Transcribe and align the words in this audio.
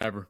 ever. 0.00 0.28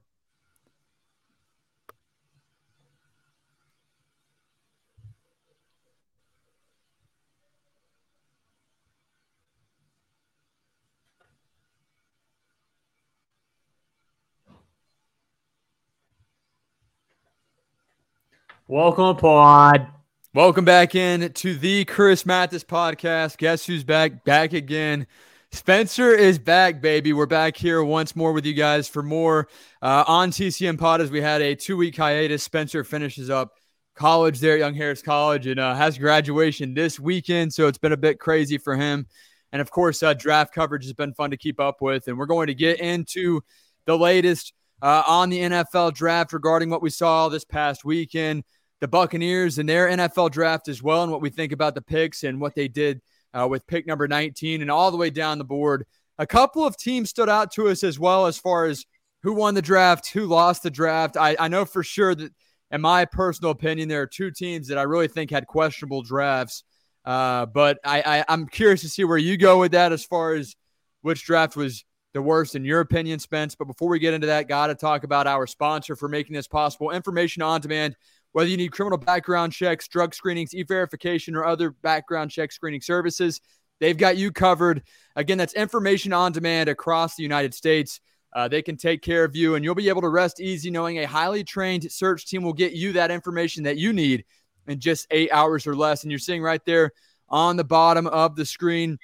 Welcome, 18.66 19.16
Pod. 19.16 19.88
Welcome 20.32 20.64
back 20.64 20.94
in 20.94 21.32
to 21.32 21.54
the 21.56 21.84
Chris 21.84 22.24
Mathis 22.24 22.62
podcast. 22.62 23.36
Guess 23.36 23.66
who's 23.66 23.82
back? 23.82 24.24
Back 24.24 24.52
again. 24.52 25.08
Spencer 25.52 26.12
is 26.12 26.38
back, 26.38 26.80
baby. 26.80 27.12
We're 27.12 27.26
back 27.26 27.56
here 27.56 27.82
once 27.82 28.14
more 28.14 28.32
with 28.32 28.46
you 28.46 28.54
guys 28.54 28.88
for 28.88 29.02
more 29.02 29.48
uh, 29.82 30.04
on 30.06 30.30
TCM 30.30 30.78
Pod 30.78 31.00
as 31.00 31.10
we 31.10 31.20
had 31.20 31.42
a 31.42 31.56
two 31.56 31.76
week 31.76 31.96
hiatus. 31.96 32.44
Spencer 32.44 32.84
finishes 32.84 33.30
up 33.30 33.54
college 33.96 34.38
there 34.38 34.54
at 34.54 34.60
Young 34.60 34.74
Harris 34.74 35.02
College 35.02 35.48
and 35.48 35.58
uh, 35.58 35.74
has 35.74 35.98
graduation 35.98 36.72
this 36.72 37.00
weekend. 37.00 37.52
So 37.52 37.66
it's 37.66 37.78
been 37.78 37.90
a 37.90 37.96
bit 37.96 38.20
crazy 38.20 38.58
for 38.58 38.76
him. 38.76 39.08
And 39.52 39.60
of 39.60 39.72
course, 39.72 40.04
uh, 40.04 40.14
draft 40.14 40.54
coverage 40.54 40.84
has 40.84 40.92
been 40.92 41.14
fun 41.14 41.32
to 41.32 41.36
keep 41.36 41.58
up 41.58 41.82
with. 41.82 42.06
And 42.06 42.16
we're 42.16 42.26
going 42.26 42.46
to 42.46 42.54
get 42.54 42.78
into 42.78 43.40
the 43.86 43.98
latest 43.98 44.52
uh, 44.80 45.02
on 45.04 45.30
the 45.30 45.40
NFL 45.40 45.94
draft 45.94 46.32
regarding 46.32 46.70
what 46.70 46.80
we 46.80 46.90
saw 46.90 47.28
this 47.28 47.44
past 47.44 47.84
weekend 47.84 48.44
the 48.80 48.88
Buccaneers 48.88 49.58
and 49.58 49.68
their 49.68 49.88
NFL 49.88 50.30
draft 50.30 50.66
as 50.66 50.82
well, 50.82 51.02
and 51.02 51.12
what 51.12 51.20
we 51.20 51.28
think 51.30 51.52
about 51.52 51.74
the 51.74 51.82
picks 51.82 52.24
and 52.24 52.40
what 52.40 52.54
they 52.54 52.66
did 52.66 53.00
uh, 53.38 53.46
with 53.48 53.66
pick 53.66 53.86
number 53.86 54.08
19 54.08 54.62
and 54.62 54.70
all 54.70 54.90
the 54.90 54.96
way 54.96 55.10
down 55.10 55.38
the 55.38 55.44
board. 55.44 55.86
A 56.18 56.26
couple 56.26 56.64
of 56.64 56.76
teams 56.76 57.10
stood 57.10 57.28
out 57.28 57.52
to 57.52 57.68
us 57.68 57.82
as 57.82 57.98
well 57.98 58.26
as 58.26 58.38
far 58.38 58.66
as 58.66 58.84
who 59.22 59.32
won 59.32 59.54
the 59.54 59.62
draft, 59.62 60.10
who 60.10 60.26
lost 60.26 60.62
the 60.62 60.70
draft. 60.70 61.16
I, 61.16 61.36
I 61.38 61.48
know 61.48 61.64
for 61.64 61.82
sure 61.82 62.14
that, 62.14 62.32
in 62.70 62.80
my 62.80 63.04
personal 63.04 63.50
opinion, 63.50 63.88
there 63.88 64.02
are 64.02 64.06
two 64.06 64.30
teams 64.30 64.68
that 64.68 64.78
I 64.78 64.82
really 64.82 65.08
think 65.08 65.30
had 65.30 65.46
questionable 65.46 66.02
drafts. 66.02 66.62
Uh, 67.04 67.46
but 67.46 67.78
I, 67.84 68.02
I, 68.02 68.24
I'm 68.28 68.46
curious 68.46 68.82
to 68.82 68.88
see 68.88 69.04
where 69.04 69.18
you 69.18 69.36
go 69.36 69.58
with 69.58 69.72
that 69.72 69.92
as 69.92 70.04
far 70.04 70.34
as 70.34 70.54
which 71.02 71.24
draft 71.24 71.56
was 71.56 71.84
the 72.12 72.22
worst 72.22 72.54
in 72.54 72.64
your 72.64 72.80
opinion, 72.80 73.18
Spence. 73.18 73.54
But 73.54 73.66
before 73.66 73.88
we 73.88 73.98
get 73.98 74.14
into 74.14 74.28
that, 74.28 74.48
got 74.48 74.68
to 74.68 74.74
talk 74.74 75.04
about 75.04 75.26
our 75.26 75.46
sponsor 75.46 75.96
for 75.96 76.08
making 76.08 76.34
this 76.34 76.48
possible. 76.48 76.90
Information 76.90 77.42
on 77.42 77.60
demand 77.60 77.96
whether 78.32 78.48
you 78.48 78.56
need 78.56 78.72
criminal 78.72 78.98
background 78.98 79.52
checks, 79.52 79.88
drug 79.88 80.14
screenings, 80.14 80.54
e 80.54 80.62
verification, 80.62 81.34
or 81.34 81.44
other 81.44 81.70
background 81.70 82.30
check 82.30 82.52
screening 82.52 82.80
services, 82.80 83.40
they've 83.80 83.96
got 83.96 84.16
you 84.16 84.30
covered. 84.30 84.82
Again, 85.16 85.38
that's 85.38 85.54
information 85.54 86.12
on 86.12 86.32
demand 86.32 86.68
across 86.68 87.16
the 87.16 87.22
United 87.22 87.54
States. 87.54 88.00
Uh, 88.32 88.46
they 88.46 88.62
can 88.62 88.76
take 88.76 89.02
care 89.02 89.24
of 89.24 89.34
you, 89.34 89.56
and 89.56 89.64
you'll 89.64 89.74
be 89.74 89.88
able 89.88 90.02
to 90.02 90.08
rest 90.08 90.40
easy 90.40 90.70
knowing 90.70 90.98
a 90.98 91.06
highly 91.06 91.42
trained 91.42 91.90
search 91.90 92.26
team 92.26 92.42
will 92.42 92.52
get 92.52 92.72
you 92.72 92.92
that 92.92 93.10
information 93.10 93.64
that 93.64 93.76
you 93.76 93.92
need 93.92 94.24
in 94.68 94.78
just 94.78 95.06
eight 95.10 95.30
hours 95.32 95.66
or 95.66 95.74
less. 95.74 96.04
And 96.04 96.12
you're 96.12 96.20
seeing 96.20 96.42
right 96.42 96.64
there 96.64 96.92
on 97.28 97.56
the 97.56 97.64
bottom 97.64 98.06
of 98.06 98.36
the 98.36 98.44
screen 98.44 98.98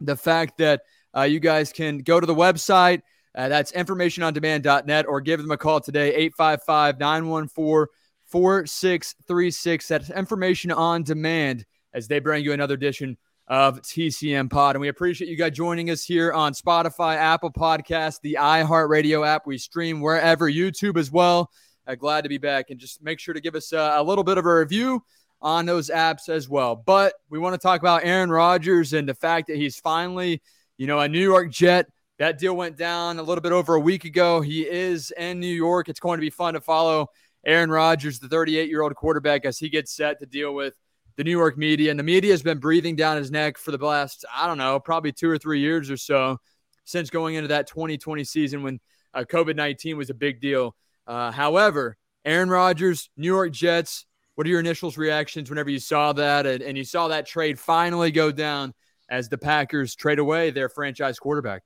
the 0.00 0.16
fact 0.16 0.58
that 0.58 0.82
uh, 1.16 1.22
you 1.22 1.40
guys 1.40 1.72
can 1.72 1.98
go 1.98 2.20
to 2.20 2.26
the 2.26 2.34
website. 2.34 3.02
Uh, 3.34 3.48
that's 3.48 3.72
informationondemand.net 3.72 5.06
or 5.06 5.20
give 5.20 5.40
them 5.40 5.50
a 5.50 5.56
call 5.56 5.80
today, 5.80 6.14
855 6.14 6.98
914 6.98 7.86
4636. 8.28 9.88
That's 9.88 10.10
information 10.10 10.70
on 10.70 11.02
demand 11.02 11.64
as 11.94 12.08
they 12.08 12.18
bring 12.18 12.44
you 12.44 12.52
another 12.52 12.74
edition 12.74 13.16
of 13.48 13.80
TCM 13.80 14.50
Pod. 14.50 14.76
And 14.76 14.80
we 14.80 14.88
appreciate 14.88 15.28
you 15.28 15.36
guys 15.36 15.52
joining 15.52 15.90
us 15.90 16.04
here 16.04 16.32
on 16.32 16.52
Spotify, 16.52 17.16
Apple 17.16 17.50
Podcast, 17.50 18.20
the 18.22 18.36
iHeartRadio 18.38 19.26
app. 19.26 19.46
We 19.46 19.56
stream 19.56 20.00
wherever, 20.00 20.50
YouTube 20.50 20.98
as 20.98 21.10
well. 21.10 21.50
Uh, 21.86 21.94
glad 21.94 22.22
to 22.22 22.28
be 22.28 22.38
back. 22.38 22.70
And 22.70 22.78
just 22.78 23.02
make 23.02 23.18
sure 23.18 23.32
to 23.32 23.40
give 23.40 23.54
us 23.54 23.72
uh, 23.72 23.94
a 23.96 24.02
little 24.02 24.24
bit 24.24 24.36
of 24.36 24.44
a 24.44 24.54
review 24.54 25.02
on 25.40 25.64
those 25.64 25.88
apps 25.88 26.28
as 26.28 26.48
well. 26.48 26.76
But 26.76 27.14
we 27.30 27.38
want 27.38 27.54
to 27.54 27.58
talk 27.58 27.80
about 27.80 28.04
Aaron 28.04 28.30
Rodgers 28.30 28.92
and 28.92 29.08
the 29.08 29.14
fact 29.14 29.46
that 29.46 29.56
he's 29.56 29.78
finally, 29.78 30.42
you 30.76 30.86
know, 30.86 31.00
a 31.00 31.08
New 31.08 31.22
York 31.22 31.50
Jet. 31.50 31.86
That 32.18 32.38
deal 32.38 32.54
went 32.54 32.76
down 32.76 33.18
a 33.18 33.22
little 33.22 33.40
bit 33.40 33.52
over 33.52 33.76
a 33.76 33.80
week 33.80 34.04
ago. 34.04 34.40
He 34.40 34.68
is 34.68 35.12
in 35.16 35.40
New 35.40 35.46
York. 35.46 35.88
It's 35.88 36.00
going 36.00 36.18
to 36.18 36.20
be 36.20 36.30
fun 36.30 36.54
to 36.54 36.60
follow 36.60 37.06
Aaron 37.46 37.70
Rodgers, 37.70 38.18
the 38.18 38.28
38 38.28 38.68
year 38.68 38.82
old 38.82 38.94
quarterback, 38.94 39.44
as 39.44 39.58
he 39.58 39.68
gets 39.68 39.94
set 39.94 40.20
to 40.20 40.26
deal 40.26 40.54
with 40.54 40.74
the 41.16 41.24
New 41.24 41.30
York 41.30 41.58
media. 41.58 41.90
And 41.90 41.98
the 41.98 42.04
media 42.04 42.32
has 42.32 42.42
been 42.42 42.58
breathing 42.58 42.96
down 42.96 43.16
his 43.16 43.30
neck 43.30 43.58
for 43.58 43.70
the 43.70 43.84
last, 43.84 44.24
I 44.34 44.46
don't 44.46 44.58
know, 44.58 44.78
probably 44.80 45.12
two 45.12 45.28
or 45.28 45.38
three 45.38 45.60
years 45.60 45.90
or 45.90 45.96
so 45.96 46.38
since 46.84 47.10
going 47.10 47.34
into 47.34 47.48
that 47.48 47.66
2020 47.66 48.24
season 48.24 48.62
when 48.62 48.80
uh, 49.14 49.24
COVID 49.24 49.56
19 49.56 49.96
was 49.96 50.10
a 50.10 50.14
big 50.14 50.40
deal. 50.40 50.74
Uh, 51.06 51.30
however, 51.30 51.96
Aaron 52.24 52.48
Rodgers, 52.48 53.10
New 53.16 53.26
York 53.26 53.52
Jets, 53.52 54.06
what 54.34 54.46
are 54.46 54.50
your 54.50 54.60
initial 54.60 54.90
reactions 54.92 55.50
whenever 55.50 55.70
you 55.70 55.80
saw 55.80 56.12
that 56.12 56.46
and, 56.46 56.62
and 56.62 56.78
you 56.78 56.84
saw 56.84 57.08
that 57.08 57.26
trade 57.26 57.58
finally 57.58 58.10
go 58.10 58.30
down 58.30 58.72
as 59.08 59.28
the 59.28 59.38
Packers 59.38 59.96
trade 59.96 60.18
away 60.18 60.50
their 60.50 60.68
franchise 60.68 61.18
quarterback? 61.18 61.62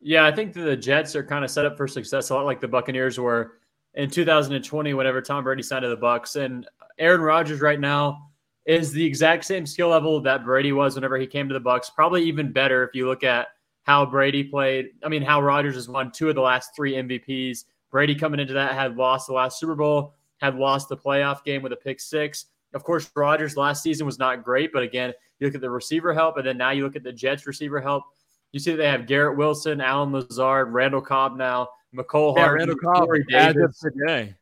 Yeah, 0.00 0.26
I 0.26 0.32
think 0.32 0.52
the 0.52 0.76
Jets 0.76 1.14
are 1.16 1.24
kind 1.24 1.44
of 1.44 1.50
set 1.50 1.64
up 1.64 1.76
for 1.76 1.86
success, 1.86 2.30
a 2.30 2.34
lot 2.34 2.44
like 2.44 2.60
the 2.60 2.68
Buccaneers 2.68 3.18
were 3.18 3.59
in 4.00 4.08
2020 4.08 4.94
whenever 4.94 5.20
Tom 5.20 5.44
Brady 5.44 5.62
signed 5.62 5.82
to 5.82 5.88
the 5.88 5.96
Bucks. 5.96 6.36
And 6.36 6.66
Aaron 6.98 7.20
Rodgers 7.20 7.60
right 7.60 7.78
now 7.78 8.30
is 8.64 8.92
the 8.92 9.04
exact 9.04 9.44
same 9.44 9.66
skill 9.66 9.88
level 9.88 10.22
that 10.22 10.42
Brady 10.42 10.72
was 10.72 10.94
whenever 10.94 11.18
he 11.18 11.26
came 11.26 11.48
to 11.48 11.52
the 11.52 11.60
Bucks. 11.60 11.90
Probably 11.90 12.22
even 12.22 12.50
better 12.50 12.82
if 12.82 12.94
you 12.94 13.06
look 13.06 13.24
at 13.24 13.48
how 13.82 14.06
Brady 14.06 14.42
played. 14.42 14.86
I 15.04 15.08
mean, 15.10 15.20
how 15.20 15.42
Rodgers 15.42 15.74
has 15.74 15.86
won 15.86 16.10
two 16.12 16.30
of 16.30 16.34
the 16.34 16.40
last 16.40 16.74
three 16.74 16.94
MVPs. 16.94 17.64
Brady 17.90 18.14
coming 18.14 18.40
into 18.40 18.54
that 18.54 18.72
had 18.72 18.96
lost 18.96 19.26
the 19.26 19.34
last 19.34 19.60
Super 19.60 19.74
Bowl, 19.74 20.14
had 20.38 20.56
lost 20.56 20.88
the 20.88 20.96
playoff 20.96 21.44
game 21.44 21.60
with 21.60 21.72
a 21.72 21.76
pick 21.76 22.00
six. 22.00 22.46
Of 22.72 22.84
course, 22.84 23.10
Rodgers 23.14 23.56
last 23.56 23.82
season 23.82 24.06
was 24.06 24.18
not 24.18 24.44
great, 24.44 24.72
but 24.72 24.82
again, 24.82 25.12
you 25.40 25.46
look 25.46 25.54
at 25.54 25.60
the 25.60 25.68
receiver 25.68 26.14
help, 26.14 26.38
and 26.38 26.46
then 26.46 26.56
now 26.56 26.70
you 26.70 26.84
look 26.84 26.96
at 26.96 27.02
the 27.02 27.12
Jets 27.12 27.46
receiver 27.46 27.80
help. 27.80 28.04
You 28.52 28.60
see 28.60 28.70
that 28.70 28.78
they 28.78 28.88
have 28.88 29.06
Garrett 29.06 29.36
Wilson, 29.36 29.80
Allen 29.82 30.12
Lazard, 30.12 30.72
Randall 30.72 31.02
Cobb 31.02 31.36
now. 31.36 31.68
Mecole 31.94 32.36
yeah, 32.36 32.44
Hardman, 32.44 32.76
Corey 32.76 33.24
Davis 33.28 33.80
today. 33.80 34.34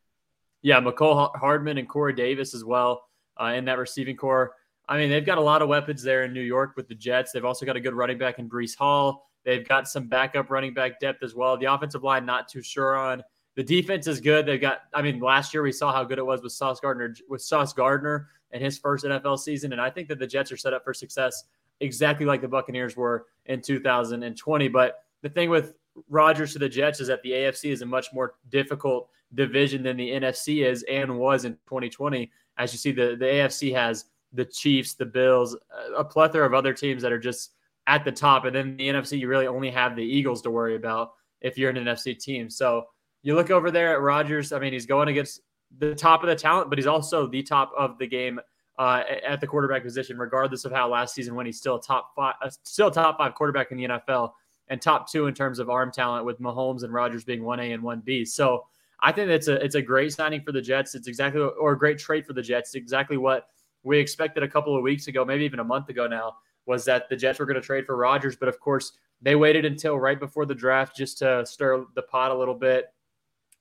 Yeah, 0.63 0.81
Mecole 0.81 1.31
Hardman 1.37 1.79
and 1.79 1.89
Corey 1.89 2.13
Davis 2.13 2.55
as 2.55 2.65
well 2.65 3.05
uh, 3.41 3.53
in 3.57 3.65
that 3.67 3.79
receiving 3.79 4.17
core. 4.17 4.53
I 4.89 4.97
mean, 4.97 5.11
they've 5.11 5.25
got 5.25 5.39
a 5.39 5.43
lot 5.43 5.63
of 5.63 5.69
weapons 5.69 6.03
there 6.03 6.25
in 6.25 6.33
New 6.33 6.43
York 6.43 6.73
with 6.77 6.89
the 6.89 6.95
Jets. 6.95 7.33
They've 7.33 7.45
also 7.45 7.67
got 7.67 7.77
a 7.77 7.81
good 7.81 7.95
running 7.95 8.19
back 8.19 8.39
in 8.39 8.49
Breece 8.49 8.77
Hall. 8.77 9.29
They've 9.45 9.67
got 9.67 9.89
some 9.89 10.09
backup 10.09 10.51
running 10.51 10.75
back 10.75 10.99
depth 11.01 11.23
as 11.23 11.35
well. 11.35 11.57
The 11.57 11.73
offensive 11.73 12.03
line, 12.03 12.27
not 12.27 12.49
too 12.49 12.63
sure 12.63 12.97
on. 12.97 13.23
The 13.55 13.63
defense 13.63 14.07
is 14.07 14.21
good. 14.21 14.47
They've 14.47 14.61
got. 14.61 14.83
I 14.95 15.03
mean, 15.03 15.21
last 15.21 15.53
year 15.53 15.63
we 15.63 15.73
saw 15.73 15.93
how 15.93 16.05
good 16.05 16.19
it 16.19 16.27
was 16.27 16.43
with 16.43 16.53
Sauce 16.53 16.81
Gardner 16.81 17.15
with 17.29 17.43
Sauce 17.43 17.73
Gardner 17.73 18.29
in 18.53 18.63
his 18.63 18.79
first 18.79 19.05
NFL 19.05 19.39
season, 19.39 19.73
and 19.73 19.81
I 19.81 19.91
think 19.91 20.09
that 20.09 20.19
the 20.19 20.27
Jets 20.27 20.53
are 20.53 20.57
set 20.57 20.73
up 20.73 20.85
for 20.85 20.95
success 20.95 21.45
exactly 21.81 22.27
like 22.27 22.41
the 22.41 22.49
Buccaneers 22.49 22.97
were 22.97 23.27
in 23.47 23.61
2020. 23.61 24.69
But 24.69 25.05
the 25.23 25.29
thing 25.29 25.51
with 25.51 25.75
Rodgers 26.09 26.53
to 26.53 26.59
the 26.59 26.69
Jets 26.69 27.01
is 27.01 27.09
that 27.09 27.23
the 27.23 27.31
AFC 27.31 27.71
is 27.71 27.83
a 27.83 27.87
much 27.87 28.13
more 28.13 28.35
difficult 28.51 29.09
division 29.35 29.83
than 29.83 29.97
the 29.97 30.11
NFC 30.11 30.65
is 30.65 30.85
and 30.85 31.19
was 31.19 31.45
in 31.45 31.53
2020. 31.67 32.31
As 32.57 32.73
you 32.73 32.79
see, 32.79 32.93
the, 32.93 33.17
the 33.19 33.25
AFC 33.25 33.75
has 33.75 34.07
the 34.33 34.45
Chiefs, 34.45 34.95
the 34.95 35.07
Bills, 35.07 35.57
a 35.97 36.05
plethora 36.05 36.47
of 36.47 36.55
other 36.55 36.73
teams 36.73 37.03
that 37.03 37.13
are 37.13 37.19
just 37.19 37.53
at 37.87 38.05
the 38.05 38.13
top. 38.13 38.45
And 38.45 38.55
then 38.55 38.77
the 38.77 38.89
NFC, 38.89 39.19
you 39.19 39.29
really 39.29 39.47
only 39.47 39.71
have 39.71 39.97
the 39.97 40.03
Eagles 40.03 40.43
to 40.43 40.51
worry 40.51 40.77
about 40.77 41.13
if 41.41 41.57
you're 41.57 41.71
an 41.71 41.77
NFC 41.77 42.19
team. 42.19 42.51
So 42.51 42.85
you 43.23 43.35
look 43.35 43.51
over 43.51 43.71
there 43.71 43.93
at 43.95 44.01
Rodgers. 44.01 44.53
I 44.53 44.59
mean, 44.59 44.73
he's 44.73 44.87
going 44.87 45.09
against 45.09 45.41
the 45.79 45.95
top 45.95 46.23
of 46.23 46.29
the 46.29 46.35
talent, 46.35 46.71
but 46.71 46.79
he's 46.79 46.87
also 46.87 47.27
the 47.27 47.43
top 47.43 47.73
of 47.77 47.99
the 47.99 48.07
game 48.07 48.41
uh, 48.79 49.03
at 49.27 49.41
the 49.41 49.47
quarterback 49.47 49.83
position, 49.83 50.19
regardless 50.19 50.65
of 50.65 50.73
how 50.73 50.89
last 50.89 51.15
season 51.15 51.35
when 51.35 51.47
he's 51.47 51.59
still 51.59 51.79
top 51.79 52.15
five, 52.15 52.35
uh, 52.43 52.51
still 52.63 52.91
top 52.91 53.19
five 53.19 53.35
quarterback 53.35 53.73
in 53.73 53.77
the 53.77 53.85
NFL 53.85 54.33
and 54.69 54.81
top 54.81 55.11
two 55.11 55.27
in 55.27 55.35
terms 55.35 55.59
of 55.59 55.71
arm 55.71 55.91
talent 55.91 56.25
with 56.25 56.41
Mahomes 56.41 56.83
and 56.83 56.93
Rodgers 56.93 57.25
being 57.25 57.45
one 57.45 57.61
A 57.61 57.73
and 57.73 57.83
one 57.83 58.01
B. 58.01 58.25
So 58.25 58.67
I 59.01 59.13
think 59.13 59.31
it's 59.31 59.49
a 59.49 59.55
it's 59.65 59.75
a 59.75 59.83
great 59.83 60.13
signing 60.13 60.43
for 60.43 60.53
the 60.53 60.61
Jets. 60.61 60.95
It's 60.95 61.09
exactly 61.09 61.41
or 61.41 61.73
a 61.73 61.79
great 61.79 61.99
trade 61.99 62.27
for 62.27 62.33
the 62.33 62.43
Jets. 62.43 62.71
It's 62.71 62.77
exactly 62.77 63.17
what 63.17 63.49
we 63.83 63.99
expected 63.99 64.43
a 64.43 64.49
couple 64.49 64.77
of 64.77 64.83
weeks 64.83 65.07
ago, 65.07 65.25
maybe 65.25 65.45
even 65.45 65.61
a 65.61 65.65
month 65.65 65.89
ago 65.89 66.07
now, 66.07 66.37
was 66.67 66.85
that 66.85 67.09
the 67.09 67.17
Jets 67.17 67.39
were 67.39 67.47
going 67.47 67.55
to 67.55 67.61
trade 67.61 67.87
for 67.87 67.97
Rodgers. 67.97 68.37
But 68.37 68.49
of 68.49 68.59
course, 68.61 68.93
they 69.23 69.37
waited 69.37 69.65
until 69.65 69.99
right 69.99 70.19
before 70.19 70.47
the 70.47 70.55
draft 70.55 70.97
just 70.97 71.19
to 71.19 71.47
stir 71.47 71.85
the 71.95 72.03
pot 72.03 72.31
a 72.31 72.35
little 72.35 72.55
bit. 72.55 72.93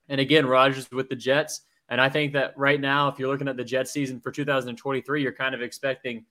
And 0.10 0.20
again, 0.20 0.46
Rodgers 0.46 0.90
with 0.92 1.10
the 1.10 1.16
Jets. 1.16 1.62
And 1.90 2.02
I 2.02 2.10
think 2.10 2.34
that 2.34 2.58
right 2.58 2.82
now, 2.82 3.08
if 3.08 3.18
you're 3.18 3.30
looking 3.30 3.48
at 3.48 3.58
the 3.58 3.64
Jets 3.64 3.92
season 3.92 4.20
for 4.20 4.32
2023, 4.32 5.22
you're 5.22 5.32
kind 5.32 5.56
of 5.56 5.62
expecting 5.62 6.26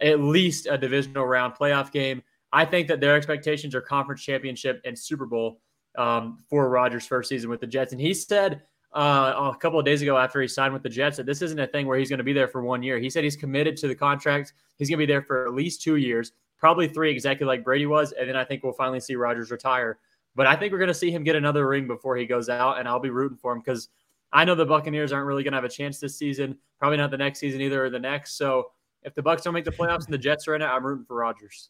at 0.00 0.20
least 0.20 0.66
a 0.70 0.78
divisional 0.78 1.26
round 1.26 1.54
playoff 1.54 1.92
game 1.92 2.22
I 2.56 2.64
think 2.64 2.88
that 2.88 3.00
their 3.00 3.14
expectations 3.14 3.74
are 3.74 3.82
conference 3.82 4.22
championship 4.22 4.80
and 4.86 4.98
Super 4.98 5.26
Bowl 5.26 5.60
um, 5.98 6.38
for 6.48 6.70
Rodgers' 6.70 7.06
first 7.06 7.28
season 7.28 7.50
with 7.50 7.60
the 7.60 7.66
Jets. 7.66 7.92
And 7.92 8.00
he 8.00 8.14
said 8.14 8.62
uh, 8.94 9.52
a 9.54 9.58
couple 9.58 9.78
of 9.78 9.84
days 9.84 10.00
ago 10.00 10.16
after 10.16 10.40
he 10.40 10.48
signed 10.48 10.72
with 10.72 10.82
the 10.82 10.88
Jets 10.88 11.18
that 11.18 11.26
this 11.26 11.42
isn't 11.42 11.58
a 11.58 11.66
thing 11.66 11.86
where 11.86 11.98
he's 11.98 12.08
going 12.08 12.16
to 12.16 12.24
be 12.24 12.32
there 12.32 12.48
for 12.48 12.62
one 12.62 12.82
year. 12.82 12.98
He 12.98 13.10
said 13.10 13.24
he's 13.24 13.36
committed 13.36 13.76
to 13.76 13.88
the 13.88 13.94
contract. 13.94 14.54
He's 14.78 14.88
going 14.88 14.98
to 14.98 15.06
be 15.06 15.12
there 15.12 15.20
for 15.20 15.46
at 15.46 15.52
least 15.52 15.82
two 15.82 15.96
years, 15.96 16.32
probably 16.56 16.88
three, 16.88 17.10
exactly 17.10 17.46
like 17.46 17.62
Brady 17.62 17.84
was. 17.84 18.12
And 18.12 18.26
then 18.26 18.36
I 18.36 18.44
think 18.44 18.62
we'll 18.62 18.72
finally 18.72 19.00
see 19.00 19.16
Rodgers 19.16 19.50
retire. 19.50 19.98
But 20.34 20.46
I 20.46 20.56
think 20.56 20.72
we're 20.72 20.78
going 20.78 20.88
to 20.88 20.94
see 20.94 21.10
him 21.10 21.24
get 21.24 21.36
another 21.36 21.68
ring 21.68 21.86
before 21.86 22.16
he 22.16 22.24
goes 22.24 22.48
out, 22.48 22.78
and 22.78 22.88
I'll 22.88 22.98
be 22.98 23.10
rooting 23.10 23.36
for 23.36 23.52
him 23.52 23.58
because 23.58 23.90
I 24.32 24.46
know 24.46 24.54
the 24.54 24.64
Buccaneers 24.64 25.12
aren't 25.12 25.26
really 25.26 25.42
going 25.42 25.52
to 25.52 25.58
have 25.58 25.64
a 25.64 25.68
chance 25.68 26.00
this 26.00 26.16
season. 26.16 26.56
Probably 26.78 26.96
not 26.96 27.10
the 27.10 27.18
next 27.18 27.38
season 27.38 27.60
either, 27.60 27.84
or 27.84 27.90
the 27.90 27.98
next. 27.98 28.38
So 28.38 28.70
if 29.02 29.14
the 29.14 29.20
Bucks 29.20 29.42
don't 29.42 29.52
make 29.52 29.66
the 29.66 29.70
playoffs 29.70 30.06
and 30.06 30.14
the 30.14 30.18
Jets 30.18 30.48
are 30.48 30.54
in 30.54 30.62
it, 30.62 30.66
I'm 30.66 30.86
rooting 30.86 31.04
for 31.04 31.16
Rodgers. 31.16 31.68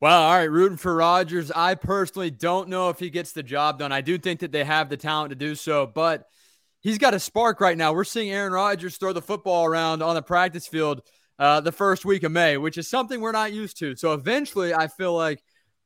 Well, 0.00 0.22
all 0.22 0.34
right, 0.34 0.50
rooting 0.50 0.76
for 0.76 0.94
Rodgers. 0.94 1.50
I 1.50 1.76
personally 1.76 2.30
don't 2.30 2.68
know 2.68 2.90
if 2.90 2.98
he 2.98 3.10
gets 3.10 3.32
the 3.32 3.42
job 3.42 3.78
done. 3.78 3.92
I 3.92 4.00
do 4.00 4.18
think 4.18 4.40
that 4.40 4.52
they 4.52 4.64
have 4.64 4.88
the 4.88 4.96
talent 4.96 5.30
to 5.30 5.36
do 5.36 5.54
so, 5.54 5.86
but 5.86 6.26
he's 6.80 6.98
got 6.98 7.14
a 7.14 7.20
spark 7.20 7.60
right 7.60 7.78
now. 7.78 7.92
We're 7.92 8.04
seeing 8.04 8.30
Aaron 8.30 8.52
Rodgers 8.52 8.96
throw 8.96 9.12
the 9.12 9.22
football 9.22 9.64
around 9.64 10.02
on 10.02 10.14
the 10.14 10.22
practice 10.22 10.66
field 10.66 11.00
uh, 11.38 11.60
the 11.60 11.72
first 11.72 12.04
week 12.04 12.22
of 12.22 12.32
May, 12.32 12.56
which 12.56 12.76
is 12.76 12.88
something 12.88 13.20
we're 13.20 13.32
not 13.32 13.52
used 13.52 13.78
to. 13.78 13.96
So 13.96 14.12
eventually, 14.12 14.74
I 14.74 14.88
feel 14.88 15.14
like, 15.14 15.42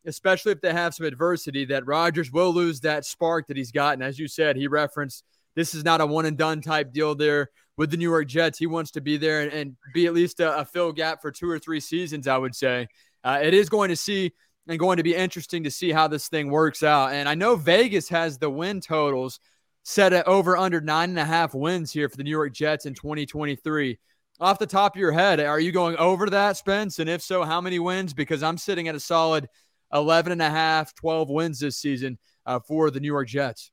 especially 0.06 0.52
if 0.52 0.60
they 0.60 0.72
have 0.72 0.94
some 0.94 1.06
adversity, 1.06 1.66
that 1.66 1.86
Rodgers 1.86 2.32
will 2.32 2.52
lose 2.52 2.80
that 2.80 3.04
spark 3.04 3.46
that 3.46 3.56
he's 3.56 3.72
gotten. 3.72 4.02
As 4.02 4.18
you 4.18 4.26
said, 4.26 4.56
he 4.56 4.66
referenced 4.66 5.24
this 5.54 5.74
is 5.74 5.84
not 5.84 6.00
a 6.00 6.06
one 6.06 6.26
and 6.26 6.36
done 6.36 6.60
type 6.60 6.92
deal 6.92 7.14
there 7.14 7.50
with 7.76 7.90
the 7.90 7.96
New 7.96 8.08
York 8.10 8.26
Jets. 8.26 8.58
He 8.58 8.66
wants 8.66 8.90
to 8.92 9.00
be 9.00 9.16
there 9.16 9.40
and, 9.40 9.52
and 9.52 9.76
be 9.94 10.06
at 10.06 10.14
least 10.14 10.40
a, 10.40 10.58
a, 10.58 10.64
fill 10.64 10.92
gap 10.92 11.22
for 11.22 11.30
two 11.30 11.48
or 11.48 11.58
three 11.58 11.80
seasons, 11.80 12.28
I 12.28 12.38
would 12.38 12.54
say. 12.54 12.88
Uh, 13.24 13.40
it 13.42 13.54
is 13.54 13.68
going 13.68 13.88
to 13.88 13.96
see 13.96 14.32
and 14.68 14.78
going 14.78 14.98
to 14.98 15.02
be 15.02 15.14
interesting 15.14 15.64
to 15.64 15.70
see 15.70 15.90
how 15.90 16.08
this 16.08 16.28
thing 16.28 16.50
works 16.50 16.82
out. 16.82 17.12
And 17.12 17.28
I 17.28 17.34
know 17.34 17.56
Vegas 17.56 18.08
has 18.10 18.38
the 18.38 18.50
win 18.50 18.80
totals 18.80 19.40
set 19.82 20.12
at 20.12 20.28
over 20.28 20.56
under 20.56 20.80
nine 20.80 21.08
and 21.10 21.18
a 21.18 21.24
half 21.24 21.54
wins 21.54 21.90
here 21.90 22.08
for 22.08 22.16
the 22.16 22.24
New 22.24 22.30
York 22.30 22.52
Jets 22.52 22.84
in 22.84 22.94
2023. 22.94 23.98
Off 24.40 24.58
the 24.58 24.66
top 24.66 24.94
of 24.94 25.00
your 25.00 25.12
head, 25.12 25.40
are 25.40 25.58
you 25.58 25.72
going 25.72 25.96
over 25.96 26.28
that, 26.30 26.56
Spence? 26.56 26.98
And 26.98 27.08
if 27.08 27.22
so, 27.22 27.42
how 27.42 27.60
many 27.60 27.78
wins? 27.78 28.12
Because 28.12 28.42
I'm 28.42 28.58
sitting 28.58 28.86
at 28.86 28.94
a 28.94 29.00
solid 29.00 29.48
11 29.92 30.32
and 30.32 30.42
a 30.42 30.50
half, 30.50 30.94
12 30.94 31.30
wins 31.30 31.58
this 31.58 31.78
season 31.78 32.18
uh, 32.46 32.60
for 32.60 32.90
the 32.90 33.00
New 33.00 33.08
York 33.08 33.28
Jets. 33.28 33.72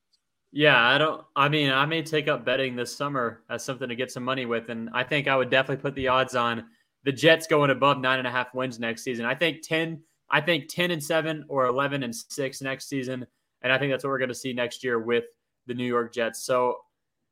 Yeah, 0.52 0.82
I 0.82 0.98
don't. 0.98 1.22
I 1.36 1.50
mean, 1.50 1.70
I 1.70 1.86
may 1.86 2.02
take 2.02 2.30
up 2.30 2.46
betting 2.46 2.78
this 2.78 2.96
summer 2.96 3.42
as 3.50 3.64
something 3.64 3.90
to 3.90 3.96
get 3.96 4.10
some 4.10 4.24
money 4.24 4.46
with, 4.46 4.70
and 4.70 4.90
I 4.94 5.04
think 5.04 5.28
I 5.28 5.36
would 5.36 5.50
definitely 5.50 5.82
put 5.82 5.96
the 5.96 6.08
odds 6.08 6.34
on 6.34 6.64
the 7.06 7.12
Jets 7.12 7.48
going 7.48 7.70
above 7.70 8.00
nine 8.00 8.18
and 8.18 8.28
a 8.28 8.32
half 8.32 8.54
wins 8.54 8.80
next 8.80 9.04
season. 9.04 9.26
I 9.26 9.36
think 9.36 9.62
ten. 9.62 10.02
I 10.30 10.42
think 10.42 10.68
ten 10.68 10.92
and 10.92 11.02
seven 11.02 11.46
or 11.48 11.68
eleven 11.68 12.04
and 12.04 12.14
six 12.14 12.62
next 12.62 12.90
season, 12.90 13.26
and 13.62 13.72
I 13.72 13.78
think 13.78 13.92
that's 13.92 14.04
what 14.04 14.10
we're 14.10 14.18
going 14.18 14.30
to 14.30 14.36
see 14.36 14.54
next 14.54 14.84
year 14.84 15.00
with 15.00 15.26
the 15.68 15.76
New 15.76 15.86
York 15.86 16.14
Jets. 16.14 16.44
So, 16.44 16.78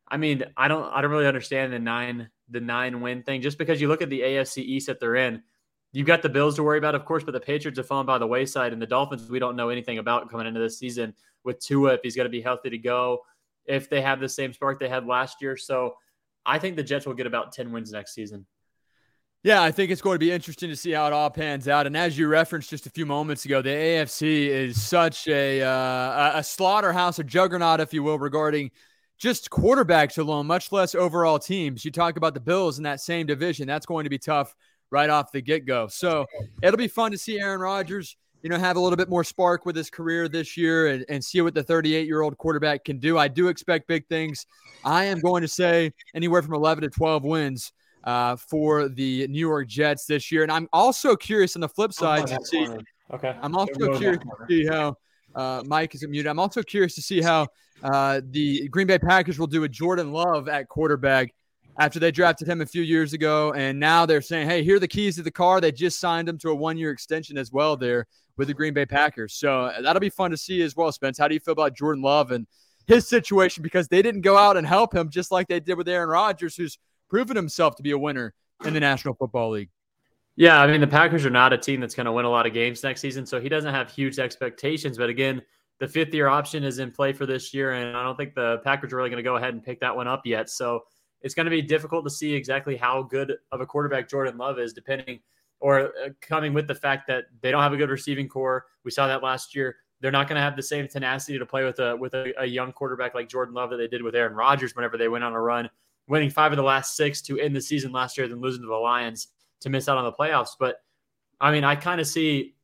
I 0.07 0.17
mean, 0.17 0.45
I 0.55 0.67
don't. 0.67 0.85
I 0.93 1.01
don't 1.01 1.11
really 1.11 1.27
understand 1.27 1.73
the 1.73 1.79
nine 1.79 2.29
the 2.49 2.61
nine 2.61 3.01
win 3.01 3.23
thing. 3.23 3.41
Just 3.41 3.57
because 3.57 3.81
you 3.81 3.87
look 3.87 4.03
at 4.03 4.09
the 4.11 4.21
AFC 4.21 4.59
East 4.59 4.87
that 4.87 4.99
they're 4.99 5.15
in, 5.15 5.41
you've 5.91 6.07
got 6.07 6.21
the 6.21 6.29
Bills 6.29 6.55
to 6.57 6.63
worry 6.63 6.77
about, 6.77 6.93
of 6.93 7.03
course, 7.05 7.23
but 7.23 7.31
the 7.31 7.39
Patriots 7.39 7.79
have 7.79 7.87
fallen 7.87 8.05
by 8.05 8.19
the 8.19 8.27
wayside, 8.27 8.73
and 8.73 8.81
the 8.81 8.87
Dolphins 8.87 9.27
we 9.29 9.39
don't 9.39 9.55
know 9.55 9.69
anything 9.69 9.97
about 9.97 10.29
coming 10.29 10.45
into 10.45 10.59
this 10.59 10.77
season 10.77 11.15
with 11.43 11.59
Tua 11.59 11.95
if 11.95 12.01
he's 12.03 12.15
going 12.15 12.25
to 12.25 12.29
be 12.29 12.41
healthy 12.41 12.69
to 12.69 12.77
go, 12.77 13.21
if 13.65 13.89
they 13.89 14.01
have 14.01 14.19
the 14.19 14.29
same 14.29 14.53
spark 14.53 14.79
they 14.79 14.87
had 14.87 15.07
last 15.07 15.41
year. 15.41 15.57
So 15.57 15.95
I 16.45 16.59
think 16.59 16.75
the 16.75 16.83
Jets 16.83 17.07
will 17.07 17.15
get 17.15 17.25
about 17.25 17.53
10 17.53 17.71
wins 17.71 17.91
next 17.91 18.13
season. 18.13 18.45
Yeah, 19.43 19.61
I 19.61 19.71
think 19.71 19.91
it's 19.91 20.01
going 20.01 20.15
to 20.15 20.19
be 20.19 20.31
interesting 20.31 20.69
to 20.69 20.75
see 20.75 20.91
how 20.91 21.05
it 21.05 21.11
all 21.11 21.29
pans 21.29 21.67
out. 21.67 21.85
And 21.85 21.97
as 21.97 22.17
you 22.17 22.27
referenced 22.27 22.69
just 22.69 22.85
a 22.85 22.89
few 22.89 23.05
moments 23.05 23.43
ago, 23.43 23.61
the 23.61 23.69
AFC 23.69 24.47
is 24.47 24.81
such 24.81 25.27
a 25.27 25.61
uh, 25.61 26.39
a 26.39 26.43
slaughterhouse, 26.43 27.19
a 27.19 27.25
juggernaut, 27.25 27.81
if 27.81 27.93
you 27.93 28.03
will, 28.03 28.17
regarding 28.17 28.71
just 29.17 29.49
quarterbacks 29.49 30.17
alone, 30.17 30.47
much 30.47 30.71
less 30.71 30.95
overall 30.95 31.39
teams. 31.39 31.83
You 31.83 31.91
talk 31.91 32.15
about 32.15 32.33
the 32.33 32.39
Bills 32.39 32.77
in 32.77 32.85
that 32.85 33.01
same 33.01 33.25
division. 33.25 33.67
That's 33.67 33.85
going 33.85 34.05
to 34.05 34.09
be 34.09 34.17
tough 34.17 34.55
right 34.91 35.09
off 35.09 35.33
the 35.33 35.41
get 35.41 35.65
go. 35.65 35.87
So 35.87 36.25
it'll 36.61 36.77
be 36.77 36.87
fun 36.87 37.11
to 37.11 37.17
see 37.17 37.37
Aaron 37.39 37.59
Rodgers 37.59 38.15
you 38.43 38.49
know, 38.49 38.57
have 38.57 38.75
a 38.75 38.79
little 38.79 38.97
bit 38.97 39.09
more 39.09 39.23
spark 39.23 39.65
with 39.65 39.75
his 39.75 39.89
career 39.89 40.27
this 40.27 40.57
year 40.57 40.87
and, 40.87 41.05
and 41.07 41.23
see 41.23 41.39
what 41.41 41.53
the 41.53 41.63
38 41.63 42.05
year 42.05 42.21
old 42.21 42.37
quarterback 42.37 42.83
can 42.83 42.99
do. 42.99 43.17
I 43.17 43.29
do 43.29 43.47
expect 43.47 43.87
big 43.87 44.05
things. 44.07 44.45
I 44.83 45.05
am 45.05 45.19
going 45.19 45.41
to 45.41 45.47
say 45.47 45.93
anywhere 46.13 46.41
from 46.41 46.53
11 46.53 46.81
to 46.83 46.89
12 46.89 47.23
wins 47.23 47.71
uh, 48.03 48.35
for 48.35 48.89
the 48.89 49.27
New 49.27 49.39
York 49.39 49.67
Jets 49.67 50.05
this 50.05 50.31
year. 50.31 50.43
And 50.43 50.51
I'm 50.51 50.67
also 50.73 51.15
curious 51.15 51.55
on 51.55 51.61
the 51.61 51.69
flip 51.69 51.93
side 51.93 52.27
to 52.27 52.37
see. 52.43 52.67
Okay. 53.13 53.35
I'm 53.41 53.55
also 53.55 53.97
curious 53.97 54.19
to 54.23 54.45
see 54.47 54.65
how 54.65 54.95
uh, 55.35 55.63
Mike 55.65 55.95
is 55.95 56.05
muted. 56.07 56.27
I'm 56.27 56.39
also 56.39 56.63
curious 56.63 56.95
to 56.95 57.01
see 57.01 57.21
how 57.21 57.47
uh, 57.83 58.21
the 58.29 58.67
Green 58.69 58.87
Bay 58.87 58.99
Packers 58.99 59.39
will 59.39 59.47
do 59.47 59.61
with 59.61 59.71
Jordan 59.71 60.11
Love 60.11 60.47
at 60.47 60.67
quarterback 60.69 61.33
after 61.79 61.99
they 61.99 62.11
drafted 62.11 62.47
him 62.47 62.61
a 62.61 62.65
few 62.65 62.81
years 62.81 63.13
ago. 63.13 63.53
And 63.53 63.79
now 63.79 64.05
they're 64.05 64.21
saying, 64.21 64.47
hey, 64.47 64.63
here 64.63 64.77
are 64.77 64.79
the 64.79 64.87
keys 64.87 65.15
to 65.15 65.23
the 65.23 65.31
car. 65.31 65.59
They 65.59 65.71
just 65.71 65.99
signed 65.99 66.29
him 66.29 66.37
to 66.39 66.49
a 66.49 66.55
one 66.55 66.77
year 66.77 66.91
extension 66.91 67.37
as 67.37 67.51
well 67.51 67.75
there 67.75 68.05
with 68.37 68.47
the 68.47 68.53
Green 68.53 68.73
Bay 68.73 68.85
Packers. 68.85 69.33
So 69.33 69.65
uh, 69.65 69.81
that'll 69.81 69.99
be 69.99 70.09
fun 70.09 70.31
to 70.31 70.37
see 70.37 70.61
as 70.61 70.75
well, 70.75 70.91
Spence. 70.91 71.17
How 71.17 71.27
do 71.27 71.33
you 71.33 71.39
feel 71.39 71.53
about 71.53 71.75
Jordan 71.75 72.03
Love 72.03 72.31
and 72.31 72.47
his 72.87 73.07
situation? 73.07 73.63
Because 73.63 73.87
they 73.87 74.01
didn't 74.01 74.21
go 74.21 74.37
out 74.37 74.57
and 74.57 74.65
help 74.65 74.93
him 74.93 75.09
just 75.09 75.31
like 75.31 75.47
they 75.47 75.59
did 75.59 75.77
with 75.77 75.87
Aaron 75.87 76.09
Rodgers, 76.09 76.55
who's 76.55 76.77
proven 77.09 77.35
himself 77.35 77.75
to 77.75 77.83
be 77.83 77.91
a 77.91 77.97
winner 77.97 78.33
in 78.65 78.73
the 78.73 78.79
National 78.79 79.13
Football 79.13 79.51
League. 79.51 79.69
Yeah, 80.35 80.59
I 80.61 80.67
mean, 80.67 80.81
the 80.81 80.87
Packers 80.87 81.25
are 81.25 81.29
not 81.29 81.53
a 81.53 81.57
team 81.57 81.79
that's 81.79 81.93
going 81.93 82.05
to 82.05 82.11
win 82.11 82.25
a 82.25 82.29
lot 82.29 82.47
of 82.47 82.53
games 82.53 82.81
next 82.83 83.01
season. 83.01 83.25
So 83.25 83.39
he 83.39 83.49
doesn't 83.49 83.73
have 83.73 83.91
huge 83.91 84.17
expectations. 84.17 84.97
But 84.97 85.09
again, 85.09 85.41
the 85.79 85.87
fifth 85.87 86.13
year 86.13 86.27
option 86.27 86.63
is 86.63 86.79
in 86.79 86.91
play 86.91 87.13
for 87.13 87.25
this 87.25 87.53
year. 87.53 87.73
And 87.73 87.95
I 87.95 88.03
don't 88.03 88.15
think 88.15 88.33
the 88.33 88.57
Packers 88.63 88.93
are 88.93 88.95
really 88.97 89.09
going 89.09 89.17
to 89.17 89.23
go 89.23 89.35
ahead 89.35 89.53
and 89.53 89.63
pick 89.63 89.79
that 89.81 89.95
one 89.95 90.07
up 90.07 90.25
yet. 90.25 90.49
So 90.49 90.81
it's 91.21 91.35
going 91.35 91.45
to 91.45 91.51
be 91.51 91.61
difficult 91.61 92.03
to 92.05 92.09
see 92.09 92.33
exactly 92.33 92.75
how 92.75 93.03
good 93.03 93.35
of 93.51 93.61
a 93.61 93.65
quarterback 93.65 94.09
Jordan 94.09 94.37
Love 94.37 94.59
is, 94.59 94.73
depending 94.73 95.19
or 95.59 95.79
uh, 95.79 96.09
coming 96.19 96.53
with 96.53 96.67
the 96.67 96.75
fact 96.75 97.07
that 97.07 97.25
they 97.41 97.49
don't 97.49 97.61
have 97.61 97.71
a 97.71 97.77
good 97.77 97.89
receiving 97.89 98.27
core. 98.27 98.65
We 98.83 98.91
saw 98.91 99.07
that 99.07 99.23
last 99.23 99.55
year. 99.55 99.77
They're 100.01 100.11
not 100.11 100.27
going 100.27 100.35
to 100.35 100.41
have 100.41 100.57
the 100.57 100.63
same 100.63 100.85
tenacity 100.89 101.39
to 101.39 101.45
play 101.45 101.63
with 101.63 101.79
a 101.79 101.95
with 101.95 102.13
a, 102.13 102.33
a, 102.41 102.45
young 102.45 102.73
quarterback 102.73 103.15
like 103.15 103.29
Jordan 103.29 103.53
Love 103.53 103.69
that 103.69 103.77
they 103.77 103.87
did 103.87 104.01
with 104.01 104.15
Aaron 104.15 104.33
Rodgers 104.33 104.75
whenever 104.75 104.97
they 104.97 105.07
went 105.07 105.23
on 105.23 105.31
a 105.31 105.39
run, 105.39 105.69
winning 106.07 106.29
five 106.29 106.51
of 106.51 106.57
the 106.57 106.63
last 106.63 106.95
six 106.95 107.21
to 107.23 107.39
end 107.39 107.55
the 107.55 107.61
season 107.61 107.91
last 107.91 108.17
year, 108.17 108.27
then 108.27 108.41
losing 108.41 108.61
to 108.61 108.67
the 108.67 108.73
Lions 108.73 109.29
to 109.61 109.69
miss 109.69 109.87
out 109.87 109.97
on 109.97 110.03
the 110.03 110.11
playoffs. 110.11 110.51
But 110.59 110.77
I 111.39 111.51
mean, 111.51 111.63
I 111.63 111.75
kind 111.75 112.01
of 112.01 112.07
see 112.07 112.55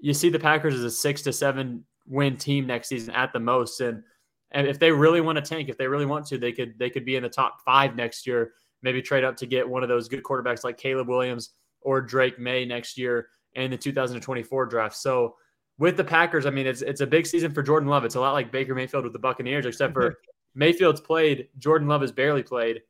you 0.00 0.14
see 0.14 0.28
the 0.28 0.38
Packers 0.38 0.74
as 0.74 0.84
a 0.84 0.90
six 0.90 1.22
to 1.22 1.32
seven 1.32 1.84
win 2.06 2.36
team 2.36 2.66
next 2.66 2.88
season 2.88 3.14
at 3.14 3.32
the 3.32 3.40
most, 3.40 3.80
and 3.80 4.02
and 4.50 4.66
if 4.66 4.78
they 4.78 4.90
really 4.90 5.20
want 5.20 5.36
to 5.36 5.42
tank, 5.42 5.68
if 5.68 5.76
they 5.76 5.86
really 5.86 6.06
want 6.06 6.26
to, 6.26 6.38
they 6.38 6.52
could 6.52 6.78
they 6.78 6.90
could 6.90 7.04
be 7.04 7.16
in 7.16 7.22
the 7.22 7.28
top 7.28 7.60
five 7.64 7.96
next 7.96 8.26
year. 8.26 8.52
Maybe 8.82 9.02
trade 9.02 9.24
up 9.24 9.36
to 9.38 9.46
get 9.46 9.68
one 9.68 9.82
of 9.82 9.88
those 9.88 10.08
good 10.08 10.22
quarterbacks 10.22 10.62
like 10.62 10.78
Caleb 10.78 11.08
Williams 11.08 11.50
or 11.80 12.00
Drake 12.00 12.38
Maye 12.38 12.64
next 12.64 12.96
year 12.96 13.28
in 13.54 13.70
the 13.72 13.76
2024 13.76 14.66
draft. 14.66 14.96
So 14.96 15.34
with 15.78 15.96
the 15.96 16.04
Packers, 16.04 16.46
I 16.46 16.50
mean, 16.50 16.66
it's 16.66 16.82
it's 16.82 17.00
a 17.00 17.06
big 17.06 17.26
season 17.26 17.52
for 17.52 17.62
Jordan 17.62 17.88
Love. 17.88 18.04
It's 18.04 18.14
a 18.14 18.20
lot 18.20 18.32
like 18.32 18.52
Baker 18.52 18.74
Mayfield 18.74 19.04
with 19.04 19.12
the 19.12 19.18
Buccaneers, 19.18 19.66
except 19.66 19.94
for 19.94 20.18
Mayfield's 20.54 21.00
played, 21.00 21.48
Jordan 21.58 21.88
Love 21.88 22.00
has 22.00 22.12
barely 22.12 22.42
played. 22.42 22.82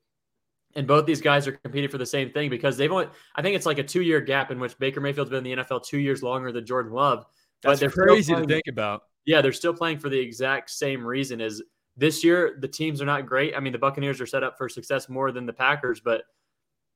And 0.75 0.87
both 0.87 1.07
these 1.07 1.21
guys 1.21 1.49
are 1.49 1.53
competing 1.53 1.91
for 1.91 1.99
the 1.99 2.07
same 2.07 2.31
thing 2.31 2.51
because 2.51 2.77
they've 2.77 2.93
only, 2.93 3.09
I 3.35 3.43
think 3.43 3.57
it's 3.57 3.67
like 3.67 3.79
a 3.79 3.83
two 3.83 4.03
year 4.03 4.21
gap 4.21 4.51
in 4.51 4.61
which 4.61 4.79
Baker 4.79 5.01
Mayfield's 5.01 5.31
been 5.31 5.45
in 5.47 5.59
the 5.59 5.65
NFL 5.65 5.85
two 5.85 5.99
years 5.99 6.23
longer 6.23 6.53
than 6.53 6.67
Jordan 6.67 6.93
Love. 6.93 7.25
That's 7.63 7.75
but 7.75 7.81
they're 7.81 8.07
crazy 8.07 8.33
playing, 8.33 8.49
to 8.49 8.55
think 8.55 8.67
about. 8.69 9.03
Yeah, 9.25 9.41
they're 9.41 9.53
still 9.53 9.75
playing 9.75 9.99
for 9.99 10.09
the 10.09 10.19
exact 10.19 10.71
same 10.71 11.05
reason 11.05 11.41
as 11.41 11.63
this 11.97 12.23
year. 12.23 12.59
The 12.61 12.69
teams 12.69 13.03
are 13.03 13.07
not 13.07 13.27
great. 13.27 13.55
I 13.57 13.61
mean, 13.61 13.73
the 13.73 13.79
Buccaneers 13.79 14.21
are 14.21 14.27
set 14.27 14.45
up 14.45 14.57
for 14.57 14.69
success 14.69 15.09
more 15.09 15.33
than 15.33 15.47
the 15.47 15.53
Packers, 15.53 16.01
but 16.01 16.23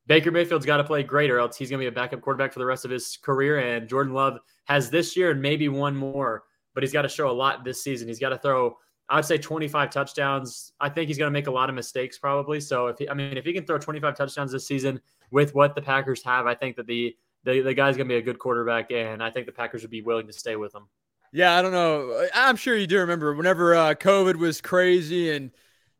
Baker 0.07 0.31
Mayfield's 0.31 0.67
got 0.67 0.79
to 0.79 0.85
play 0.85 1.03
great, 1.03 1.31
or 1.31 1.39
else 1.39 1.57
he's 1.57 1.71
going 1.71 1.79
to 1.81 1.85
be 1.85 1.89
a 1.89 1.93
backup 1.93 2.21
quarterback 2.21 2.53
for 2.53 2.59
the 2.59 2.67
rest 2.67 2.85
of 2.85 2.91
his 2.91 3.19
career. 3.23 3.59
And 3.59 3.89
Jordan 3.89 4.15
Love 4.15 4.39
has 4.65 4.91
this 4.91 5.17
year 5.17 5.31
and 5.31 5.41
maybe 5.41 5.69
one 5.69 5.97
more, 5.97 6.45
but 6.75 6.83
he's 6.83 6.93
got 6.93 7.03
to 7.03 7.09
show 7.09 7.31
a 7.31 7.33
lot 7.33 7.65
this 7.65 7.83
season. 7.83 8.09
He's 8.09 8.19
got 8.19 8.31
to 8.31 8.39
throw, 8.39 8.77
I 9.13 9.17
would 9.17 9.27
say, 9.27 9.37
25 9.37 9.91
touchdowns. 9.91 10.73
I 10.81 10.89
think 10.89 11.09
he's 11.09 11.19
going 11.19 11.27
to 11.27 11.33
make 11.33 11.47
a 11.47 11.51
lot 11.51 11.69
of 11.69 11.75
mistakes 11.75 12.17
probably. 12.17 12.61
So 12.61 12.87
if 12.87 12.99
he, 12.99 13.11
I 13.11 13.13
mean, 13.13 13.37
if 13.37 13.45
he 13.45 13.53
can 13.53 13.67
throw 13.67 13.77
25 13.77 14.17
touchdowns 14.17 14.53
this 14.53 14.67
season 14.67 15.03
with 15.31 15.55
what 15.55 15.75
the 15.75 15.83
Packers 15.83 16.25
have, 16.25 16.47
I 16.47 16.55
think 16.55 16.77
that 16.77 16.87
the 16.87 17.15
the, 17.45 17.61
the 17.61 17.75
guy's 17.75 17.97
going 17.97 18.09
to 18.09 18.15
be 18.15 18.19
a 18.19 18.23
good 18.23 18.39
quarterback, 18.39 18.91
and 18.91 19.23
I 19.23 19.29
think 19.29 19.45
the 19.47 19.53
Packers 19.53 19.83
would 19.83 19.91
be 19.91 20.01
willing 20.01 20.29
to 20.29 20.33
stay 20.33 20.57
with 20.57 20.75
him. 20.75 20.89
Yeah, 21.31 21.59
I 21.59 21.61
don't 21.61 21.73
know. 21.73 22.27
I'm 22.35 22.57
sure 22.57 22.75
you 22.75 22.87
do 22.87 23.01
remember 23.01 23.35
whenever 23.35 23.75
uh, 23.75 23.95
COVID 23.95 24.37
was 24.37 24.61
crazy 24.63 25.33
and 25.33 25.51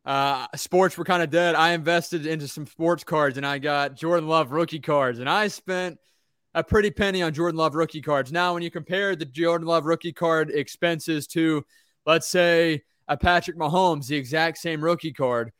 uh, 0.05 0.47
sports 0.55 0.97
were 0.97 1.03
kind 1.03 1.21
of 1.21 1.29
dead. 1.29 1.53
I 1.53 1.73
invested 1.73 2.25
into 2.25 2.47
some 2.47 2.65
sports 2.65 3.03
cards 3.03 3.37
and 3.37 3.45
I 3.45 3.59
got 3.59 3.95
Jordan 3.95 4.27
Love 4.27 4.51
rookie 4.51 4.79
cards, 4.79 5.19
and 5.19 5.29
I 5.29 5.49
spent 5.49 5.99
a 6.55 6.63
pretty 6.63 6.89
penny 6.89 7.21
on 7.21 7.33
Jordan 7.33 7.57
Love 7.57 7.75
rookie 7.75 8.01
cards. 8.01 8.31
Now, 8.31 8.53
when 8.55 8.63
you 8.63 8.71
compare 8.71 9.15
the 9.15 9.25
Jordan 9.25 9.67
Love 9.67 9.85
rookie 9.85 10.13
card 10.13 10.49
expenses 10.49 11.27
to, 11.27 11.63
let's 12.05 12.27
say, 12.27 12.81
a 13.07 13.17
Patrick 13.17 13.57
Mahomes, 13.57 14.07
the 14.07 14.15
exact 14.15 14.57
same 14.57 14.83
rookie 14.83 15.13
card, 15.13 15.51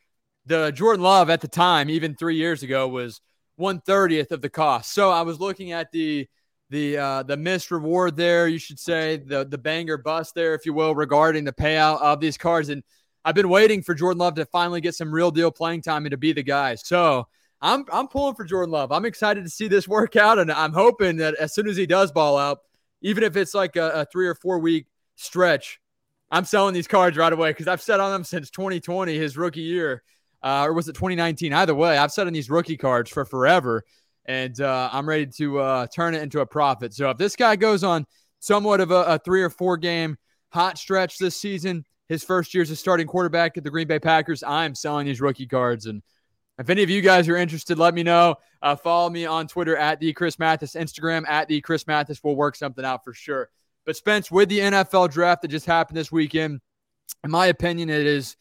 the 0.45 0.71
Jordan 0.71 1.03
Love 1.03 1.29
at 1.29 1.41
the 1.41 1.47
time, 1.47 1.89
even 1.89 2.15
three 2.15 2.35
years 2.35 2.63
ago, 2.63 2.87
was 2.87 3.21
one 3.55 3.79
thirtieth 3.81 4.31
of 4.31 4.41
the 4.41 4.49
cost. 4.49 4.93
So 4.93 5.09
I 5.11 5.21
was 5.21 5.39
looking 5.39 5.71
at 5.71 5.91
the 5.91 6.27
the 6.69 6.97
uh, 6.97 7.23
the 7.23 7.37
missed 7.37 7.71
reward 7.71 8.15
there, 8.15 8.47
you 8.47 8.59
should 8.59 8.79
say, 8.79 9.17
the 9.17 9.45
the 9.45 9.57
banger 9.57 9.97
bust 9.97 10.35
there, 10.35 10.53
if 10.55 10.65
you 10.65 10.73
will, 10.73 10.95
regarding 10.95 11.43
the 11.43 11.53
payout 11.53 12.01
of 12.01 12.19
these 12.19 12.37
cards 12.37 12.69
and 12.69 12.83
I've 13.25 13.35
been 13.35 13.49
waiting 13.49 13.81
for 13.81 13.93
Jordan 13.93 14.19
Love 14.19 14.35
to 14.35 14.45
finally 14.45 14.81
get 14.81 14.95
some 14.95 15.13
real 15.13 15.31
deal 15.31 15.51
playing 15.51 15.81
time 15.81 16.05
and 16.05 16.11
to 16.11 16.17
be 16.17 16.33
the 16.33 16.43
guy. 16.43 16.75
So 16.75 17.27
I'm 17.61 17.85
I'm 17.91 18.07
pulling 18.07 18.35
for 18.35 18.43
Jordan 18.43 18.71
Love. 18.71 18.91
I'm 18.91 19.05
excited 19.05 19.43
to 19.43 19.49
see 19.49 19.67
this 19.67 19.87
work 19.87 20.15
out, 20.15 20.39
and 20.39 20.51
I'm 20.51 20.73
hoping 20.73 21.17
that 21.17 21.35
as 21.35 21.53
soon 21.53 21.67
as 21.67 21.77
he 21.77 21.85
does 21.85 22.11
ball 22.11 22.37
out, 22.37 22.59
even 23.01 23.23
if 23.23 23.37
it's 23.37 23.53
like 23.53 23.75
a, 23.75 23.89
a 23.89 24.05
three 24.05 24.27
or 24.27 24.35
four 24.35 24.59
week 24.59 24.87
stretch, 25.15 25.79
I'm 26.33 26.45
selling 26.45 26.73
these 26.73 26.87
cards 26.87 27.15
right 27.15 27.31
away 27.31 27.51
because 27.51 27.67
I've 27.67 27.79
set 27.79 27.99
on 27.99 28.11
them 28.11 28.23
since 28.23 28.49
2020, 28.49 29.15
his 29.15 29.37
rookie 29.37 29.61
year, 29.61 30.01
uh, 30.41 30.65
or 30.65 30.73
was 30.73 30.89
it 30.89 30.93
2019? 30.93 31.53
Either 31.53 31.75
way, 31.75 31.95
I've 31.95 32.11
set 32.11 32.25
on 32.25 32.33
these 32.33 32.49
rookie 32.49 32.75
cards 32.75 33.11
for 33.11 33.23
forever, 33.23 33.83
and 34.25 34.59
uh, 34.59 34.89
I'm 34.91 35.07
ready 35.07 35.27
to 35.27 35.59
uh, 35.59 35.87
turn 35.93 36.15
it 36.15 36.23
into 36.23 36.39
a 36.39 36.45
profit. 36.47 36.95
So 36.95 37.11
if 37.11 37.19
this 37.19 37.35
guy 37.35 37.55
goes 37.55 37.83
on 37.83 38.07
somewhat 38.39 38.81
of 38.81 38.89
a, 38.89 39.03
a 39.03 39.19
three 39.19 39.43
or 39.43 39.51
four 39.51 39.77
game 39.77 40.17
hot 40.51 40.79
stretch 40.79 41.19
this 41.19 41.35
season, 41.35 41.85
his 42.09 42.23
first 42.23 42.51
year 42.55 42.63
as 42.63 42.71
a 42.71 42.75
starting 42.75 43.05
quarterback 43.05 43.55
at 43.55 43.63
the 43.63 43.69
Green 43.69 43.87
Bay 43.87 43.99
Packers, 43.99 44.41
I'm 44.41 44.73
selling 44.73 45.05
these 45.05 45.21
rookie 45.21 45.45
cards. 45.45 45.85
And 45.85 46.01
if 46.57 46.67
any 46.67 46.81
of 46.81 46.89
you 46.89 47.03
guys 47.03 47.29
are 47.29 47.37
interested, 47.37 47.77
let 47.77 47.93
me 47.93 48.01
know. 48.01 48.37
Uh, 48.59 48.75
follow 48.75 49.11
me 49.11 49.27
on 49.27 49.47
Twitter 49.47 49.77
at 49.77 49.99
the 49.99 50.11
Chris 50.13 50.39
Mathis, 50.39 50.73
Instagram 50.73 51.29
at 51.29 51.47
the 51.47 51.61
Chris 51.61 51.85
Mathis. 51.85 52.23
We'll 52.23 52.35
work 52.35 52.55
something 52.55 52.83
out 52.83 53.03
for 53.03 53.13
sure. 53.13 53.51
But 53.85 53.95
Spence, 53.95 54.31
with 54.31 54.49
the 54.49 54.59
NFL 54.59 55.11
draft 55.11 55.41
that 55.41 55.49
just 55.49 55.65
happened 55.65 55.97
this 55.97 56.11
weekend, 56.11 56.61
in 57.23 57.31
my 57.31 57.47
opinion, 57.47 57.89
it 57.89 58.05
is. 58.05 58.37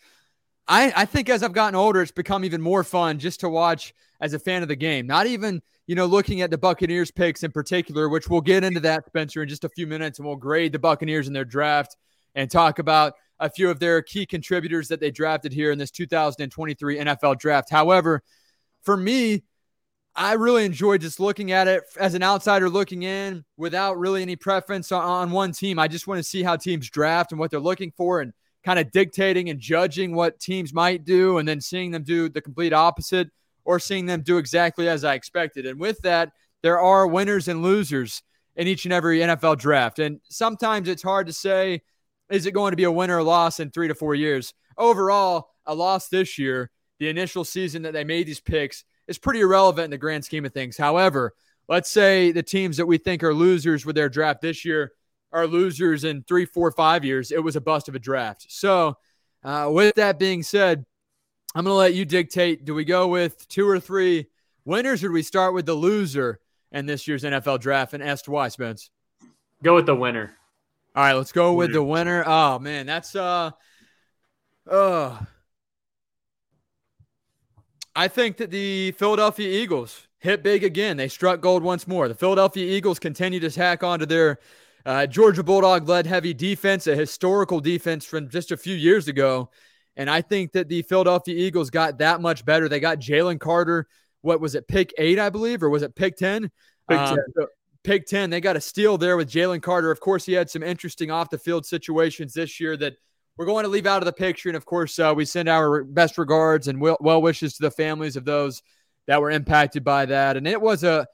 I, 0.69 0.93
I 0.95 1.05
think 1.07 1.29
as 1.29 1.43
I've 1.43 1.53
gotten 1.53 1.75
older, 1.75 2.01
it's 2.03 2.13
become 2.13 2.45
even 2.45 2.61
more 2.61 2.85
fun 2.85 3.19
just 3.19 3.41
to 3.41 3.49
watch 3.49 3.93
as 4.21 4.33
a 4.33 4.39
fan 4.39 4.63
of 4.63 4.69
the 4.69 4.77
game. 4.77 5.07
Not 5.09 5.27
even, 5.27 5.61
you 5.89 5.97
know, 5.97 6.07
looking 6.07 6.41
at 6.41 6.51
the 6.51 6.59
Buccaneers 6.59 7.11
picks 7.11 7.43
in 7.43 7.51
particular, 7.51 8.09
which 8.09 8.29
we'll 8.29 8.41
get 8.41 8.63
into 8.63 8.79
that, 8.81 9.07
Spencer, 9.07 9.43
in 9.43 9.49
just 9.49 9.65
a 9.65 9.69
few 9.69 9.89
minutes, 9.89 10.19
and 10.19 10.27
we'll 10.27 10.37
grade 10.37 10.73
the 10.73 10.79
Buccaneers 10.79 11.27
in 11.27 11.33
their 11.33 11.45
draft 11.45 11.97
and 12.37 12.49
talk 12.49 12.79
about 12.79 13.15
a 13.41 13.51
few 13.51 13.69
of 13.69 13.81
their 13.81 14.01
key 14.03 14.25
contributors 14.25 14.87
that 14.89 15.01
they 15.01 15.11
drafted 15.11 15.53
here 15.53 15.73
in 15.73 15.79
this 15.79 15.91
2023 15.91 16.99
NFL 16.99 17.39
draft. 17.39 17.69
However, 17.69 18.23
for 18.83 18.97
me, 18.97 19.43
I 20.15 20.35
really 20.35 20.65
enjoy 20.65 20.99
just 20.99 21.21
looking 21.21 21.53
at 21.53 21.69
it 21.69 21.85
as 21.99 22.15
an 22.15 22.23
outsider 22.23 22.69
looking 22.69 23.03
in 23.03 23.45
without 23.57 23.99
really 23.99 24.21
any 24.21 24.37
preference 24.37 24.93
on, 24.93 25.03
on 25.03 25.31
one 25.31 25.53
team. 25.53 25.79
I 25.79 25.89
just 25.89 26.07
want 26.07 26.19
to 26.19 26.23
see 26.23 26.43
how 26.43 26.57
teams 26.57 26.91
draft 26.91 27.33
and 27.33 27.39
what 27.39 27.51
they're 27.51 27.61
looking 27.61 27.93
for 27.97 28.21
and 28.21 28.33
kind 28.63 28.79
of 28.79 28.91
dictating 28.93 29.49
and 29.49 29.59
judging 29.59 30.15
what 30.15 30.39
teams 30.39 30.75
might 30.75 31.05
do 31.05 31.39
and 31.39 31.49
then 31.49 31.61
seeing 31.61 31.91
them 31.91 32.03
do 32.03 32.29
the 32.29 32.41
complete 32.41 32.73
opposite 32.73 33.31
or 33.65 33.79
seeing 33.79 34.07
them 34.07 34.23
do 34.23 34.37
exactly 34.37 34.89
as 34.89 35.03
I 35.03 35.15
expected. 35.15 35.67
And 35.67 35.81
with 35.81 35.99
that, 36.03 36.33
there 36.63 36.79
are 36.79 37.07
winners 37.07 37.49
and 37.49 37.63
losers 37.63 38.23
in 38.55 38.69
each 38.69 38.85
and 38.85 38.93
every 38.93 39.21
NFL 39.21 39.59
draft. 39.59 39.99
And 39.99 40.21
sometimes 40.29 40.89
it's 40.89 41.03
hard 41.03 41.27
to 41.27 41.33
say, 41.33 41.83
is 42.31 42.47
it 42.47 42.53
going 42.53 42.73
to 42.73 42.77
be 42.77 42.85
a 42.85 42.93
winner 42.93 43.19
or 43.19 43.23
loss 43.23 43.61
in 43.61 43.71
three 43.71 43.89
to 43.89 43.95
four 43.95 44.15
years? 44.15 44.53
Overall, 44.77 45.49
a 45.65 45.75
loss 45.75 46.09
this 46.09 46.39
year, 46.39 46.71
the 46.99 47.09
initial 47.09 47.45
season 47.45 47.83
that 47.83 47.93
they 47.93 48.05
made 48.05 48.27
these 48.27 48.41
picks 48.41 48.85
is 49.07 49.19
pretty 49.19 49.41
irrelevant 49.41 49.87
in 49.87 49.91
the 49.91 49.99
grand 49.99 50.25
scheme 50.25 50.45
of 50.45 50.53
things. 50.53 50.77
However, 50.77 51.35
let's 51.69 51.91
say 51.91 52.33
the 52.33 52.43
teams 52.43 52.77
that 52.77 52.87
we 52.87 52.99
think 52.99 53.23
are 53.23 53.35
losers 53.35 53.85
with 53.85 53.97
their 53.97 54.09
draft 54.09 54.41
this 54.41 54.65
year 54.65 54.93
are 55.33 55.47
losers 55.47 56.05
in 56.05 56.23
three, 56.23 56.45
four, 56.45 56.71
five 56.71 57.05
years. 57.05 57.33
It 57.33 57.43
was 57.43 57.57
a 57.57 57.61
bust 57.61 57.89
of 57.89 57.95
a 57.95 57.99
draft. 57.99 58.47
So, 58.49 58.97
uh, 59.45 59.69
with 59.73 59.97
that 59.97 60.19
being 60.19 60.43
said, 60.43 60.85
I'm 61.55 61.65
going 61.65 61.73
to 61.73 61.79
let 61.79 61.95
you 61.95 62.05
dictate. 62.05 62.65
Do 62.65 62.75
we 62.75 62.85
go 62.85 63.09
with 63.09 63.49
two 63.49 63.69
or 63.69 63.81
three 63.81 64.27
winners, 64.65 65.03
or 65.03 65.09
do 65.09 65.13
we 65.13 65.23
start 65.23 65.55
with 65.55 65.67
the 65.67 65.75
loser 65.75 66.41
in 66.71 66.87
this 66.87 67.09
year's 67.09 67.25
NFL 67.25 67.61
draft? 67.61 67.93
And 67.93 68.03
asked 68.03 68.29
why, 68.29 68.49
Spence. 68.49 68.91
Go 69.63 69.75
with 69.75 69.87
the 69.87 69.95
winner. 69.95 70.35
All 70.95 71.03
right, 71.03 71.15
let's 71.15 71.33
go 71.33 71.55
with 71.55 71.73
the 71.73 71.83
winner. 71.83 72.23
Oh 72.27 72.59
man, 72.59 72.85
that's 72.85 73.17
uh, 73.17 73.51
uh 74.71 75.19
I 77.95 78.09
think 78.09 78.39
that 78.39 78.51
the 78.51 78.93
Philadelphia 78.93 79.49
Eagles 79.49 80.09
hit 80.19 80.43
big 80.43 80.65
again. 80.65 80.97
They 80.97 81.09
struck 81.09 81.41
gold 81.41 81.63
once 81.63 81.87
more. 81.87 82.09
The 82.09 82.15
Philadelphia 82.15 82.65
Eagles 82.65 82.99
continue 82.99 83.41
to 83.41 83.51
tack 83.51 83.83
onto 83.83 84.07
their 84.07 84.39
uh, 84.85 85.07
Georgia 85.07 85.43
Bulldog 85.43 85.89
led 85.89 86.07
heavy 86.07 86.35
defense, 86.35 86.87
a 86.87 86.97
historical 86.97 87.61
defense 87.61 88.05
from 88.05 88.29
just 88.29 88.51
a 88.51 88.57
few 88.57 88.75
years 88.75 89.09
ago. 89.09 89.51
And 89.97 90.09
I 90.09 90.23
think 90.23 90.53
that 90.53 90.69
the 90.69 90.83
Philadelphia 90.83 91.37
Eagles 91.37 91.71
got 91.71 91.99
that 91.99 92.21
much 92.21 92.45
better. 92.45 92.69
They 92.69 92.81
got 92.81 92.99
Jalen 92.99 93.39
Carter. 93.39 93.87
What 94.23 94.41
was 94.41 94.55
it, 94.55 94.67
pick 94.67 94.93
eight, 94.99 95.19
I 95.19 95.31
believe, 95.31 95.63
or 95.63 95.69
was 95.69 95.83
it 95.83 95.95
pick 95.95 96.17
10? 96.17 96.51
Pick 96.89 96.99
10. 96.99 97.13
Um, 97.13 97.47
pick 97.85 98.07
10. 98.07 98.31
They 98.31 98.41
got 98.41 98.57
a 98.57 98.61
steal 98.61 98.97
there 98.97 99.17
with 99.17 99.31
Jalen 99.31 99.63
Carter. 99.63 99.91
Of 99.91 100.01
course, 100.01 100.25
he 100.25 100.33
had 100.33 100.49
some 100.49 100.63
interesting 100.63 101.11
off 101.11 101.31
the 101.31 101.39
field 101.39 101.67
situations 101.67 102.33
this 102.33 102.59
year 102.59 102.77
that 102.79 102.95
we're 103.37 103.47
going 103.47 103.65
to 103.65 103.71
leave 103.71 103.87
out 103.87 104.03
of 104.03 104.07
the 104.07 104.13
picture. 104.13 104.49
And 104.49 104.57
of 104.57 104.65
course, 104.65 104.99
uh, 104.99 105.13
we 105.17 105.25
send 105.25 105.49
our 105.49 105.85
best 105.85 106.19
regards 106.19 106.69
and 106.69 106.81
well 106.81 107.23
wishes 107.23 107.55
to 107.55 107.63
the 107.63 107.71
families 107.71 108.17
of 108.17 108.25
those 108.25 108.63
that 109.07 109.21
were 109.21 109.31
impacted 109.31 109.85
by 109.85 110.07
that. 110.07 110.37
And 110.37 110.47
it 110.47 110.61
was 110.61 110.85
a 110.85 111.07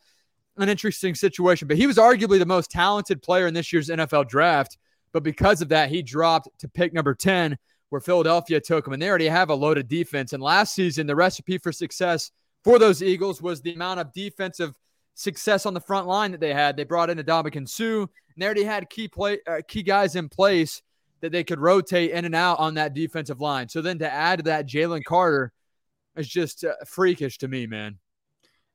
an 0.56 0.68
interesting 0.68 1.14
situation, 1.14 1.68
but 1.68 1.76
he 1.76 1.86
was 1.86 1.98
arguably 1.98 2.38
the 2.40 2.46
most 2.46 2.70
talented 2.70 3.22
player 3.22 3.46
in 3.46 3.54
this 3.54 3.72
year's 3.72 3.88
NFL 3.88 4.28
draft. 4.28 4.76
But 5.12 5.22
because 5.22 5.62
of 5.62 5.68
that, 5.68 5.88
he 5.88 6.02
dropped 6.02 6.48
to 6.58 6.68
pick 6.68 6.92
number 6.92 7.14
10, 7.14 7.56
where 7.90 8.00
Philadelphia 8.00 8.60
took 8.60 8.86
him. 8.86 8.92
And 8.92 9.00
they 9.00 9.08
already 9.08 9.28
have 9.28 9.50
a 9.50 9.54
loaded 9.54 9.86
defense. 9.88 10.32
And 10.32 10.42
last 10.42 10.74
season, 10.74 11.06
the 11.06 11.14
recipe 11.14 11.58
for 11.58 11.70
success 11.70 12.32
for 12.64 12.78
those 12.78 13.02
Eagles 13.02 13.40
was 13.40 13.62
the 13.62 13.72
amount 13.72 14.00
of 14.00 14.12
defensive 14.12 14.74
success 15.14 15.64
on 15.64 15.74
the 15.74 15.80
front 15.80 16.06
line 16.06 16.32
that 16.32 16.40
they 16.40 16.52
had. 16.52 16.76
They 16.76 16.84
brought 16.84 17.08
in 17.08 17.18
Ndamukong 17.18 17.68
Suh, 17.68 18.00
and 18.00 18.08
they 18.36 18.44
already 18.44 18.64
had 18.64 18.90
key 18.90 19.08
play 19.08 19.38
uh, 19.46 19.60
key 19.66 19.82
guys 19.82 20.16
in 20.16 20.28
place 20.28 20.82
that 21.20 21.32
they 21.32 21.44
could 21.44 21.60
rotate 21.60 22.10
in 22.10 22.24
and 22.24 22.34
out 22.34 22.58
on 22.58 22.74
that 22.74 22.94
defensive 22.94 23.40
line. 23.40 23.68
So 23.68 23.82
then 23.82 23.98
to 23.98 24.10
add 24.10 24.40
to 24.40 24.42
that 24.44 24.66
Jalen 24.66 25.04
Carter 25.04 25.52
is 26.16 26.28
just 26.28 26.64
uh, 26.64 26.72
freakish 26.86 27.38
to 27.38 27.48
me, 27.48 27.66
man. 27.66 27.98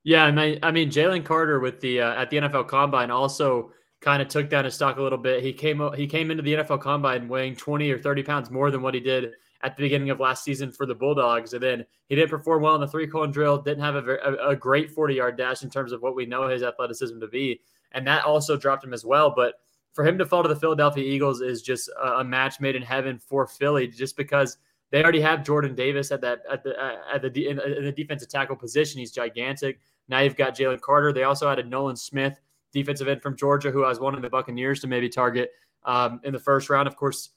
Yeah, 0.03 0.25
I 0.25 0.31
mean, 0.31 0.59
I 0.61 0.71
mean 0.71 0.89
Jalen 0.89 1.23
Carter 1.23 1.59
with 1.59 1.79
the 1.79 2.01
uh, 2.01 2.21
at 2.21 2.29
the 2.29 2.37
NFL 2.37 2.67
Combine 2.67 3.11
also 3.11 3.71
kind 4.01 4.21
of 4.21 4.27
took 4.27 4.49
down 4.49 4.65
his 4.65 4.75
stock 4.75 4.97
a 4.97 5.01
little 5.01 5.17
bit. 5.17 5.41
He 5.43 5.53
came 5.53 5.81
he 5.95 6.07
came 6.07 6.29
into 6.29 6.43
the 6.43 6.55
NFL 6.55 6.81
Combine 6.81 7.27
weighing 7.27 7.55
20 7.55 7.89
or 7.89 7.99
30 7.99 8.23
pounds 8.23 8.51
more 8.51 8.69
than 8.69 8.81
what 8.81 8.93
he 8.93 8.99
did 8.99 9.31
at 9.61 9.77
the 9.77 9.83
beginning 9.83 10.09
of 10.09 10.19
last 10.19 10.43
season 10.43 10.73
for 10.73 10.85
the 10.85 10.93
Bulldogs, 10.93 11.53
and 11.53 11.63
then 11.63 11.85
he 12.09 12.15
didn't 12.15 12.29
perform 12.29 12.63
well 12.63 12.75
in 12.75 12.81
the 12.81 12.87
three 12.87 13.07
cone 13.07 13.31
drill. 13.31 13.61
Didn't 13.61 13.83
have 13.83 13.95
a, 13.95 14.15
a, 14.15 14.49
a 14.49 14.55
great 14.55 14.91
40 14.91 15.15
yard 15.15 15.37
dash 15.37 15.63
in 15.63 15.69
terms 15.69 15.93
of 15.93 16.01
what 16.01 16.15
we 16.15 16.25
know 16.25 16.49
his 16.49 16.63
athleticism 16.63 17.19
to 17.21 17.27
be, 17.27 17.61
and 17.93 18.05
that 18.05 18.25
also 18.25 18.57
dropped 18.57 18.83
him 18.83 18.93
as 18.93 19.05
well. 19.05 19.33
But 19.33 19.55
for 19.93 20.05
him 20.05 20.17
to 20.17 20.25
fall 20.25 20.43
to 20.43 20.49
the 20.49 20.55
Philadelphia 20.55 21.03
Eagles 21.03 21.41
is 21.41 21.61
just 21.61 21.89
a, 21.89 22.19
a 22.19 22.23
match 22.23 22.59
made 22.59 22.75
in 22.75 22.81
heaven 22.81 23.17
for 23.19 23.47
Philly, 23.47 23.87
just 23.87 24.17
because 24.17 24.57
they 24.91 25.01
already 25.01 25.21
have 25.21 25.43
Jordan 25.43 25.75
Davis 25.75 26.11
at 26.11 26.21
that 26.21 26.41
at 26.51 26.63
the 26.63 26.75
at 27.13 27.21
the 27.21 27.47
in, 27.47 27.59
in 27.59 27.85
the 27.85 27.91
defensive 27.91 28.29
tackle 28.29 28.55
position. 28.55 28.99
He's 28.99 29.11
gigantic. 29.11 29.79
Now 30.07 30.19
you've 30.19 30.35
got 30.35 30.55
Jalen 30.55 30.81
Carter. 30.81 31.13
They 31.13 31.23
also 31.23 31.49
added 31.49 31.69
Nolan 31.69 31.95
Smith, 31.95 32.39
defensive 32.73 33.07
end 33.07 33.21
from 33.21 33.37
Georgia, 33.37 33.71
who 33.71 33.83
I 33.83 33.89
was 33.89 33.99
wanting 33.99 34.21
the 34.21 34.29
Buccaneers 34.29 34.81
to 34.81 34.87
maybe 34.87 35.09
target 35.09 35.51
um, 35.85 36.19
in 36.23 36.33
the 36.33 36.39
first 36.39 36.69
round. 36.69 36.87
Of 36.87 36.95
course, 36.95 37.29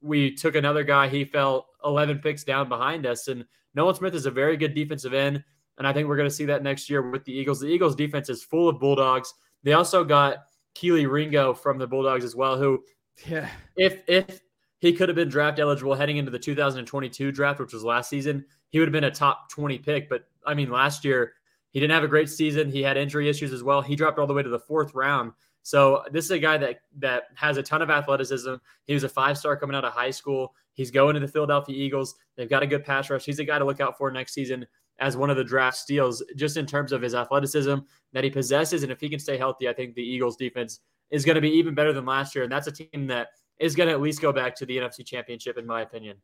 we 0.00 0.34
took 0.34 0.54
another 0.54 0.84
guy. 0.84 1.08
He 1.08 1.24
fell 1.24 1.68
11 1.84 2.18
picks 2.18 2.44
down 2.44 2.68
behind 2.68 3.06
us, 3.06 3.28
and 3.28 3.44
Nolan 3.74 3.94
Smith 3.94 4.14
is 4.14 4.26
a 4.26 4.30
very 4.30 4.56
good 4.56 4.74
defensive 4.74 5.14
end. 5.14 5.42
And 5.76 5.86
I 5.86 5.92
think 5.92 6.08
we're 6.08 6.16
going 6.16 6.28
to 6.28 6.34
see 6.34 6.46
that 6.46 6.64
next 6.64 6.90
year 6.90 7.08
with 7.08 7.24
the 7.24 7.32
Eagles. 7.32 7.60
The 7.60 7.68
Eagles 7.68 7.94
defense 7.94 8.28
is 8.28 8.42
full 8.42 8.68
of 8.68 8.80
Bulldogs. 8.80 9.32
They 9.62 9.74
also 9.74 10.02
got 10.02 10.38
Kelee 10.74 11.10
Ringo 11.10 11.54
from 11.54 11.78
the 11.78 11.86
Bulldogs 11.86 12.24
as 12.24 12.36
well, 12.36 12.56
who, 12.56 12.82
yeah, 13.26 13.48
if 13.76 14.02
if 14.06 14.40
he 14.80 14.92
could 14.92 15.08
have 15.08 15.16
been 15.16 15.28
draft 15.28 15.58
eligible 15.58 15.94
heading 15.94 16.18
into 16.18 16.30
the 16.30 16.38
2022 16.38 17.32
draft, 17.32 17.60
which 17.60 17.72
was 17.72 17.84
last 17.84 18.08
season, 18.08 18.44
he 18.70 18.78
would 18.78 18.88
have 18.88 18.92
been 18.92 19.04
a 19.04 19.10
top 19.10 19.50
20 19.50 19.78
pick. 19.78 20.08
But 20.08 20.24
I 20.46 20.54
mean, 20.54 20.70
last 20.70 21.04
year 21.04 21.32
he 21.70 21.80
didn't 21.80 21.94
have 21.94 22.04
a 22.04 22.08
great 22.08 22.28
season. 22.28 22.70
He 22.70 22.82
had 22.82 22.96
injury 22.96 23.28
issues 23.28 23.52
as 23.52 23.62
well. 23.62 23.82
He 23.82 23.96
dropped 23.96 24.18
all 24.18 24.26
the 24.26 24.34
way 24.34 24.42
to 24.42 24.48
the 24.48 24.58
fourth 24.58 24.94
round. 24.94 25.32
So 25.62 26.04
this 26.12 26.24
is 26.24 26.30
a 26.30 26.38
guy 26.38 26.56
that 26.58 26.80
that 26.98 27.24
has 27.34 27.56
a 27.56 27.62
ton 27.62 27.82
of 27.82 27.90
athleticism. 27.90 28.54
He 28.84 28.94
was 28.94 29.04
a 29.04 29.08
five 29.08 29.36
star 29.36 29.56
coming 29.56 29.76
out 29.76 29.84
of 29.84 29.92
high 29.92 30.10
school. 30.10 30.54
He's 30.74 30.90
going 30.90 31.14
to 31.14 31.20
the 31.20 31.28
Philadelphia 31.28 31.76
Eagles. 31.76 32.14
They've 32.36 32.48
got 32.48 32.62
a 32.62 32.66
good 32.66 32.84
pass 32.84 33.10
rush. 33.10 33.24
He's 33.24 33.40
a 33.40 33.44
guy 33.44 33.58
to 33.58 33.64
look 33.64 33.80
out 33.80 33.98
for 33.98 34.10
next 34.10 34.32
season 34.32 34.66
as 34.98 35.16
one 35.16 35.30
of 35.30 35.36
the 35.36 35.44
draft 35.44 35.76
steals, 35.76 36.22
just 36.36 36.56
in 36.56 36.66
terms 36.66 36.92
of 36.92 37.02
his 37.02 37.14
athleticism 37.14 37.76
that 38.12 38.24
he 38.24 38.30
possesses. 38.30 38.82
And 38.82 38.92
if 38.92 39.00
he 39.00 39.08
can 39.08 39.18
stay 39.18 39.36
healthy, 39.36 39.68
I 39.68 39.72
think 39.72 39.94
the 39.94 40.02
Eagles 40.02 40.36
defense 40.36 40.80
is 41.10 41.24
going 41.24 41.36
to 41.36 41.40
be 41.40 41.50
even 41.50 41.74
better 41.74 41.92
than 41.92 42.04
last 42.04 42.34
year. 42.34 42.44
And 42.44 42.52
that's 42.52 42.66
a 42.66 42.72
team 42.72 43.06
that 43.06 43.28
is 43.58 43.74
going 43.74 43.88
to 43.88 43.92
at 43.92 44.00
least 44.00 44.20
go 44.20 44.32
back 44.32 44.54
to 44.56 44.66
the 44.66 44.76
NFC 44.76 45.04
Championship, 45.04 45.58
in 45.58 45.66
my 45.66 45.82
opinion. 45.82 46.16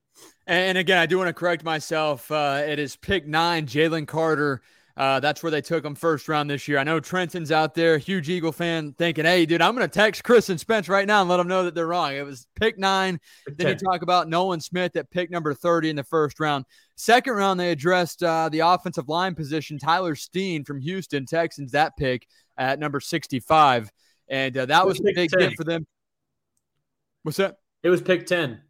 And 0.46 0.78
again, 0.78 0.98
I 0.98 1.06
do 1.06 1.18
want 1.18 1.28
to 1.28 1.32
correct 1.32 1.64
myself. 1.64 2.30
Uh, 2.30 2.62
it 2.66 2.78
is 2.78 2.96
pick 2.96 3.26
nine, 3.26 3.66
Jalen 3.66 4.06
Carter 4.06 4.62
uh, 4.96 5.18
that's 5.18 5.42
where 5.42 5.50
they 5.50 5.60
took 5.60 5.84
him 5.84 5.94
first 5.94 6.28
round 6.28 6.48
this 6.48 6.68
year. 6.68 6.78
I 6.78 6.84
know 6.84 7.00
Trenton's 7.00 7.50
out 7.50 7.74
there, 7.74 7.98
huge 7.98 8.28
Eagle 8.28 8.52
fan, 8.52 8.92
thinking, 8.92 9.24
hey, 9.24 9.44
dude, 9.44 9.60
I'm 9.60 9.74
going 9.74 9.88
to 9.88 9.92
text 9.92 10.22
Chris 10.22 10.50
and 10.50 10.60
Spence 10.60 10.88
right 10.88 11.06
now 11.06 11.20
and 11.20 11.28
let 11.28 11.38
them 11.38 11.48
know 11.48 11.64
that 11.64 11.74
they're 11.74 11.88
wrong. 11.88 12.14
It 12.14 12.24
was 12.24 12.46
pick 12.54 12.78
nine. 12.78 13.18
Pick 13.46 13.56
then 13.56 13.66
10. 13.66 13.72
you 13.72 13.78
talk 13.78 14.02
about 14.02 14.28
Nolan 14.28 14.60
Smith 14.60 14.94
at 14.94 15.10
pick 15.10 15.30
number 15.30 15.52
30 15.52 15.90
in 15.90 15.96
the 15.96 16.04
first 16.04 16.38
round. 16.38 16.64
Second 16.94 17.32
round, 17.32 17.58
they 17.58 17.72
addressed 17.72 18.22
uh, 18.22 18.48
the 18.48 18.60
offensive 18.60 19.08
line 19.08 19.34
position, 19.34 19.78
Tyler 19.78 20.14
Steen 20.14 20.64
from 20.64 20.80
Houston 20.80 21.26
Texans, 21.26 21.72
that 21.72 21.96
pick 21.96 22.28
at 22.56 22.78
number 22.78 23.00
65. 23.00 23.90
And 24.28 24.56
uh, 24.56 24.66
that 24.66 24.86
was, 24.86 25.00
was 25.00 25.10
a 25.10 25.14
big 25.14 25.30
10. 25.30 25.40
get 25.40 25.56
for 25.56 25.64
them. 25.64 25.86
What's 27.24 27.38
that? 27.38 27.56
It 27.82 27.90
was 27.90 28.00
pick 28.00 28.26
10 28.26 28.60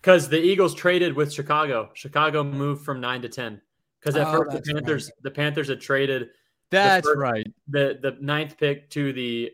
because 0.00 0.30
the 0.30 0.40
Eagles 0.40 0.74
traded 0.74 1.14
with 1.14 1.30
Chicago. 1.30 1.90
Chicago 1.92 2.42
moved 2.42 2.84
from 2.84 3.00
nine 3.00 3.20
to 3.20 3.28
10. 3.28 3.60
Because 4.04 4.20
at 4.20 4.26
oh, 4.26 4.44
first 4.44 4.64
the 4.64 4.72
Panthers, 4.72 5.06
right. 5.06 5.22
the 5.22 5.30
Panthers 5.30 5.68
had 5.68 5.80
traded. 5.80 6.28
That's 6.70 7.06
first, 7.06 7.18
right. 7.18 7.46
The 7.68 7.98
the 8.02 8.16
ninth 8.20 8.58
pick 8.58 8.90
to 8.90 9.12
the 9.12 9.52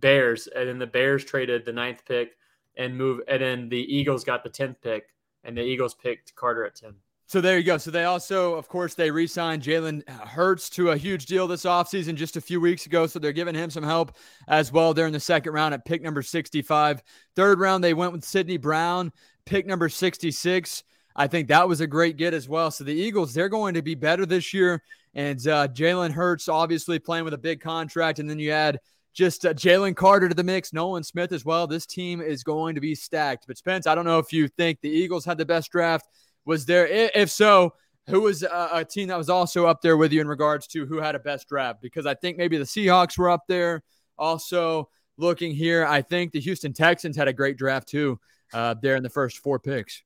Bears, 0.00 0.48
and 0.48 0.68
then 0.68 0.78
the 0.78 0.86
Bears 0.86 1.24
traded 1.24 1.64
the 1.64 1.72
ninth 1.72 2.04
pick 2.06 2.32
and 2.76 2.96
move. 2.96 3.20
And 3.28 3.42
then 3.42 3.68
the 3.68 3.94
Eagles 3.94 4.24
got 4.24 4.42
the 4.42 4.50
10th 4.50 4.76
pick, 4.82 5.04
and 5.44 5.56
the 5.56 5.62
Eagles 5.62 5.94
picked 5.94 6.34
Carter 6.34 6.64
at 6.64 6.74
10. 6.74 6.94
So 7.26 7.40
there 7.40 7.56
you 7.56 7.64
go. 7.64 7.78
So 7.78 7.90
they 7.90 8.04
also, 8.04 8.54
of 8.56 8.68
course, 8.68 8.94
they 8.94 9.10
re-signed 9.10 9.62
Jalen 9.62 10.06
Hurts 10.08 10.68
to 10.70 10.90
a 10.90 10.96
huge 10.96 11.24
deal 11.24 11.46
this 11.46 11.64
offseason 11.64 12.14
just 12.14 12.36
a 12.36 12.42
few 12.42 12.60
weeks 12.60 12.84
ago. 12.84 13.06
So 13.06 13.18
they're 13.18 13.32
giving 13.32 13.54
him 13.54 13.70
some 13.70 13.84
help 13.84 14.16
as 14.48 14.70
well 14.70 14.92
during 14.92 15.14
the 15.14 15.20
second 15.20 15.52
round 15.54 15.72
at 15.72 15.86
pick 15.86 16.02
number 16.02 16.20
65. 16.20 17.02
Third 17.34 17.58
round, 17.58 17.82
they 17.82 17.94
went 17.94 18.12
with 18.12 18.24
Sydney 18.24 18.58
Brown, 18.58 19.12
pick 19.46 19.66
number 19.66 19.88
66. 19.88 20.82
I 21.14 21.26
think 21.26 21.48
that 21.48 21.68
was 21.68 21.80
a 21.80 21.86
great 21.86 22.16
get 22.16 22.34
as 22.34 22.48
well. 22.48 22.70
So 22.70 22.84
the 22.84 22.92
Eagles, 22.92 23.34
they're 23.34 23.48
going 23.48 23.74
to 23.74 23.82
be 23.82 23.94
better 23.94 24.26
this 24.26 24.52
year. 24.52 24.82
And 25.14 25.46
uh, 25.46 25.68
Jalen 25.68 26.12
Hurts, 26.12 26.48
obviously 26.48 26.98
playing 26.98 27.24
with 27.24 27.34
a 27.34 27.38
big 27.38 27.60
contract. 27.60 28.18
And 28.18 28.28
then 28.28 28.38
you 28.38 28.50
add 28.50 28.80
just 29.12 29.44
uh, 29.44 29.52
Jalen 29.52 29.94
Carter 29.94 30.28
to 30.28 30.34
the 30.34 30.44
mix, 30.44 30.72
Nolan 30.72 31.04
Smith 31.04 31.32
as 31.32 31.44
well. 31.44 31.66
This 31.66 31.86
team 31.86 32.20
is 32.20 32.42
going 32.42 32.74
to 32.74 32.80
be 32.80 32.94
stacked. 32.94 33.46
But 33.46 33.58
Spence, 33.58 33.86
I 33.86 33.94
don't 33.94 34.06
know 34.06 34.18
if 34.18 34.32
you 34.32 34.48
think 34.48 34.80
the 34.80 34.88
Eagles 34.88 35.24
had 35.24 35.38
the 35.38 35.44
best 35.44 35.70
draft 35.70 36.06
was 36.44 36.66
there? 36.66 36.86
If 36.86 37.30
so, 37.30 37.74
who 38.08 38.22
was 38.22 38.42
a, 38.42 38.68
a, 38.72 38.84
team 38.84 39.08
that 39.08 39.18
was 39.18 39.30
also 39.30 39.66
up 39.66 39.80
there 39.80 39.96
with 39.96 40.12
you 40.12 40.20
in 40.20 40.26
regards 40.26 40.66
to 40.68 40.86
who 40.86 40.98
had 40.98 41.14
a 41.14 41.20
best 41.20 41.48
draft? 41.48 41.80
Because 41.80 42.06
I 42.06 42.14
think 42.14 42.36
maybe 42.36 42.56
the 42.56 42.64
Seahawks 42.64 43.16
were 43.16 43.30
up 43.30 43.44
there. 43.46 43.82
Also, 44.18 44.88
looking 45.18 45.54
here, 45.54 45.86
I 45.86 46.02
think 46.02 46.32
the 46.32 46.40
Houston 46.40 46.72
Texans 46.72 47.16
had 47.16 47.28
a 47.28 47.32
great 47.32 47.56
draft 47.56 47.88
too, 47.88 48.18
uh, 48.52 48.74
there 48.80 48.96
in 48.96 49.02
the 49.02 49.10
first 49.10 49.38
four 49.38 49.58
picks. 49.58 50.02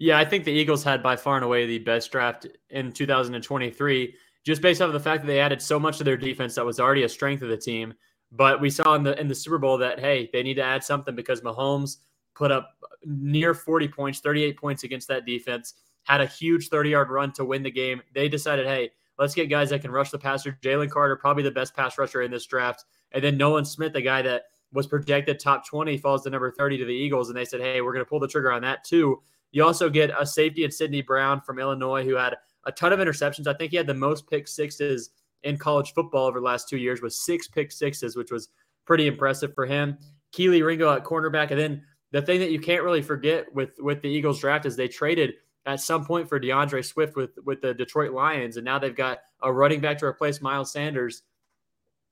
Yeah, 0.00 0.16
I 0.16 0.24
think 0.24 0.44
the 0.44 0.52
Eagles 0.52 0.84
had 0.84 1.02
by 1.02 1.16
far 1.16 1.34
and 1.34 1.44
away 1.44 1.66
the 1.66 1.80
best 1.80 2.12
draft 2.12 2.46
in 2.70 2.92
2023, 2.92 4.14
just 4.44 4.62
based 4.62 4.80
off 4.80 4.86
of 4.86 4.92
the 4.92 5.00
fact 5.00 5.22
that 5.22 5.26
they 5.26 5.40
added 5.40 5.60
so 5.60 5.78
much 5.80 5.98
to 5.98 6.04
their 6.04 6.16
defense 6.16 6.54
that 6.54 6.64
was 6.64 6.78
already 6.78 7.02
a 7.02 7.08
strength 7.08 7.42
of 7.42 7.48
the 7.48 7.56
team. 7.56 7.92
But 8.30 8.60
we 8.60 8.70
saw 8.70 8.94
in 8.94 9.02
the 9.02 9.18
in 9.20 9.26
the 9.26 9.34
Super 9.34 9.58
Bowl 9.58 9.76
that 9.78 9.98
hey, 9.98 10.30
they 10.32 10.44
need 10.44 10.54
to 10.54 10.62
add 10.62 10.84
something 10.84 11.16
because 11.16 11.40
Mahomes 11.40 11.96
put 12.36 12.52
up 12.52 12.70
near 13.04 13.54
40 13.54 13.88
points, 13.88 14.20
38 14.20 14.56
points 14.56 14.84
against 14.84 15.08
that 15.08 15.26
defense, 15.26 15.74
had 16.04 16.20
a 16.20 16.26
huge 16.26 16.68
30 16.68 16.90
yard 16.90 17.10
run 17.10 17.32
to 17.32 17.44
win 17.44 17.64
the 17.64 17.70
game. 17.70 18.00
They 18.14 18.28
decided, 18.28 18.66
hey, 18.66 18.92
let's 19.18 19.34
get 19.34 19.46
guys 19.46 19.70
that 19.70 19.82
can 19.82 19.90
rush 19.90 20.10
the 20.10 20.18
passer. 20.18 20.56
Jalen 20.62 20.90
Carter, 20.90 21.16
probably 21.16 21.42
the 21.42 21.50
best 21.50 21.74
pass 21.74 21.98
rusher 21.98 22.22
in 22.22 22.30
this 22.30 22.46
draft. 22.46 22.84
And 23.10 23.24
then 23.24 23.36
Nolan 23.36 23.64
Smith, 23.64 23.94
the 23.94 24.02
guy 24.02 24.22
that 24.22 24.44
was 24.72 24.86
projected 24.86 25.40
top 25.40 25.66
20, 25.66 25.98
falls 25.98 26.22
to 26.22 26.30
number 26.30 26.52
30 26.52 26.78
to 26.78 26.84
the 26.84 26.92
Eagles. 26.92 27.28
And 27.28 27.36
they 27.36 27.44
said, 27.44 27.60
hey, 27.60 27.80
we're 27.80 27.92
going 27.92 28.04
to 28.04 28.08
pull 28.08 28.20
the 28.20 28.28
trigger 28.28 28.52
on 28.52 28.62
that 28.62 28.84
too. 28.84 29.20
You 29.50 29.64
also 29.64 29.88
get 29.88 30.10
a 30.18 30.26
safety 30.26 30.64
in 30.64 30.70
Sydney 30.70 31.02
Brown 31.02 31.40
from 31.40 31.58
Illinois 31.58 32.04
who 32.04 32.16
had 32.16 32.36
a 32.64 32.72
ton 32.72 32.92
of 32.92 32.98
interceptions. 32.98 33.46
I 33.46 33.54
think 33.54 33.70
he 33.70 33.76
had 33.76 33.86
the 33.86 33.94
most 33.94 34.28
pick 34.28 34.46
sixes 34.46 35.10
in 35.42 35.56
college 35.56 35.92
football 35.94 36.26
over 36.26 36.40
the 36.40 36.44
last 36.44 36.68
two 36.68 36.76
years 36.76 37.00
with 37.00 37.12
six 37.12 37.48
pick 37.48 37.72
sixes, 37.72 38.16
which 38.16 38.30
was 38.30 38.48
pretty 38.84 39.06
impressive 39.06 39.54
for 39.54 39.66
him. 39.66 39.96
Kelee 40.32 40.64
Ringo 40.64 40.92
at 40.92 41.04
cornerback. 41.04 41.50
And 41.50 41.58
then 41.58 41.82
the 42.10 42.22
thing 42.22 42.40
that 42.40 42.50
you 42.50 42.60
can't 42.60 42.82
really 42.82 43.02
forget 43.02 43.52
with 43.54 43.74
with 43.78 44.02
the 44.02 44.08
Eagles 44.08 44.40
draft 44.40 44.66
is 44.66 44.76
they 44.76 44.88
traded 44.88 45.34
at 45.66 45.80
some 45.80 46.04
point 46.04 46.28
for 46.28 46.40
DeAndre 46.40 46.84
Swift 46.84 47.16
with 47.16 47.30
with 47.44 47.60
the 47.60 47.74
Detroit 47.74 48.12
Lions, 48.12 48.56
and 48.56 48.64
now 48.64 48.78
they've 48.78 48.96
got 48.96 49.18
a 49.42 49.52
running 49.52 49.80
back 49.80 49.98
to 49.98 50.06
replace 50.06 50.40
Miles 50.40 50.72
Sanders. 50.72 51.22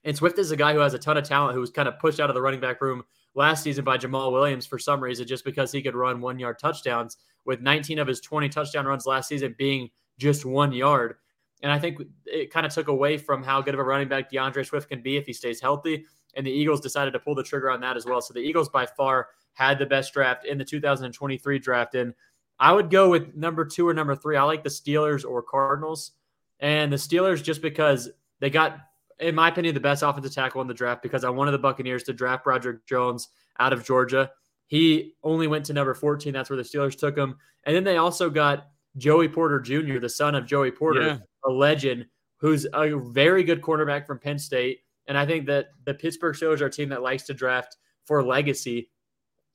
And 0.04 0.16
Swift 0.16 0.38
is 0.38 0.52
a 0.52 0.56
guy 0.56 0.72
who 0.72 0.78
has 0.78 0.94
a 0.94 0.98
ton 0.98 1.16
of 1.16 1.24
talent, 1.24 1.54
who 1.54 1.60
was 1.60 1.70
kind 1.70 1.88
of 1.88 1.98
pushed 1.98 2.20
out 2.20 2.30
of 2.30 2.34
the 2.34 2.42
running 2.42 2.60
back 2.60 2.80
room 2.80 3.02
last 3.36 3.62
season 3.62 3.84
by 3.84 3.98
Jamaal 3.98 4.32
Williams 4.32 4.66
for 4.66 4.78
some 4.78 5.00
reason, 5.00 5.26
just 5.26 5.44
because 5.44 5.70
he 5.70 5.82
could 5.82 5.94
run 5.94 6.20
one 6.20 6.38
yard 6.38 6.58
touchdowns, 6.58 7.18
with 7.44 7.60
19 7.60 8.00
of 8.00 8.08
his 8.08 8.20
20 8.20 8.48
touchdown 8.48 8.86
runs 8.86 9.06
last 9.06 9.28
season 9.28 9.54
being 9.56 9.88
just 10.18 10.44
one 10.44 10.72
yard. 10.72 11.14
And 11.62 11.70
I 11.70 11.78
think 11.78 12.02
it 12.24 12.50
kind 12.52 12.66
of 12.66 12.74
took 12.74 12.88
away 12.88 13.16
from 13.16 13.42
how 13.42 13.62
good 13.62 13.74
of 13.74 13.80
a 13.80 13.84
running 13.84 14.08
back 14.08 14.30
DeAndre 14.30 14.66
Swift 14.66 14.88
can 14.88 15.00
be 15.00 15.16
if 15.16 15.26
he 15.26 15.32
stays 15.32 15.60
healthy. 15.60 16.04
And 16.34 16.46
the 16.46 16.50
Eagles 16.50 16.80
decided 16.80 17.12
to 17.12 17.18
pull 17.18 17.34
the 17.34 17.42
trigger 17.42 17.70
on 17.70 17.80
that 17.80 17.96
as 17.96 18.04
well. 18.04 18.20
So 18.20 18.34
the 18.34 18.40
Eagles, 18.40 18.68
by 18.68 18.84
far, 18.84 19.28
had 19.54 19.78
the 19.78 19.86
best 19.86 20.12
draft 20.12 20.44
in 20.44 20.58
the 20.58 20.64
2023 20.64 21.58
draft. 21.58 21.94
And 21.94 22.12
I 22.58 22.72
would 22.72 22.90
go 22.90 23.08
with 23.10 23.34
number 23.34 23.64
two 23.64 23.88
or 23.88 23.94
number 23.94 24.14
three. 24.14 24.36
I 24.36 24.42
like 24.42 24.64
the 24.64 24.70
Steelers 24.70 25.24
or 25.24 25.42
Cardinals. 25.42 26.12
And 26.60 26.92
the 26.92 26.96
Steelers, 26.96 27.42
just 27.42 27.62
because 27.62 28.10
they 28.40 28.50
got, 28.50 28.78
in 29.18 29.34
my 29.34 29.48
opinion, 29.48 29.74
the 29.74 29.80
best 29.80 30.02
offensive 30.02 30.34
tackle 30.34 30.60
in 30.60 30.68
the 30.68 30.74
draft, 30.74 31.02
because 31.02 31.24
I 31.24 31.30
wanted 31.30 31.52
the 31.52 31.58
Buccaneers 31.58 32.02
to 32.04 32.12
draft 32.12 32.44
Broderick 32.44 32.86
Jones 32.86 33.28
out 33.58 33.72
of 33.72 33.84
Georgia. 33.84 34.30
He 34.66 35.14
only 35.22 35.46
went 35.46 35.64
to 35.66 35.72
number 35.72 35.94
14. 35.94 36.32
That's 36.32 36.50
where 36.50 36.56
the 36.56 36.62
Steelers 36.62 36.98
took 36.98 37.16
him. 37.16 37.36
And 37.64 37.74
then 37.74 37.84
they 37.84 37.96
also 37.96 38.28
got 38.28 38.68
Joey 38.96 39.28
Porter 39.28 39.60
Jr., 39.60 39.98
the 39.98 40.08
son 40.08 40.34
of 40.34 40.46
Joey 40.46 40.70
Porter, 40.70 41.02
yeah. 41.02 41.18
a 41.44 41.50
legend, 41.50 42.06
who's 42.38 42.66
a 42.72 42.98
very 42.98 43.44
good 43.44 43.62
cornerback 43.62 44.06
from 44.06 44.18
Penn 44.18 44.38
State. 44.38 44.80
And 45.06 45.16
I 45.16 45.24
think 45.24 45.46
that 45.46 45.68
the 45.84 45.94
Pittsburgh 45.94 46.34
Steelers 46.34 46.60
are 46.60 46.66
a 46.66 46.70
team 46.70 46.88
that 46.90 47.02
likes 47.02 47.24
to 47.24 47.34
draft 47.34 47.76
for 48.04 48.22
legacy. 48.22 48.90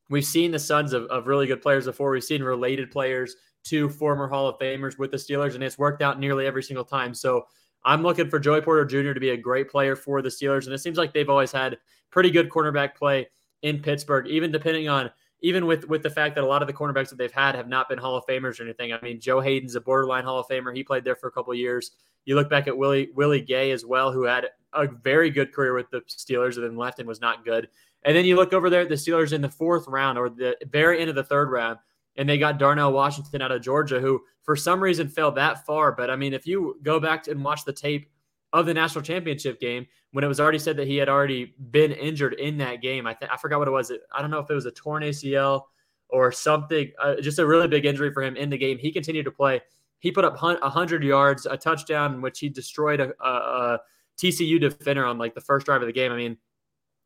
We've 0.10 0.26
seen 0.26 0.52
the 0.52 0.60
sons 0.60 0.94
of, 0.94 1.04
of 1.06 1.28
really 1.28 1.48
good 1.48 1.62
players 1.62 1.86
before. 1.86 2.12
We've 2.12 2.24
seen 2.24 2.44
related 2.44 2.92
players 2.92 3.36
to 3.66 3.90
former 3.90 4.28
Hall 4.28 4.48
of 4.48 4.60
Famers 4.60 4.98
with 4.98 5.12
the 5.12 5.18
Steelers, 5.18 5.56
and 5.56 5.64
it's 5.64 5.78
worked 5.78 6.02
out 6.02 6.20
nearly 6.20 6.48
every 6.48 6.64
single 6.64 6.86
time. 6.86 7.14
So 7.14 7.46
I'm 7.84 8.04
looking 8.04 8.30
for 8.30 8.40
Joey 8.40 8.62
Porter 8.62 8.86
Jr. 8.86 9.14
to 9.14 9.20
be 9.20 9.30
a 9.30 9.38
great 9.38 9.70
player 9.70 9.96
for 9.96 10.22
the 10.22 10.30
Steelers, 10.30 10.66
and 10.66 10.74
it 10.74 10.80
seems 10.80 10.98
like 10.98 11.14
they've 11.14 11.30
always 11.30 11.52
had 11.52 11.78
pretty 12.12 12.30
good 12.30 12.50
cornerback 12.50 12.96
play 12.96 13.28
in 13.64 13.82
Pittsburgh, 13.82 14.28
even 14.28 14.52
depending 14.52 14.88
on 14.88 15.10
even 15.42 15.66
with 15.66 15.88
with 15.88 16.04
the 16.04 16.10
fact 16.10 16.36
that 16.36 16.44
a 16.44 16.48
lot 16.48 16.62
of 16.62 16.68
the 16.68 16.74
cornerbacks 16.74 17.10
that 17.10 17.18
they've 17.18 17.32
had 17.32 17.56
have 17.56 17.68
not 17.68 17.90
been 17.90 17.98
Hall 17.98 18.16
of 18.16 18.26
Famers 18.26 18.60
or 18.60 18.64
anything. 18.64 18.94
I 18.94 19.02
mean, 19.02 19.20
Joe 19.20 19.40
Haden's 19.40 19.76
a 19.76 19.82
borderline 19.82 20.24
Hall 20.24 20.40
of 20.40 20.48
Famer. 20.48 20.76
He 20.76 20.84
played 20.84 21.04
there 21.04 21.16
for 21.16 21.28
a 21.28 21.32
couple 21.32 21.54
years. 21.54 21.92
You 22.26 22.36
look 22.36 22.50
back 22.50 22.68
at 22.68 22.78
Willie 22.78 23.10
Willie 23.16 23.42
Gay 23.42 23.72
as 23.72 23.86
well, 23.86 24.12
who 24.12 24.24
had 24.24 24.48
a 24.74 24.88
very 24.88 25.30
good 25.30 25.52
career 25.52 25.74
with 25.74 25.90
the 25.90 26.02
Steelers 26.02 26.56
and 26.56 26.64
then 26.64 26.78
left 26.78 27.00
and 27.00 27.08
was 27.08 27.22
not 27.22 27.44
good. 27.44 27.68
And 28.04 28.16
then 28.16 28.26
you 28.26 28.36
look 28.36 28.54
over 28.54 28.70
there 28.70 28.82
at 28.82 28.90
the 28.90 28.96
Steelers 28.96 29.34
in 29.34 29.42
the 29.42 29.50
fourth 29.50 29.88
round 29.88 30.18
or 30.18 30.30
the 30.30 30.56
very 30.72 31.00
end 31.00 31.10
of 31.10 31.16
the 31.16 31.24
third 31.24 31.50
round, 31.50 31.80
and 32.18 32.28
they 32.28 32.38
got 32.38 32.60
Darnell 32.60 32.92
Washington 32.92 33.42
out 33.42 33.52
of 33.52 33.62
Georgia, 33.62 34.00
who 34.00 34.22
for 34.44 34.56
some 34.56 34.82
reason 34.82 35.08
fell 35.08 35.32
that 35.32 35.66
far. 35.66 35.92
But 35.92 36.10
I 36.10 36.16
mean, 36.16 36.34
if 36.34 36.46
you 36.46 36.80
go 36.84 37.00
back 37.00 37.28
and 37.28 37.44
watch 37.44 37.66
the 37.66 37.74
tape 37.74 38.10
of 38.54 38.66
the 38.66 38.74
national 38.74 39.04
championship 39.04 39.60
game, 39.60 39.88
when 40.12 40.24
it 40.24 40.28
was 40.28 40.40
already 40.40 40.60
said 40.60 40.76
that 40.78 40.88
he 40.88 40.98
had 40.98 41.08
already 41.08 41.54
been 41.72 41.92
injured 41.94 42.34
in 42.34 42.58
that 42.58 42.82
game, 42.82 43.08
I 43.08 43.14
th- 43.14 43.32
I 43.32 43.38
forgot 43.38 43.60
what 43.60 43.68
it 43.68 43.72
was. 43.72 43.92
I 44.14 44.22
don't 44.22 44.32
know 44.32 44.40
if 44.40 44.50
it 44.50 44.54
was 44.54 44.66
a 44.66 44.72
torn 44.72 45.04
ACL 45.04 45.64
or 46.10 46.32
something, 46.32 46.92
uh, 47.02 47.16
just 47.22 47.40
a 47.40 47.46
really 47.46 47.70
big 47.70 47.86
injury 47.86 48.12
for 48.12 48.22
him 48.22 48.36
in 48.36 48.50
the 48.50 48.58
game. 48.58 48.78
He 48.78 48.92
continued 48.92 49.24
to 49.24 49.32
play. 49.32 49.62
He 50.00 50.12
put 50.12 50.26
up 50.26 50.42
100 50.42 51.04
yards, 51.04 51.46
a 51.46 51.56
touchdown, 51.56 52.22
which 52.22 52.40
he 52.40 52.50
destroyed 52.50 53.00
a, 53.00 53.14
a, 53.24 53.30
a 53.30 53.80
TCU 54.18 54.60
defender 54.60 55.06
on 55.06 55.18
like 55.18 55.34
the 55.34 55.42
first 55.42 55.66
drive 55.66 55.82
of 55.82 55.88
the 55.88 55.94
game. 55.94 56.12
I 56.12 56.18
mean, 56.18 56.38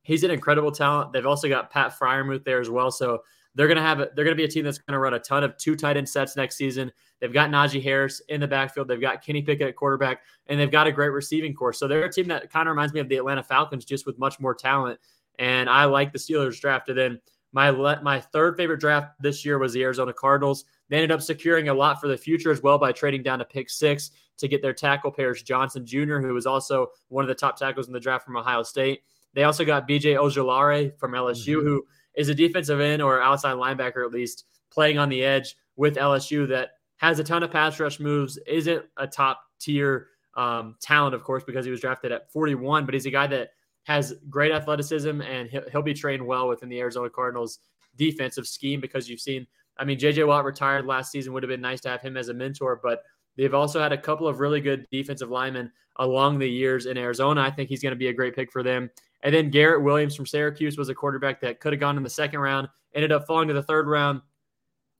he's 0.01 0.23
an 0.23 0.31
incredible 0.31 0.71
talent. 0.71 1.13
They've 1.13 1.25
also 1.25 1.47
got 1.47 1.69
Pat 1.69 1.93
Freiermuth 1.99 2.45
there 2.45 2.59
as 2.59 2.69
well. 2.69 2.91
So 2.91 3.21
they're 3.55 3.67
gonna 3.67 3.81
have 3.81 3.97
they're 4.15 4.25
gonna 4.25 4.35
be 4.35 4.43
a 4.43 4.49
team 4.49 4.65
that's 4.65 4.77
gonna 4.77 4.99
run 4.99 5.13
a 5.13 5.19
ton 5.19 5.43
of 5.43 5.57
two 5.57 5.75
tight 5.75 5.97
end 5.97 6.07
sets 6.07 6.35
next 6.35 6.57
season. 6.57 6.91
They've 7.19 7.33
got 7.33 7.49
Najee 7.49 7.81
Harris 7.81 8.21
in 8.27 8.41
the 8.41 8.47
backfield. 8.47 8.87
They've 8.87 9.01
got 9.01 9.23
Kenny 9.23 9.41
Pickett 9.41 9.67
at 9.67 9.75
quarterback, 9.75 10.21
and 10.47 10.59
they've 10.59 10.71
got 10.71 10.87
a 10.87 10.91
great 10.91 11.09
receiving 11.09 11.53
core. 11.53 11.73
So 11.73 11.87
they're 11.87 12.03
a 12.03 12.11
team 12.11 12.27
that 12.27 12.51
kind 12.51 12.67
of 12.67 12.73
reminds 12.73 12.93
me 12.93 12.99
of 12.99 13.09
the 13.09 13.15
Atlanta 13.15 13.43
Falcons, 13.43 13.85
just 13.85 14.05
with 14.05 14.19
much 14.19 14.39
more 14.39 14.53
talent. 14.53 14.99
And 15.39 15.69
I 15.69 15.85
like 15.85 16.11
the 16.11 16.19
Steelers 16.19 16.59
draft. 16.59 16.89
And 16.89 16.97
then 16.97 17.19
my 17.53 17.71
my 17.71 18.19
third 18.19 18.57
favorite 18.57 18.81
draft 18.81 19.13
this 19.21 19.45
year 19.45 19.57
was 19.57 19.73
the 19.73 19.83
Arizona 19.83 20.11
Cardinals. 20.11 20.65
They 20.89 20.97
ended 20.97 21.11
up 21.11 21.21
securing 21.21 21.69
a 21.69 21.73
lot 21.73 22.01
for 22.01 22.07
the 22.07 22.17
future 22.17 22.51
as 22.51 22.61
well 22.61 22.77
by 22.77 22.91
trading 22.91 23.23
down 23.23 23.39
to 23.39 23.45
pick 23.45 23.69
six 23.69 24.11
to 24.37 24.47
get 24.49 24.61
their 24.61 24.73
tackle 24.73 25.11
Paris 25.11 25.41
Johnson 25.41 25.85
Jr., 25.85 26.17
who 26.17 26.33
was 26.33 26.45
also 26.45 26.87
one 27.07 27.23
of 27.23 27.29
the 27.29 27.35
top 27.35 27.57
tackles 27.57 27.87
in 27.87 27.93
the 27.93 27.99
draft 27.99 28.25
from 28.25 28.35
Ohio 28.35 28.63
State. 28.63 29.03
They 29.33 29.43
also 29.43 29.65
got 29.65 29.87
BJ 29.87 30.15
Ojulari 30.15 30.97
from 30.97 31.13
LSU, 31.13 31.57
mm-hmm. 31.57 31.67
who 31.67 31.85
is 32.17 32.29
a 32.29 32.35
defensive 32.35 32.79
end 32.79 33.01
or 33.01 33.21
outside 33.21 33.55
linebacker 33.55 34.05
at 34.05 34.11
least, 34.11 34.45
playing 34.71 34.97
on 34.97 35.09
the 35.09 35.23
edge 35.23 35.55
with 35.75 35.95
LSU 35.95 36.47
that 36.49 36.71
has 36.97 37.19
a 37.19 37.23
ton 37.23 37.43
of 37.43 37.51
pass 37.51 37.79
rush 37.79 37.99
moves, 37.99 38.37
isn't 38.47 38.85
a 38.97 39.07
top 39.07 39.41
tier 39.59 40.07
um, 40.35 40.75
talent, 40.81 41.15
of 41.15 41.23
course, 41.23 41.43
because 41.43 41.65
he 41.65 41.71
was 41.71 41.81
drafted 41.81 42.11
at 42.11 42.31
41, 42.31 42.85
but 42.85 42.93
he's 42.93 43.05
a 43.05 43.11
guy 43.11 43.27
that 43.27 43.49
has 43.83 44.15
great 44.29 44.51
athleticism 44.51 45.21
and 45.21 45.49
he'll, 45.49 45.69
he'll 45.71 45.81
be 45.81 45.93
trained 45.93 46.25
well 46.25 46.47
within 46.47 46.69
the 46.69 46.79
Arizona 46.79 47.09
Cardinals 47.09 47.59
defensive 47.95 48.47
scheme 48.47 48.81
because 48.81 49.09
you've 49.09 49.21
seen, 49.21 49.45
I 49.77 49.85
mean, 49.85 49.99
JJ 49.99 50.27
Watt 50.27 50.43
retired 50.43 50.85
last 50.85 51.11
season, 51.11 51.33
would 51.33 51.43
have 51.43 51.49
been 51.49 51.61
nice 51.61 51.81
to 51.81 51.89
have 51.89 52.01
him 52.01 52.17
as 52.17 52.29
a 52.29 52.33
mentor, 52.33 52.79
but 52.81 53.03
they've 53.37 53.53
also 53.53 53.79
had 53.79 53.91
a 53.91 53.97
couple 53.97 54.27
of 54.27 54.39
really 54.39 54.61
good 54.61 54.87
defensive 54.91 55.29
linemen 55.29 55.71
along 55.97 56.39
the 56.39 56.49
years 56.49 56.85
in 56.85 56.97
Arizona. 56.97 57.41
I 57.41 57.51
think 57.51 57.69
he's 57.69 57.81
going 57.81 57.93
to 57.93 57.97
be 57.97 58.07
a 58.07 58.13
great 58.13 58.35
pick 58.35 58.51
for 58.51 58.63
them. 58.63 58.89
And 59.25 59.33
then 59.33 59.49
Garrett 59.49 59.81
Williams 59.81 60.15
from 60.15 60.27
Syracuse 60.27 60.77
was 60.77 60.89
a 60.89 60.93
quarterback 60.93 61.41
that 61.41 61.59
could 61.59 61.73
have 61.73 61.79
gone 61.79 61.97
in 61.97 62.03
the 62.03 62.09
second 62.09 62.39
round, 62.41 62.69
ended 62.93 63.11
up 63.11 63.25
falling 63.25 63.47
to 63.47 63.55
the 63.55 63.63
third 63.63 63.87
round. 63.87 64.21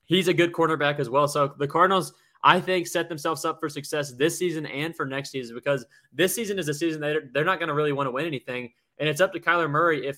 He's 0.06 0.28
a 0.28 0.34
good 0.34 0.52
cornerback 0.52 0.98
as 0.98 1.12
well. 1.12 1.28
So 1.28 1.54
the 1.60 1.68
Cardinals, 1.68 2.12
I 2.44 2.60
think, 2.60 2.88
set 2.88 3.08
themselves 3.08 3.46
up 3.46 3.60
for 3.60 3.70
success 3.70 4.14
this 4.14 4.36
season 4.36 4.66
and 4.66 4.96
for 4.96 5.06
next 5.06 5.30
season 5.30 5.56
because 5.56 5.86
this 6.12 6.34
season 6.34 6.58
is 6.58 6.68
a 6.68 6.74
season 6.74 7.02
that 7.02 7.34
they're 7.34 7.46
not 7.46 7.60
going 7.60 7.68
to 7.68 7.76
really 7.76 7.94
want 7.94 8.08
to 8.08 8.12
win 8.12 8.26
anything. 8.26 8.74
And 8.98 9.08
it's 9.08 9.22
up 9.22 9.32
to 9.34 9.40
Kyler 9.40 9.70
Murray 9.70 10.08
if 10.08 10.18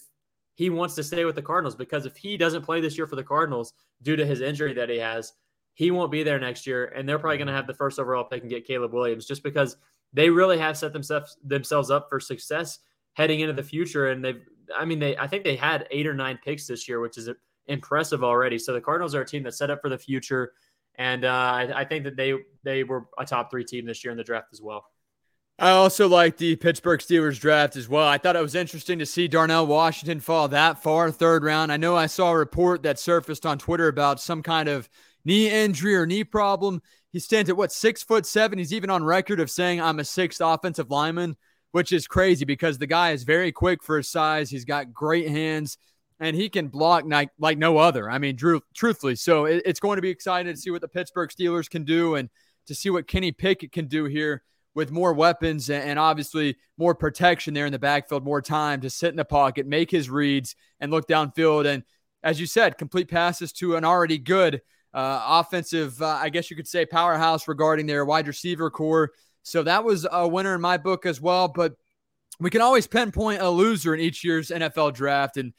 he 0.55 0.69
wants 0.69 0.95
to 0.95 1.03
stay 1.03 1.25
with 1.25 1.35
the 1.35 1.41
Cardinals 1.41 1.75
because 1.75 2.05
if 2.05 2.15
he 2.15 2.37
doesn't 2.37 2.61
play 2.61 2.79
this 2.79 2.97
year 2.97 3.07
for 3.07 3.17
the 3.17 3.23
Cardinals 3.23 3.73
due 4.03 4.15
to 4.15 4.25
his 4.25 4.39
injury 4.39 4.73
that 4.75 4.87
he 4.89 4.99
has, 4.99 5.33
he 5.73 5.91
won't 5.91 6.13
be 6.13 6.23
there 6.23 6.39
next 6.39 6.65
year. 6.65 6.93
And 6.95 7.07
they're 7.07 7.19
probably 7.19 7.39
going 7.39 7.47
to 7.47 7.53
have 7.53 7.67
the 7.67 7.73
first 7.73 7.99
overall 7.99 8.23
pick 8.23 8.41
and 8.41 8.49
get 8.49 8.65
Caleb 8.65 8.93
Williams 8.93 9.25
just 9.25 9.43
because 9.43 9.75
they 10.13 10.29
really 10.29 10.57
have 10.57 10.77
set 10.77 10.93
themselves 10.93 11.37
themselves 11.43 11.91
up 11.91 12.07
for 12.09 12.21
success 12.21 12.79
heading 13.17 13.39
into 13.39 13.53
the 13.53 13.63
future. 13.63 14.09
And 14.09 14.23
they've, 14.23 14.39
I 14.77 14.85
mean, 14.85 14.99
they, 14.99 15.17
I 15.17 15.25
think 15.25 15.43
they 15.43 15.55
had 15.55 15.87
eight 15.89 16.05
or 16.05 16.13
nine 16.13 16.37
picks 16.45 16.67
this 16.67 16.87
year, 16.87 16.99
which 16.99 17.17
is 17.17 17.29
impressive 17.65 18.23
already. 18.23 18.59
So 18.59 18.73
the 18.73 18.81
Cardinals 18.81 19.15
are 19.15 19.21
a 19.21 19.25
team 19.25 19.41
that's 19.41 19.57
set 19.57 19.71
up 19.71 19.81
for 19.81 19.89
the 19.89 19.97
future, 19.97 20.53
and 20.95 21.25
uh, 21.25 21.29
I, 21.29 21.81
I 21.81 21.85
think 21.85 22.03
that 22.03 22.15
they 22.15 22.35
they 22.63 22.83
were 22.83 23.07
a 23.17 23.25
top 23.25 23.49
three 23.49 23.63
team 23.63 23.87
this 23.87 24.03
year 24.03 24.11
in 24.11 24.17
the 24.17 24.23
draft 24.23 24.49
as 24.53 24.61
well. 24.61 24.85
I 25.57 25.71
also 25.71 26.07
like 26.07 26.37
the 26.37 26.55
Pittsburgh 26.57 26.99
Steelers 26.99 27.39
draft 27.39 27.75
as 27.75 27.89
well. 27.89 28.07
I 28.07 28.19
thought 28.19 28.35
it 28.35 28.41
was 28.43 28.53
interesting 28.53 28.99
to 28.99 29.07
see 29.07 29.27
Darnell 29.27 29.65
Washington 29.65 30.19
fall 30.19 30.47
that 30.49 30.83
far, 30.83 31.09
third 31.09 31.43
round. 31.43 31.71
I 31.71 31.77
know 31.77 31.95
I 31.95 32.05
saw 32.05 32.29
a 32.29 32.37
report 32.37 32.83
that 32.83 32.99
surfaced 32.99 33.47
on 33.47 33.57
Twitter 33.57 33.87
about 33.87 34.21
some 34.21 34.43
kind 34.43 34.69
of 34.69 34.87
knee 35.25 35.49
injury 35.49 35.95
or 35.95 36.05
knee 36.05 36.23
problem. 36.23 36.83
He 37.11 37.19
stands 37.19 37.49
at 37.49 37.57
what 37.57 37.71
six 37.71 38.03
foot 38.03 38.27
seven. 38.27 38.59
He's 38.59 38.73
even 38.73 38.91
on 38.91 39.03
record 39.03 39.39
of 39.39 39.49
saying 39.49 39.81
I'm 39.81 39.97
a 39.97 40.05
sixth 40.05 40.41
offensive 40.43 40.91
lineman, 40.91 41.35
which 41.77 41.91
is 41.91 42.07
crazy 42.07 42.43
because 42.43 42.79
the 42.79 42.87
guy 42.87 43.11
is 43.11 43.21
very 43.21 43.51
quick 43.51 43.83
for 43.83 43.97
his 43.97 44.09
size. 44.09 44.49
He's 44.49 44.65
got 44.65 44.91
great 44.91 45.29
hands 45.29 45.77
and 46.19 46.35
he 46.35 46.49
can 46.49 46.69
block 46.69 47.03
like, 47.05 47.29
like 47.37 47.59
no 47.59 47.77
other. 47.77 48.09
I 48.09 48.17
mean, 48.17 48.35
Drew, 48.35 48.61
truthfully. 48.73 49.15
So 49.15 49.45
it, 49.45 49.61
it's 49.63 49.79
going 49.79 49.97
to 49.97 50.01
be 50.01 50.09
exciting 50.09 50.51
to 50.51 50.59
see 50.59 50.71
what 50.71 50.81
the 50.81 50.87
Pittsburgh 50.87 51.29
Steelers 51.29 51.69
can 51.69 51.83
do 51.83 52.15
and 52.15 52.31
to 52.65 52.73
see 52.73 52.89
what 52.89 53.07
Kenny 53.07 53.31
Pickett 53.31 53.71
can 53.71 53.85
do 53.85 54.05
here 54.05 54.41
with 54.73 54.89
more 54.89 55.13
weapons 55.13 55.69
and 55.69 55.99
obviously 55.99 56.57
more 56.79 56.95
protection 56.95 57.53
there 57.53 57.67
in 57.67 57.71
the 57.71 57.77
backfield, 57.77 58.25
more 58.25 58.41
time 58.41 58.81
to 58.81 58.89
sit 58.89 59.09
in 59.09 59.15
the 59.15 59.23
pocket, 59.23 59.67
make 59.67 59.91
his 59.91 60.09
reads, 60.09 60.55
and 60.79 60.89
look 60.89 61.07
downfield. 61.07 61.67
And 61.67 61.83
as 62.23 62.39
you 62.39 62.47
said, 62.47 62.79
complete 62.79 63.07
passes 63.07 63.53
to 63.53 63.75
an 63.75 63.85
already 63.85 64.17
good 64.17 64.61
uh, 64.95 65.21
offensive, 65.27 66.01
uh, 66.01 66.07
I 66.07 66.29
guess 66.29 66.49
you 66.49 66.55
could 66.57 66.67
say, 66.67 66.87
powerhouse 66.87 67.47
regarding 67.47 67.85
their 67.85 68.03
wide 68.03 68.25
receiver 68.25 68.71
core. 68.71 69.11
So 69.47 69.63
that 69.63 69.85
was 69.85 70.05
a 70.11 70.27
winner 70.27 70.55
in 70.55 70.61
my 70.61 70.77
book 70.77 71.05
as 71.05 71.21
well. 71.21 71.47
But 71.47 71.73
we 72.39 72.49
can 72.49 72.61
always 72.61 72.85
pinpoint 72.85 73.41
a 73.41 73.49
loser 73.49 73.93
in 73.93 74.01
each 74.01 74.23
year's 74.23 74.49
NFL 74.49 74.93
draft. 74.93 75.37
And 75.37 75.53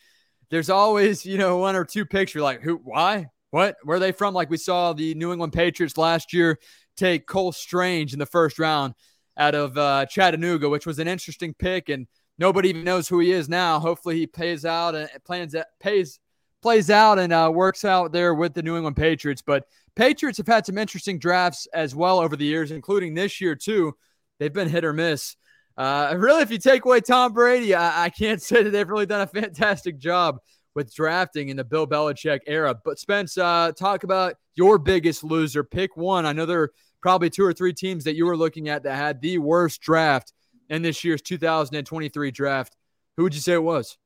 there's 0.50 0.68
always, 0.68 1.24
you 1.24 1.38
know, 1.38 1.56
one 1.56 1.74
or 1.74 1.84
two 1.84 2.04
picks. 2.04 2.34
You're 2.34 2.44
like, 2.44 2.60
who, 2.60 2.76
why, 2.76 3.28
what, 3.50 3.76
where 3.82 3.96
are 3.96 4.00
they 4.00 4.12
from? 4.12 4.34
Like 4.34 4.50
we 4.50 4.58
saw 4.58 4.92
the 4.92 5.14
New 5.14 5.32
England 5.32 5.54
Patriots 5.54 5.96
last 5.96 6.34
year 6.34 6.58
take 6.96 7.26
Cole 7.26 7.52
Strange 7.52 8.12
in 8.12 8.18
the 8.18 8.26
first 8.26 8.58
round 8.58 8.92
out 9.38 9.54
of 9.54 9.78
uh, 9.78 10.04
Chattanooga, 10.06 10.68
which 10.68 10.84
was 10.84 10.98
an 10.98 11.08
interesting 11.08 11.54
pick, 11.54 11.88
and 11.88 12.08
nobody 12.38 12.68
even 12.70 12.84
knows 12.84 13.08
who 13.08 13.20
he 13.20 13.32
is 13.32 13.48
now. 13.48 13.78
Hopefully, 13.78 14.16
he 14.16 14.26
pays 14.26 14.64
out 14.64 14.94
and 14.96 15.08
plans 15.24 15.52
that 15.52 15.68
pays 15.80 16.18
plays 16.62 16.90
out 16.90 17.18
and 17.18 17.32
uh, 17.32 17.50
works 17.52 17.84
out 17.84 18.12
there 18.12 18.34
with 18.34 18.54
the 18.54 18.62
New 18.62 18.76
England 18.76 18.96
Patriots. 18.96 19.42
But 19.42 19.64
Patriots 19.96 20.38
have 20.38 20.46
had 20.46 20.66
some 20.66 20.78
interesting 20.78 21.18
drafts 21.18 21.66
as 21.72 21.94
well 21.94 22.18
over 22.18 22.36
the 22.36 22.44
years, 22.44 22.70
including 22.70 23.14
this 23.14 23.40
year 23.40 23.54
too. 23.54 23.96
They've 24.38 24.52
been 24.52 24.68
hit 24.68 24.84
or 24.84 24.92
miss. 24.92 25.36
Uh, 25.76 26.14
really, 26.16 26.42
if 26.42 26.50
you 26.50 26.58
take 26.58 26.84
away 26.84 27.00
Tom 27.00 27.32
Brady, 27.32 27.74
I, 27.74 28.04
I 28.04 28.10
can't 28.10 28.42
say 28.42 28.62
that 28.62 28.70
they've 28.70 28.88
really 28.88 29.06
done 29.06 29.20
a 29.20 29.26
fantastic 29.26 29.98
job 29.98 30.38
with 30.74 30.94
drafting 30.94 31.48
in 31.48 31.56
the 31.56 31.64
Bill 31.64 31.86
Belichick 31.86 32.40
era. 32.46 32.74
But 32.84 32.98
Spence, 32.98 33.36
uh, 33.36 33.72
talk 33.76 34.04
about 34.04 34.34
your 34.54 34.78
biggest 34.78 35.24
loser. 35.24 35.64
Pick 35.64 35.96
one. 35.96 36.26
I 36.26 36.32
know 36.32 36.46
there 36.46 36.62
are 36.62 36.72
probably 37.00 37.30
two 37.30 37.44
or 37.44 37.52
three 37.52 37.72
teams 37.72 38.04
that 38.04 38.14
you 38.14 38.26
were 38.26 38.36
looking 38.36 38.68
at 38.68 38.82
that 38.82 38.96
had 38.96 39.20
the 39.20 39.38
worst 39.38 39.80
draft 39.80 40.32
in 40.68 40.82
this 40.82 41.02
year's 41.04 41.22
2023 41.22 42.30
draft. 42.30 42.76
Who 43.16 43.24
would 43.24 43.34
you 43.34 43.40
say 43.40 43.54
it 43.54 43.62
was? 43.62 43.98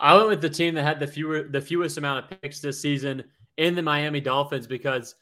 I 0.00 0.16
went 0.16 0.28
with 0.28 0.40
the 0.40 0.50
team 0.50 0.74
that 0.74 0.82
had 0.82 0.98
the 0.98 1.06
fewer 1.06 1.42
the 1.42 1.60
fewest 1.60 1.98
amount 1.98 2.24
of 2.24 2.40
picks 2.40 2.60
this 2.60 2.80
season 2.80 3.22
in 3.58 3.74
the 3.74 3.82
Miami 3.82 4.20
Dolphins 4.20 4.66
because 4.66 5.14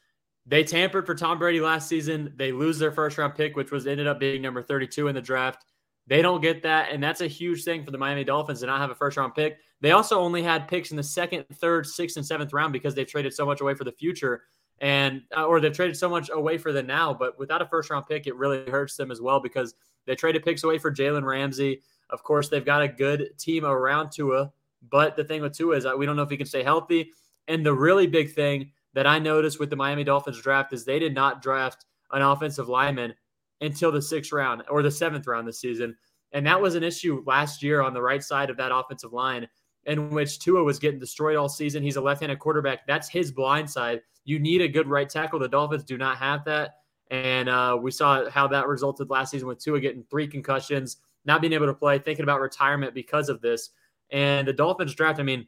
they 0.45 0.63
tampered 0.63 1.05
for 1.05 1.13
Tom 1.13 1.37
Brady 1.37 1.59
last 1.59 1.89
season. 1.89 2.33
They 2.37 2.51
lose 2.51 2.79
their 2.79 2.91
first 2.91 3.17
round 3.17 3.35
pick, 3.35 3.55
which 3.55 3.71
was 3.71 3.85
ended 3.85 4.07
up 4.07 4.19
being 4.19 4.41
number 4.41 4.63
32 4.63 5.09
in 5.09 5.15
the 5.15 5.21
draft. 5.21 5.65
They 6.07 6.21
don't 6.21 6.41
get 6.41 6.63
that, 6.63 6.89
and 6.91 7.03
that's 7.03 7.21
a 7.21 7.27
huge 7.27 7.63
thing 7.63 7.85
for 7.85 7.91
the 7.91 7.97
Miami 7.97 8.23
Dolphins 8.23 8.61
to 8.61 8.65
not 8.65 8.79
have 8.79 8.89
a 8.89 8.95
first 8.95 9.17
round 9.17 9.35
pick. 9.35 9.57
They 9.81 9.91
also 9.91 10.19
only 10.19 10.41
had 10.41 10.67
picks 10.67 10.91
in 10.91 10.97
the 10.97 11.03
second, 11.03 11.45
third, 11.53 11.85
sixth, 11.85 12.17
and 12.17 12.25
seventh 12.25 12.53
round 12.53 12.73
because 12.73 12.95
they've 12.95 13.07
traded 13.07 13.33
so 13.33 13.45
much 13.45 13.61
away 13.61 13.75
for 13.75 13.83
the 13.83 13.91
future 13.91 14.43
and 14.81 15.21
uh, 15.35 15.45
or 15.45 15.59
they've 15.59 15.75
traded 15.75 15.97
so 15.97 16.09
much 16.09 16.29
away 16.31 16.57
for 16.57 16.71
the 16.71 16.81
now. 16.81 17.13
But 17.13 17.37
without 17.37 17.61
a 17.61 17.65
first 17.65 17.89
round 17.89 18.05
pick, 18.07 18.27
it 18.27 18.35
really 18.35 18.69
hurts 18.69 18.95
them 18.95 19.11
as 19.11 19.21
well 19.21 19.39
because 19.39 19.75
they 20.05 20.15
traded 20.15 20.43
picks 20.43 20.63
away 20.63 20.77
for 20.77 20.91
Jalen 20.91 21.23
Ramsey. 21.23 21.81
Of 22.09 22.23
course, 22.23 22.49
they've 22.49 22.65
got 22.65 22.81
a 22.81 22.87
good 22.87 23.37
team 23.37 23.65
around 23.65 24.11
Tua, 24.11 24.51
but 24.89 25.15
the 25.15 25.23
thing 25.23 25.41
with 25.41 25.57
Tua 25.57 25.75
is 25.75 25.87
we 25.97 26.05
don't 26.05 26.15
know 26.15 26.23
if 26.23 26.29
he 26.29 26.37
can 26.37 26.45
stay 26.45 26.63
healthy. 26.63 27.11
And 27.47 27.65
the 27.65 27.73
really 27.73 28.07
big 28.07 28.33
thing 28.33 28.71
that 28.93 29.07
I 29.07 29.19
noticed 29.19 29.59
with 29.59 29.69
the 29.69 29.75
Miami 29.75 30.03
Dolphins 30.03 30.41
draft 30.41 30.73
is 30.73 30.85
they 30.85 30.99
did 30.99 31.13
not 31.13 31.41
draft 31.41 31.85
an 32.11 32.21
offensive 32.21 32.69
lineman 32.69 33.13
until 33.61 33.91
the 33.91 34.01
sixth 34.01 34.31
round 34.31 34.63
or 34.69 34.81
the 34.81 34.91
seventh 34.91 35.27
round 35.27 35.47
this 35.47 35.59
season. 35.59 35.95
And 36.31 36.45
that 36.45 36.61
was 36.61 36.75
an 36.75 36.83
issue 36.83 37.23
last 37.25 37.63
year 37.63 37.81
on 37.81 37.93
the 37.93 38.01
right 38.01 38.23
side 38.23 38.49
of 38.49 38.57
that 38.57 38.73
offensive 38.73 39.13
line 39.13 39.47
in 39.85 40.09
which 40.11 40.39
Tua 40.39 40.63
was 40.63 40.79
getting 40.79 40.99
destroyed 40.99 41.35
all 41.35 41.49
season. 41.49 41.81
He's 41.81 41.95
a 41.95 42.01
left-handed 42.01 42.39
quarterback. 42.39 42.85
That's 42.85 43.09
his 43.09 43.31
blind 43.31 43.69
side. 43.69 44.01
You 44.25 44.37
need 44.37 44.61
a 44.61 44.67
good 44.67 44.87
right 44.87 45.09
tackle. 45.09 45.39
The 45.39 45.47
Dolphins 45.47 45.83
do 45.83 45.97
not 45.97 46.17
have 46.17 46.45
that. 46.45 46.75
And 47.09 47.49
uh, 47.49 47.77
we 47.81 47.89
saw 47.89 48.29
how 48.29 48.47
that 48.49 48.67
resulted 48.67 49.09
last 49.09 49.31
season 49.31 49.47
with 49.47 49.59
Tua 49.59 49.79
getting 49.79 50.03
three 50.03 50.27
concussions, 50.27 50.97
not 51.25 51.41
being 51.41 51.53
able 51.53 51.65
to 51.65 51.73
play, 51.73 51.97
thinking 51.97 52.23
about 52.23 52.39
retirement 52.39 52.93
because 52.93 53.29
of 53.29 53.41
this. 53.41 53.71
And 54.11 54.47
the 54.47 54.53
Dolphins 54.53 54.93
draft, 54.95 55.19
I 55.19 55.23
mean, 55.23 55.47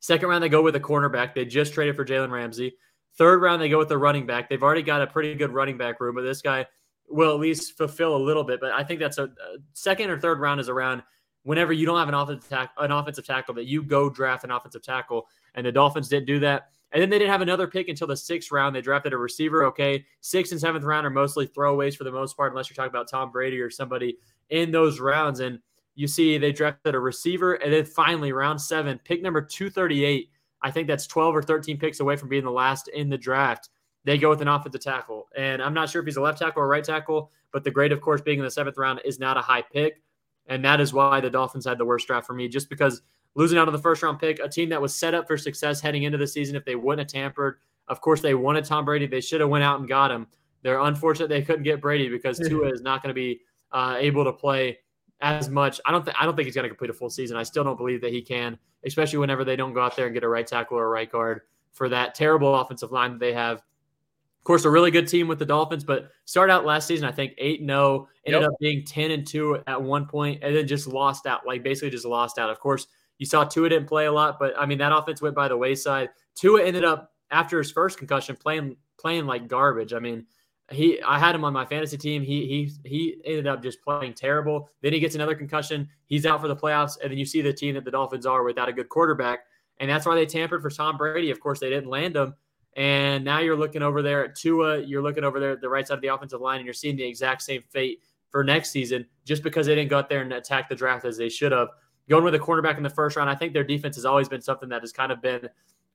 second 0.00 0.28
round, 0.28 0.42
they 0.42 0.48
go 0.48 0.62
with 0.62 0.76
a 0.76 0.80
cornerback. 0.80 1.34
They 1.34 1.44
just 1.44 1.74
traded 1.74 1.96
for 1.96 2.04
Jalen 2.04 2.30
Ramsey. 2.30 2.74
Third 3.16 3.42
round, 3.42 3.60
they 3.60 3.68
go 3.68 3.78
with 3.78 3.88
the 3.88 3.98
running 3.98 4.26
back. 4.26 4.48
They've 4.48 4.62
already 4.62 4.82
got 4.82 5.02
a 5.02 5.06
pretty 5.06 5.34
good 5.34 5.52
running 5.52 5.76
back 5.76 6.00
room, 6.00 6.14
but 6.14 6.22
this 6.22 6.42
guy 6.42 6.66
will 7.08 7.32
at 7.32 7.40
least 7.40 7.76
fulfill 7.76 8.16
a 8.16 8.18
little 8.18 8.44
bit. 8.44 8.60
But 8.60 8.72
I 8.72 8.84
think 8.84 9.00
that's 9.00 9.18
a, 9.18 9.24
a 9.24 9.58
second 9.72 10.10
or 10.10 10.18
third 10.18 10.38
round 10.38 10.60
is 10.60 10.68
around 10.68 11.02
whenever 11.42 11.72
you 11.72 11.86
don't 11.86 11.98
have 11.98 12.08
an 12.08 12.14
offensive 12.14 12.48
tack, 12.48 12.70
an 12.78 12.92
offensive 12.92 13.26
tackle 13.26 13.54
that 13.54 13.66
you 13.66 13.82
go 13.82 14.08
draft 14.08 14.44
an 14.44 14.50
offensive 14.50 14.82
tackle. 14.82 15.26
And 15.54 15.66
the 15.66 15.72
Dolphins 15.72 16.08
didn't 16.08 16.26
do 16.26 16.38
that. 16.40 16.68
And 16.92 17.00
then 17.00 17.08
they 17.10 17.18
didn't 17.18 17.30
have 17.30 17.40
another 17.40 17.68
pick 17.68 17.88
until 17.88 18.08
the 18.08 18.16
sixth 18.16 18.50
round. 18.50 18.74
They 18.74 18.80
drafted 18.80 19.12
a 19.12 19.16
receiver. 19.16 19.64
Okay, 19.66 20.04
sixth 20.20 20.52
and 20.52 20.60
seventh 20.60 20.84
round 20.84 21.06
are 21.06 21.10
mostly 21.10 21.46
throwaways 21.46 21.96
for 21.96 22.04
the 22.04 22.12
most 22.12 22.36
part, 22.36 22.52
unless 22.52 22.68
you're 22.68 22.74
talking 22.74 22.90
about 22.90 23.08
Tom 23.08 23.30
Brady 23.30 23.60
or 23.60 23.70
somebody 23.70 24.18
in 24.50 24.70
those 24.70 24.98
rounds. 24.98 25.40
And 25.40 25.60
you 26.00 26.06
see 26.08 26.38
they 26.38 26.50
drafted 26.50 26.94
a 26.94 26.98
receiver, 26.98 27.54
and 27.54 27.70
then 27.70 27.84
finally 27.84 28.32
round 28.32 28.58
seven, 28.58 28.98
pick 29.04 29.20
number 29.20 29.42
two 29.42 29.68
thirty 29.68 30.02
eight. 30.02 30.30
I 30.62 30.70
think 30.70 30.88
that's 30.88 31.06
twelve 31.06 31.36
or 31.36 31.42
thirteen 31.42 31.76
picks 31.76 32.00
away 32.00 32.16
from 32.16 32.30
being 32.30 32.42
the 32.42 32.50
last 32.50 32.88
in 32.88 33.10
the 33.10 33.18
draft. 33.18 33.68
They 34.04 34.16
go 34.16 34.30
with 34.30 34.40
an 34.40 34.48
offensive 34.48 34.80
tackle, 34.80 35.28
and 35.36 35.62
I'm 35.62 35.74
not 35.74 35.90
sure 35.90 36.00
if 36.00 36.06
he's 36.06 36.16
a 36.16 36.22
left 36.22 36.38
tackle 36.38 36.62
or 36.62 36.68
right 36.68 36.82
tackle, 36.82 37.30
but 37.52 37.64
the 37.64 37.70
grade, 37.70 37.92
of 37.92 38.00
course, 38.00 38.22
being 38.22 38.38
in 38.38 38.44
the 38.46 38.50
seventh 38.50 38.78
round 38.78 39.02
is 39.04 39.18
not 39.18 39.36
a 39.36 39.42
high 39.42 39.60
pick. 39.60 40.00
And 40.46 40.64
that 40.64 40.80
is 40.80 40.94
why 40.94 41.20
the 41.20 41.28
Dolphins 41.28 41.66
had 41.66 41.76
the 41.76 41.84
worst 41.84 42.06
draft 42.06 42.26
for 42.26 42.32
me, 42.32 42.48
just 42.48 42.70
because 42.70 43.02
losing 43.34 43.58
out 43.58 43.68
on 43.68 43.74
the 43.74 43.78
first 43.78 44.02
round 44.02 44.18
pick, 44.18 44.38
a 44.38 44.48
team 44.48 44.70
that 44.70 44.80
was 44.80 44.96
set 44.96 45.12
up 45.12 45.26
for 45.26 45.36
success 45.36 45.82
heading 45.82 46.04
into 46.04 46.16
the 46.16 46.26
season 46.26 46.56
if 46.56 46.64
they 46.64 46.76
wouldn't 46.76 47.00
have 47.00 47.22
tampered. 47.22 47.58
Of 47.88 48.00
course, 48.00 48.22
they 48.22 48.34
wanted 48.34 48.64
Tom 48.64 48.86
Brady. 48.86 49.06
They 49.06 49.20
should 49.20 49.42
have 49.42 49.50
went 49.50 49.64
out 49.64 49.80
and 49.80 49.88
got 49.88 50.10
him. 50.10 50.28
They're 50.62 50.80
unfortunate 50.80 51.28
they 51.28 51.42
couldn't 51.42 51.64
get 51.64 51.82
Brady 51.82 52.08
because 52.08 52.38
Tua 52.48 52.70
is 52.72 52.80
not 52.80 53.02
going 53.02 53.10
to 53.10 53.14
be 53.14 53.42
uh, 53.70 53.96
able 53.98 54.24
to 54.24 54.32
play 54.32 54.78
as 55.20 55.48
much. 55.48 55.80
I 55.84 55.92
don't 55.92 56.04
think 56.04 56.16
I 56.20 56.24
don't 56.24 56.36
think 56.36 56.46
he's 56.46 56.54
going 56.54 56.64
to 56.64 56.68
complete 56.68 56.90
a 56.90 56.94
full 56.94 57.10
season. 57.10 57.36
I 57.36 57.42
still 57.42 57.64
don't 57.64 57.76
believe 57.76 58.00
that 58.00 58.12
he 58.12 58.22
can, 58.22 58.58
especially 58.84 59.18
whenever 59.18 59.44
they 59.44 59.56
don't 59.56 59.72
go 59.72 59.80
out 59.80 59.96
there 59.96 60.06
and 60.06 60.14
get 60.14 60.24
a 60.24 60.28
right 60.28 60.46
tackle 60.46 60.78
or 60.78 60.84
a 60.84 60.88
right 60.88 61.10
guard 61.10 61.42
for 61.72 61.88
that 61.88 62.14
terrible 62.14 62.54
offensive 62.54 62.92
line 62.92 63.12
that 63.12 63.20
they 63.20 63.32
have. 63.32 63.58
Of 63.58 64.44
course, 64.44 64.64
a 64.64 64.70
really 64.70 64.90
good 64.90 65.06
team 65.06 65.28
with 65.28 65.38
the 65.38 65.44
Dolphins, 65.44 65.84
but 65.84 66.08
start 66.24 66.48
out 66.48 66.64
last 66.64 66.86
season, 66.86 67.06
I 67.06 67.12
think 67.12 67.34
8 67.36 67.60
0, 67.60 68.08
ended 68.24 68.40
yep. 68.40 68.50
up 68.50 68.56
being 68.58 68.84
10 68.84 69.10
and 69.10 69.26
2 69.26 69.64
at 69.66 69.80
one 69.80 70.06
point, 70.06 70.42
and 70.42 70.56
then 70.56 70.66
just 70.66 70.86
lost 70.86 71.26
out, 71.26 71.46
like 71.46 71.62
basically 71.62 71.90
just 71.90 72.06
lost 72.06 72.38
out. 72.38 72.48
Of 72.48 72.58
course, 72.58 72.86
you 73.18 73.26
saw 73.26 73.44
Tua 73.44 73.68
didn't 73.68 73.86
play 73.86 74.06
a 74.06 74.12
lot, 74.12 74.38
but 74.38 74.54
I 74.58 74.64
mean, 74.64 74.78
that 74.78 74.96
offense 74.96 75.20
went 75.20 75.34
by 75.34 75.48
the 75.48 75.56
wayside. 75.58 76.08
Tua 76.34 76.64
ended 76.64 76.84
up, 76.84 77.12
after 77.30 77.58
his 77.58 77.70
first 77.70 77.98
concussion, 77.98 78.34
playing 78.34 78.76
playing 78.98 79.26
like 79.26 79.46
garbage. 79.46 79.92
I 79.92 79.98
mean, 79.98 80.26
he 80.70 81.00
I 81.02 81.18
had 81.18 81.34
him 81.34 81.44
on 81.44 81.52
my 81.52 81.64
fantasy 81.64 81.96
team. 81.96 82.22
He 82.22 82.46
he 82.46 82.88
he 82.88 83.16
ended 83.24 83.46
up 83.46 83.62
just 83.62 83.82
playing 83.82 84.14
terrible. 84.14 84.68
Then 84.82 84.92
he 84.92 85.00
gets 85.00 85.14
another 85.14 85.34
concussion. 85.34 85.88
He's 86.06 86.26
out 86.26 86.40
for 86.40 86.48
the 86.48 86.56
playoffs, 86.56 86.98
and 87.02 87.10
then 87.10 87.18
you 87.18 87.26
see 87.26 87.42
the 87.42 87.52
team 87.52 87.74
that 87.74 87.84
the 87.84 87.90
Dolphins 87.90 88.26
are 88.26 88.42
without 88.44 88.68
a 88.68 88.72
good 88.72 88.88
quarterback, 88.88 89.40
and 89.78 89.90
that's 89.90 90.06
why 90.06 90.14
they 90.14 90.26
tampered 90.26 90.62
for 90.62 90.70
Tom 90.70 90.96
Brady. 90.96 91.30
Of 91.30 91.40
course, 91.40 91.60
they 91.60 91.70
didn't 91.70 91.90
land 91.90 92.16
him, 92.16 92.34
and 92.76 93.24
now 93.24 93.40
you're 93.40 93.56
looking 93.56 93.82
over 93.82 94.02
there 94.02 94.24
at 94.24 94.36
Tua. 94.36 94.78
You're 94.78 95.02
looking 95.02 95.24
over 95.24 95.40
there 95.40 95.52
at 95.52 95.60
the 95.60 95.68
right 95.68 95.86
side 95.86 95.94
of 95.94 96.02
the 96.02 96.08
offensive 96.08 96.40
line, 96.40 96.58
and 96.58 96.64
you're 96.64 96.74
seeing 96.74 96.96
the 96.96 97.04
exact 97.04 97.42
same 97.42 97.62
fate 97.62 98.00
for 98.30 98.44
next 98.44 98.70
season 98.70 99.04
just 99.24 99.42
because 99.42 99.66
they 99.66 99.74
didn't 99.74 99.90
go 99.90 99.98
out 99.98 100.08
there 100.08 100.22
and 100.22 100.32
attack 100.32 100.68
the 100.68 100.74
draft 100.74 101.04
as 101.04 101.16
they 101.16 101.28
should 101.28 101.52
have. 101.52 101.68
Going 102.08 102.24
with 102.24 102.34
a 102.34 102.38
cornerback 102.38 102.76
in 102.76 102.82
the 102.82 102.90
first 102.90 103.16
round, 103.16 103.28
I 103.28 103.34
think 103.34 103.52
their 103.52 103.64
defense 103.64 103.96
has 103.96 104.04
always 104.04 104.28
been 104.28 104.40
something 104.40 104.68
that 104.68 104.80
has 104.82 104.92
kind 104.92 105.12
of 105.12 105.20
been 105.20 105.48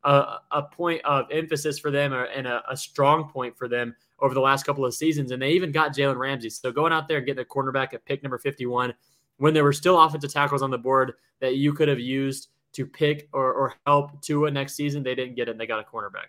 a, 0.06 0.40
a 0.52 0.62
point 0.62 1.02
of 1.04 1.26
emphasis 1.32 1.80
for 1.80 1.90
them 1.90 2.14
and 2.14 2.46
a, 2.46 2.62
a, 2.70 2.78
strong 2.78 3.28
point 3.28 3.58
for 3.58 3.68
them 3.68 3.96
over 4.20 4.36
the 4.36 4.40
last 4.40 4.64
couple 4.64 4.86
of 4.86 4.94
seasons. 4.94 5.32
And 5.32 5.42
they 5.42 5.52
even 5.52 5.72
got 5.72 5.96
Jalen 5.96 6.18
Ramsey. 6.18 6.52
So 6.52 6.72
going 6.72 6.94
out 6.94 7.08
there 7.08 7.18
and 7.18 7.26
getting 7.26 7.42
a 7.42 7.46
cornerback 7.46 7.94
at 7.94 8.06
pick 8.06 8.22
number 8.22 8.38
51 8.38 8.94
when 9.38 9.54
there 9.54 9.64
were 9.64 9.74
still 9.74 10.00
offensive 10.00 10.32
tackles 10.32 10.62
on 10.62 10.70
the 10.70 10.78
board 10.78 11.14
that 11.42 11.56
you 11.56 11.74
could 11.74 11.88
have 11.88 12.00
used 12.00 12.50
to 12.74 12.86
pick 12.86 13.28
or, 13.34 13.52
or 13.52 13.74
help 13.88 14.22
Tua 14.22 14.52
next 14.52 14.76
season, 14.76 15.02
they 15.02 15.16
didn't 15.16 15.36
get 15.36 15.48
it 15.48 15.52
and 15.52 15.60
they 15.60 15.66
got 15.66 15.80
a 15.80 15.84
cornerback. 15.84 16.28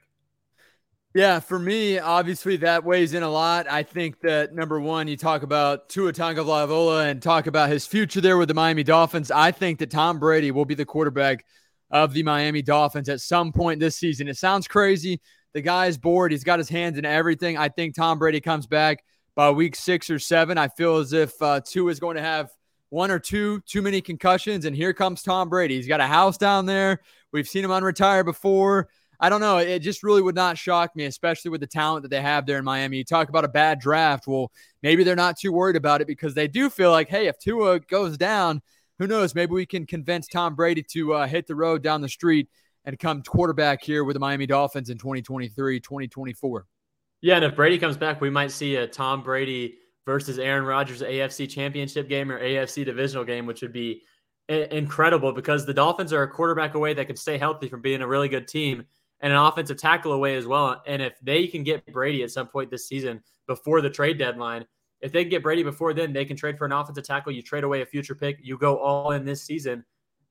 Yeah, 1.14 1.40
for 1.40 1.58
me, 1.58 1.98
obviously 1.98 2.56
that 2.58 2.84
weighs 2.84 3.14
in 3.14 3.22
a 3.22 3.30
lot. 3.30 3.70
I 3.70 3.82
think 3.82 4.20
that 4.20 4.54
number 4.54 4.80
one, 4.80 5.06
you 5.06 5.16
talk 5.16 5.42
about 5.42 5.88
Tua 5.88 6.12
Tagovailoa 6.12 7.10
and 7.10 7.22
talk 7.22 7.46
about 7.46 7.68
his 7.68 7.86
future 7.86 8.20
there 8.20 8.36
with 8.38 8.48
the 8.48 8.54
Miami 8.54 8.82
Dolphins. 8.82 9.30
I 9.30 9.50
think 9.50 9.78
that 9.80 9.90
Tom 9.90 10.18
Brady 10.18 10.50
will 10.50 10.66
be 10.66 10.74
the 10.74 10.84
quarterback 10.84 11.44
of 11.90 12.12
the 12.12 12.22
Miami 12.22 12.62
Dolphins 12.62 13.08
at 13.08 13.20
some 13.20 13.52
point 13.52 13.80
this 13.80 13.96
season. 13.96 14.28
It 14.28 14.36
sounds 14.36 14.66
crazy. 14.66 15.20
The 15.54 15.62
guy's 15.62 15.96
bored. 15.96 16.32
He's 16.32 16.44
got 16.44 16.58
his 16.58 16.68
hands 16.68 16.98
in 16.98 17.04
everything. 17.04 17.56
I 17.56 17.68
think 17.68 17.94
Tom 17.94 18.18
Brady 18.18 18.40
comes 18.40 18.66
back 18.66 19.04
by 19.34 19.50
week 19.50 19.76
six 19.76 20.10
or 20.10 20.18
seven. 20.18 20.58
I 20.58 20.68
feel 20.68 20.96
as 20.96 21.12
if 21.12 21.40
uh, 21.40 21.60
Tua 21.60 21.90
is 21.90 22.00
going 22.00 22.16
to 22.16 22.22
have 22.22 22.50
one 22.90 23.10
or 23.10 23.18
two 23.18 23.60
too 23.60 23.82
many 23.82 24.00
concussions, 24.00 24.64
and 24.64 24.74
here 24.74 24.92
comes 24.92 25.22
Tom 25.22 25.48
Brady. 25.48 25.76
He's 25.76 25.88
got 25.88 26.00
a 26.00 26.06
house 26.06 26.38
down 26.38 26.66
there. 26.66 27.00
We've 27.32 27.48
seen 27.48 27.64
him 27.64 27.70
unretire 27.70 28.24
before. 28.24 28.88
I 29.18 29.30
don't 29.30 29.40
know. 29.40 29.58
It 29.58 29.78
just 29.78 30.02
really 30.02 30.20
would 30.20 30.34
not 30.34 30.58
shock 30.58 30.94
me, 30.94 31.04
especially 31.04 31.50
with 31.50 31.60
the 31.60 31.66
talent 31.66 32.02
that 32.02 32.10
they 32.10 32.20
have 32.20 32.44
there 32.44 32.58
in 32.58 32.64
Miami. 32.64 32.98
You 32.98 33.04
talk 33.04 33.28
about 33.28 33.44
a 33.44 33.48
bad 33.48 33.80
draft. 33.80 34.26
Well, 34.26 34.52
maybe 34.82 35.04
they're 35.04 35.16
not 35.16 35.38
too 35.38 35.52
worried 35.52 35.76
about 35.76 36.00
it 36.00 36.06
because 36.06 36.34
they 36.34 36.48
do 36.48 36.68
feel 36.68 36.90
like, 36.90 37.08
hey, 37.08 37.26
if 37.26 37.38
Tua 37.38 37.80
goes 37.80 38.18
down, 38.18 38.60
who 38.98 39.06
knows? 39.06 39.34
Maybe 39.34 39.52
we 39.52 39.66
can 39.66 39.86
convince 39.86 40.28
Tom 40.28 40.54
Brady 40.54 40.82
to 40.92 41.14
uh, 41.14 41.26
hit 41.26 41.46
the 41.46 41.54
road 41.54 41.82
down 41.82 42.00
the 42.00 42.08
street 42.08 42.48
and 42.84 42.98
come 42.98 43.22
quarterback 43.22 43.82
here 43.82 44.04
with 44.04 44.14
the 44.14 44.20
Miami 44.20 44.46
Dolphins 44.46 44.90
in 44.90 44.98
2023, 44.98 45.80
2024. 45.80 46.66
Yeah, 47.20 47.36
and 47.36 47.44
if 47.44 47.56
Brady 47.56 47.78
comes 47.78 47.96
back, 47.96 48.20
we 48.20 48.30
might 48.30 48.50
see 48.50 48.76
a 48.76 48.86
Tom 48.86 49.22
Brady 49.22 49.78
versus 50.06 50.38
Aaron 50.38 50.64
Rodgers 50.64 51.02
AFC 51.02 51.48
championship 51.48 52.08
game 52.08 52.30
or 52.30 52.40
AFC 52.40 52.84
divisional 52.84 53.24
game, 53.24 53.46
which 53.46 53.62
would 53.62 53.72
be 53.72 54.02
incredible 54.48 55.32
because 55.32 55.66
the 55.66 55.74
Dolphins 55.74 56.12
are 56.12 56.22
a 56.22 56.30
quarterback 56.30 56.74
away 56.74 56.94
that 56.94 57.06
can 57.06 57.16
stay 57.16 57.36
healthy 57.36 57.68
from 57.68 57.82
being 57.82 58.00
a 58.00 58.06
really 58.06 58.28
good 58.28 58.46
team 58.46 58.84
and 59.20 59.32
an 59.32 59.38
offensive 59.38 59.76
tackle 59.76 60.12
away 60.12 60.36
as 60.36 60.46
well. 60.46 60.80
And 60.86 61.02
if 61.02 61.18
they 61.20 61.48
can 61.48 61.64
get 61.64 61.84
Brady 61.92 62.22
at 62.22 62.30
some 62.30 62.46
point 62.46 62.70
this 62.70 62.86
season 62.86 63.22
before 63.48 63.80
the 63.80 63.90
trade 63.90 64.18
deadline, 64.18 64.66
if 65.00 65.12
they 65.12 65.22
can 65.22 65.30
get 65.30 65.42
Brady 65.42 65.62
before 65.62 65.92
then, 65.92 66.12
they 66.12 66.24
can 66.24 66.36
trade 66.36 66.58
for 66.58 66.64
an 66.64 66.72
offensive 66.72 67.04
tackle. 67.04 67.32
You 67.32 67.42
trade 67.42 67.64
away 67.64 67.82
a 67.82 67.86
future 67.86 68.14
pick, 68.14 68.38
you 68.42 68.56
go 68.56 68.78
all 68.78 69.12
in 69.12 69.24
this 69.24 69.42
season, 69.42 69.84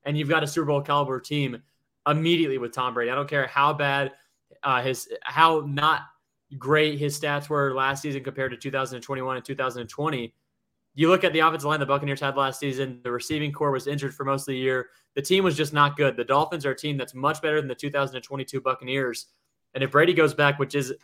and 0.04 0.18
you've 0.18 0.28
got 0.28 0.42
a 0.42 0.46
Super 0.46 0.66
Bowl 0.66 0.80
caliber 0.80 1.20
team 1.20 1.62
immediately 2.06 2.58
with 2.58 2.72
Tom 2.72 2.94
Brady. 2.94 3.10
I 3.10 3.14
don't 3.14 3.28
care 3.28 3.46
how 3.46 3.72
bad 3.72 4.12
uh, 4.62 4.82
his, 4.82 5.08
how 5.22 5.64
not 5.66 6.02
great 6.58 6.98
his 6.98 7.18
stats 7.18 7.48
were 7.48 7.74
last 7.74 8.02
season 8.02 8.22
compared 8.22 8.52
to 8.52 8.56
2021 8.56 9.36
and 9.36 9.44
2020. 9.44 10.34
You 10.94 11.08
look 11.10 11.24
at 11.24 11.32
the 11.32 11.40
offensive 11.40 11.68
line 11.68 11.80
the 11.80 11.86
Buccaneers 11.86 12.20
had 12.20 12.36
last 12.36 12.58
season, 12.58 13.00
the 13.04 13.10
receiving 13.10 13.52
core 13.52 13.70
was 13.70 13.86
injured 13.86 14.14
for 14.14 14.24
most 14.24 14.42
of 14.42 14.46
the 14.46 14.56
year. 14.56 14.88
The 15.14 15.22
team 15.22 15.44
was 15.44 15.56
just 15.56 15.72
not 15.72 15.96
good. 15.96 16.16
The 16.16 16.24
Dolphins 16.24 16.64
are 16.64 16.70
a 16.70 16.76
team 16.76 16.96
that's 16.96 17.14
much 17.14 17.42
better 17.42 17.60
than 17.60 17.68
the 17.68 17.74
2022 17.74 18.60
Buccaneers. 18.60 19.26
And 19.74 19.84
if 19.84 19.90
Brady 19.90 20.14
goes 20.14 20.32
back, 20.32 20.58
which 20.58 20.74
is 20.74 20.94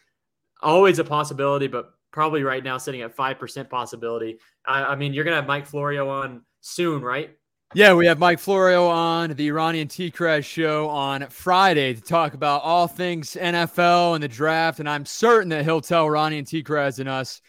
always 0.63 0.99
a 0.99 1.05
possibility, 1.05 1.67
but 1.67 1.93
probably 2.13 2.43
right 2.43 2.63
now 2.63 2.79
sitting 2.79 3.03
at 3.03 3.17
5% 3.17 3.69
possibility, 3.69 4.39
I, 4.65 4.85
I 4.85 4.95
mean, 4.95 5.13
you're 5.13 5.25
going 5.25 5.33
to 5.33 5.41
have 5.41 5.47
Mike 5.47 5.67
Florio 5.67 6.09
on 6.09 6.43
soon, 6.61 7.03
right? 7.03 7.37
Yeah, 7.75 7.95
we 7.95 8.05
have 8.05 8.19
Mike 8.19 8.39
Florio 8.39 8.87
on 8.87 9.31
the 9.31 9.49
and 9.49 9.91
T 9.91 10.11
Crash 10.11 10.47
show 10.47 10.91
on 10.91 11.27
Friday 11.29 11.95
to 11.95 12.01
talk 12.03 12.35
about 12.35 12.61
all 12.63 12.87
things 12.87 13.35
NFL 13.35 14.15
and 14.15 14.23
the 14.23 14.29
draft. 14.29 14.79
And 14.79 14.87
I'm 14.87 15.07
certain 15.07 15.49
that 15.49 15.65
he'll 15.65 15.81
tell 15.81 16.09
Ronnie 16.09 16.37
and 16.37 16.47
T 16.47 16.63
Crash 16.63 16.99
and 16.99 17.09
us 17.09 17.41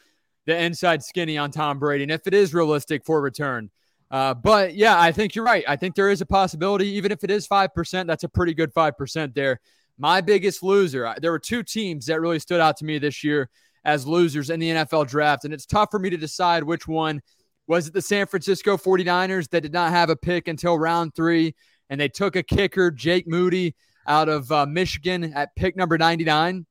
the 0.45 0.57
inside 0.57 1.03
skinny 1.03 1.37
on 1.37 1.51
Tom 1.51 1.77
Brady 1.77 2.03
and 2.03 2.11
if 2.11 2.25
it 2.25 2.33
is 2.33 2.53
realistic 2.53 3.03
for 3.03 3.19
return. 3.21 3.69
Uh, 4.11 4.33
but 4.33 4.75
yeah, 4.75 4.97
I 4.97 5.11
think 5.11 5.35
you're 5.35 5.43
right. 5.43 5.65
I 5.67 5.75
think 5.75 5.95
there 5.95 6.09
is 6.09 6.21
a 6.21 6.25
possibility, 6.25 6.87
even 6.89 7.11
if 7.11 7.23
it 7.25 7.31
is 7.31 7.47
5%, 7.47 8.07
that's 8.07 8.23
a 8.23 8.29
pretty 8.29 8.53
good 8.53 8.73
5% 8.73 9.33
there. 9.33 9.59
My 9.97 10.21
biggest 10.21 10.63
loser, 10.63 11.13
there 11.21 11.31
were 11.31 11.39
two 11.39 11.63
teams 11.63 12.05
that 12.05 12.21
really 12.21 12.39
stood 12.39 12.61
out 12.61 12.77
to 12.77 12.85
me 12.85 12.97
this 12.97 13.23
year 13.23 13.49
as 13.85 14.07
losers 14.07 14.49
in 14.49 14.59
the 14.59 14.69
NFL 14.69 15.07
draft. 15.07 15.45
And 15.45 15.53
it's 15.53 15.65
tough 15.65 15.89
for 15.91 15.99
me 15.99 16.09
to 16.09 16.17
decide 16.17 16.63
which 16.63 16.87
one 16.87 17.21
was 17.67 17.87
it 17.87 17.93
the 17.93 18.01
San 18.01 18.27
Francisco 18.27 18.77
49ers 18.77 19.49
that 19.49 19.61
did 19.61 19.73
not 19.73 19.91
have 19.91 20.09
a 20.09 20.15
pick 20.15 20.47
until 20.47 20.77
round 20.77 21.15
three, 21.15 21.55
and 21.89 21.99
they 21.99 22.09
took 22.09 22.35
a 22.35 22.43
kicker, 22.43 22.91
Jake 22.91 23.27
Moody, 23.27 23.75
out 24.05 24.27
of 24.27 24.51
uh, 24.51 24.65
Michigan 24.65 25.33
at 25.33 25.55
pick 25.55 25.75
number 25.75 25.97
99? 25.97 26.65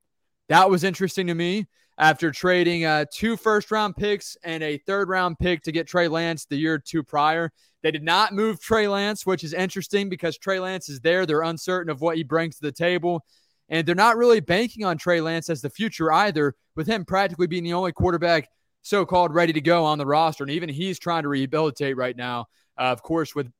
That 0.48 0.68
was 0.68 0.84
interesting 0.84 1.28
to 1.28 1.34
me 1.34 1.66
after 1.98 2.30
trading 2.30 2.84
uh, 2.84 3.04
two 3.12 3.36
first 3.36 3.70
round 3.70 3.96
picks 3.96 4.36
and 4.44 4.62
a 4.62 4.78
third 4.78 5.08
round 5.08 5.38
pick 5.38 5.62
to 5.62 5.72
get 5.72 5.86
Trey 5.86 6.08
Lance 6.08 6.44
the 6.44 6.56
year 6.56 6.78
two 6.78 7.02
prior. 7.02 7.52
They 7.82 7.90
did 7.90 8.02
not 8.02 8.32
move 8.32 8.60
Trey 8.60 8.86
Lance, 8.86 9.26
which 9.26 9.44
is 9.44 9.52
interesting 9.52 10.08
because 10.08 10.38
Trey 10.38 10.60
Lance 10.60 10.88
is 10.88 11.00
there. 11.00 11.26
They're 11.26 11.42
uncertain 11.42 11.90
of 11.90 12.00
what 12.00 12.16
he 12.16 12.22
brings 12.22 12.56
to 12.56 12.62
the 12.62 12.72
table. 12.72 13.24
And 13.72 13.86
they're 13.86 13.94
not 13.94 14.18
really 14.18 14.40
banking 14.40 14.84
on 14.84 14.98
Trey 14.98 15.22
Lance 15.22 15.48
as 15.48 15.62
the 15.62 15.70
future 15.70 16.12
either, 16.12 16.54
with 16.76 16.86
him 16.86 17.06
practically 17.06 17.46
being 17.46 17.64
the 17.64 17.72
only 17.72 17.90
quarterback 17.90 18.48
so 18.82 19.06
called 19.06 19.32
ready 19.32 19.54
to 19.54 19.62
go 19.62 19.84
on 19.84 19.96
the 19.96 20.06
roster. 20.06 20.44
And 20.44 20.50
even 20.50 20.68
he's 20.68 20.98
trying 20.98 21.22
to 21.22 21.28
rehabilitate 21.28 21.96
right 21.96 22.16
now. 22.16 22.46
Uh, 22.78 22.92
of 22.92 23.02
course, 23.02 23.34
with 23.34 23.50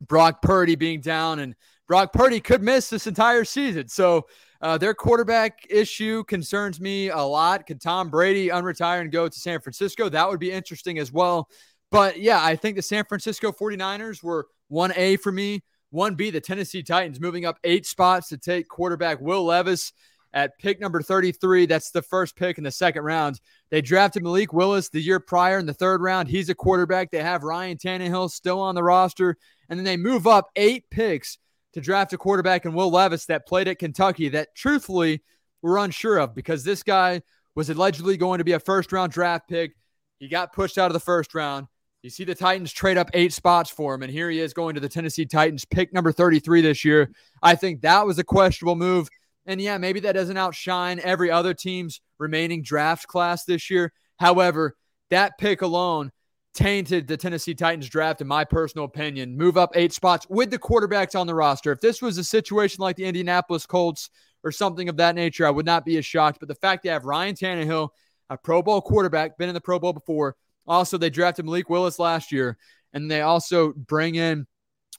Brock 0.00 0.42
Purdy 0.42 0.74
being 0.74 1.00
down, 1.00 1.38
and 1.38 1.54
Brock 1.86 2.12
Purdy 2.12 2.40
could 2.40 2.62
miss 2.62 2.90
this 2.90 3.06
entire 3.06 3.44
season. 3.44 3.86
So 3.88 4.26
uh, 4.60 4.76
their 4.76 4.92
quarterback 4.92 5.66
issue 5.70 6.24
concerns 6.24 6.80
me 6.80 7.10
a 7.10 7.18
lot. 7.18 7.64
Could 7.64 7.80
Tom 7.80 8.10
Brady 8.10 8.48
unretire 8.48 9.00
and 9.00 9.12
go 9.12 9.28
to 9.28 9.38
San 9.38 9.60
Francisco? 9.60 10.08
That 10.08 10.28
would 10.28 10.40
be 10.40 10.50
interesting 10.50 10.98
as 10.98 11.12
well. 11.12 11.48
But 11.92 12.18
yeah, 12.18 12.44
I 12.44 12.56
think 12.56 12.74
the 12.74 12.82
San 12.82 13.04
Francisco 13.04 13.52
49ers 13.52 14.22
were 14.22 14.48
1A 14.70 15.20
for 15.20 15.30
me. 15.30 15.62
1B, 15.92 16.32
the 16.32 16.40
Tennessee 16.40 16.82
Titans 16.82 17.20
moving 17.20 17.44
up 17.44 17.58
eight 17.64 17.86
spots 17.86 18.28
to 18.28 18.38
take 18.38 18.68
quarterback 18.68 19.20
Will 19.20 19.44
Levis 19.44 19.92
at 20.32 20.58
pick 20.58 20.80
number 20.80 21.00
33. 21.00 21.66
That's 21.66 21.90
the 21.90 22.02
first 22.02 22.36
pick 22.36 22.58
in 22.58 22.64
the 22.64 22.70
second 22.70 23.04
round. 23.04 23.40
They 23.70 23.80
drafted 23.80 24.22
Malik 24.22 24.52
Willis 24.52 24.88
the 24.88 25.00
year 25.00 25.20
prior 25.20 25.58
in 25.58 25.66
the 25.66 25.74
third 25.74 26.02
round. 26.02 26.28
He's 26.28 26.50
a 26.50 26.54
quarterback. 26.54 27.10
They 27.10 27.22
have 27.22 27.42
Ryan 27.42 27.78
Tannehill 27.78 28.30
still 28.30 28.60
on 28.60 28.74
the 28.74 28.82
roster. 28.82 29.36
And 29.68 29.78
then 29.78 29.84
they 29.84 29.96
move 29.96 30.26
up 30.26 30.50
eight 30.56 30.84
picks 30.90 31.38
to 31.72 31.80
draft 31.80 32.12
a 32.12 32.18
quarterback 32.18 32.64
in 32.64 32.74
Will 32.74 32.90
Levis 32.90 33.26
that 33.26 33.46
played 33.46 33.68
at 33.68 33.78
Kentucky 33.78 34.28
that 34.30 34.54
truthfully 34.54 35.22
we're 35.62 35.78
unsure 35.78 36.18
of 36.18 36.34
because 36.34 36.64
this 36.64 36.82
guy 36.82 37.22
was 37.54 37.70
allegedly 37.70 38.16
going 38.16 38.38
to 38.38 38.44
be 38.44 38.52
a 38.52 38.60
first 38.60 38.92
round 38.92 39.12
draft 39.12 39.48
pick. 39.48 39.72
He 40.18 40.28
got 40.28 40.52
pushed 40.52 40.78
out 40.78 40.86
of 40.86 40.92
the 40.92 41.00
first 41.00 41.34
round. 41.34 41.66
You 42.02 42.10
see 42.10 42.24
the 42.24 42.34
Titans 42.34 42.72
trade 42.72 42.96
up 42.96 43.10
eight 43.12 43.32
spots 43.32 43.70
for 43.70 43.92
him, 43.92 44.02
and 44.02 44.12
here 44.12 44.30
he 44.30 44.38
is 44.38 44.52
going 44.52 44.76
to 44.76 44.80
the 44.80 44.88
Tennessee 44.88 45.26
Titans, 45.26 45.64
pick 45.64 45.92
number 45.92 46.12
33 46.12 46.60
this 46.60 46.84
year. 46.84 47.10
I 47.42 47.56
think 47.56 47.80
that 47.80 48.06
was 48.06 48.20
a 48.20 48.24
questionable 48.24 48.76
move. 48.76 49.08
And 49.46 49.60
yeah, 49.60 49.78
maybe 49.78 49.98
that 50.00 50.12
doesn't 50.12 50.36
outshine 50.36 51.00
every 51.02 51.30
other 51.30 51.54
team's 51.54 52.00
remaining 52.18 52.62
draft 52.62 53.08
class 53.08 53.44
this 53.44 53.68
year. 53.68 53.92
However, 54.18 54.76
that 55.10 55.38
pick 55.38 55.62
alone 55.62 56.12
tainted 56.54 57.08
the 57.08 57.16
Tennessee 57.16 57.54
Titans 57.54 57.88
draft, 57.88 58.20
in 58.20 58.28
my 58.28 58.44
personal 58.44 58.84
opinion. 58.84 59.36
Move 59.36 59.56
up 59.56 59.72
eight 59.74 59.92
spots 59.92 60.26
with 60.28 60.50
the 60.50 60.58
quarterbacks 60.58 61.18
on 61.18 61.26
the 61.26 61.34
roster. 61.34 61.72
If 61.72 61.80
this 61.80 62.00
was 62.00 62.16
a 62.18 62.24
situation 62.24 62.80
like 62.80 62.96
the 62.96 63.06
Indianapolis 63.06 63.66
Colts 63.66 64.10
or 64.44 64.52
something 64.52 64.88
of 64.88 64.98
that 64.98 65.16
nature, 65.16 65.46
I 65.46 65.50
would 65.50 65.66
not 65.66 65.84
be 65.84 65.96
as 65.98 66.06
shocked. 66.06 66.38
But 66.38 66.48
the 66.48 66.54
fact 66.54 66.84
they 66.84 66.90
have 66.90 67.06
Ryan 67.06 67.34
Tannehill, 67.34 67.88
a 68.30 68.36
Pro 68.36 68.62
Bowl 68.62 68.80
quarterback, 68.80 69.36
been 69.36 69.48
in 69.48 69.54
the 69.54 69.60
Pro 69.60 69.80
Bowl 69.80 69.92
before. 69.92 70.36
Also, 70.68 70.98
they 70.98 71.10
drafted 71.10 71.44
Malik 71.44 71.68
Willis 71.68 71.98
last 71.98 72.30
year, 72.30 72.56
and 72.92 73.10
they 73.10 73.22
also 73.22 73.72
bring 73.72 74.14
in 74.14 74.46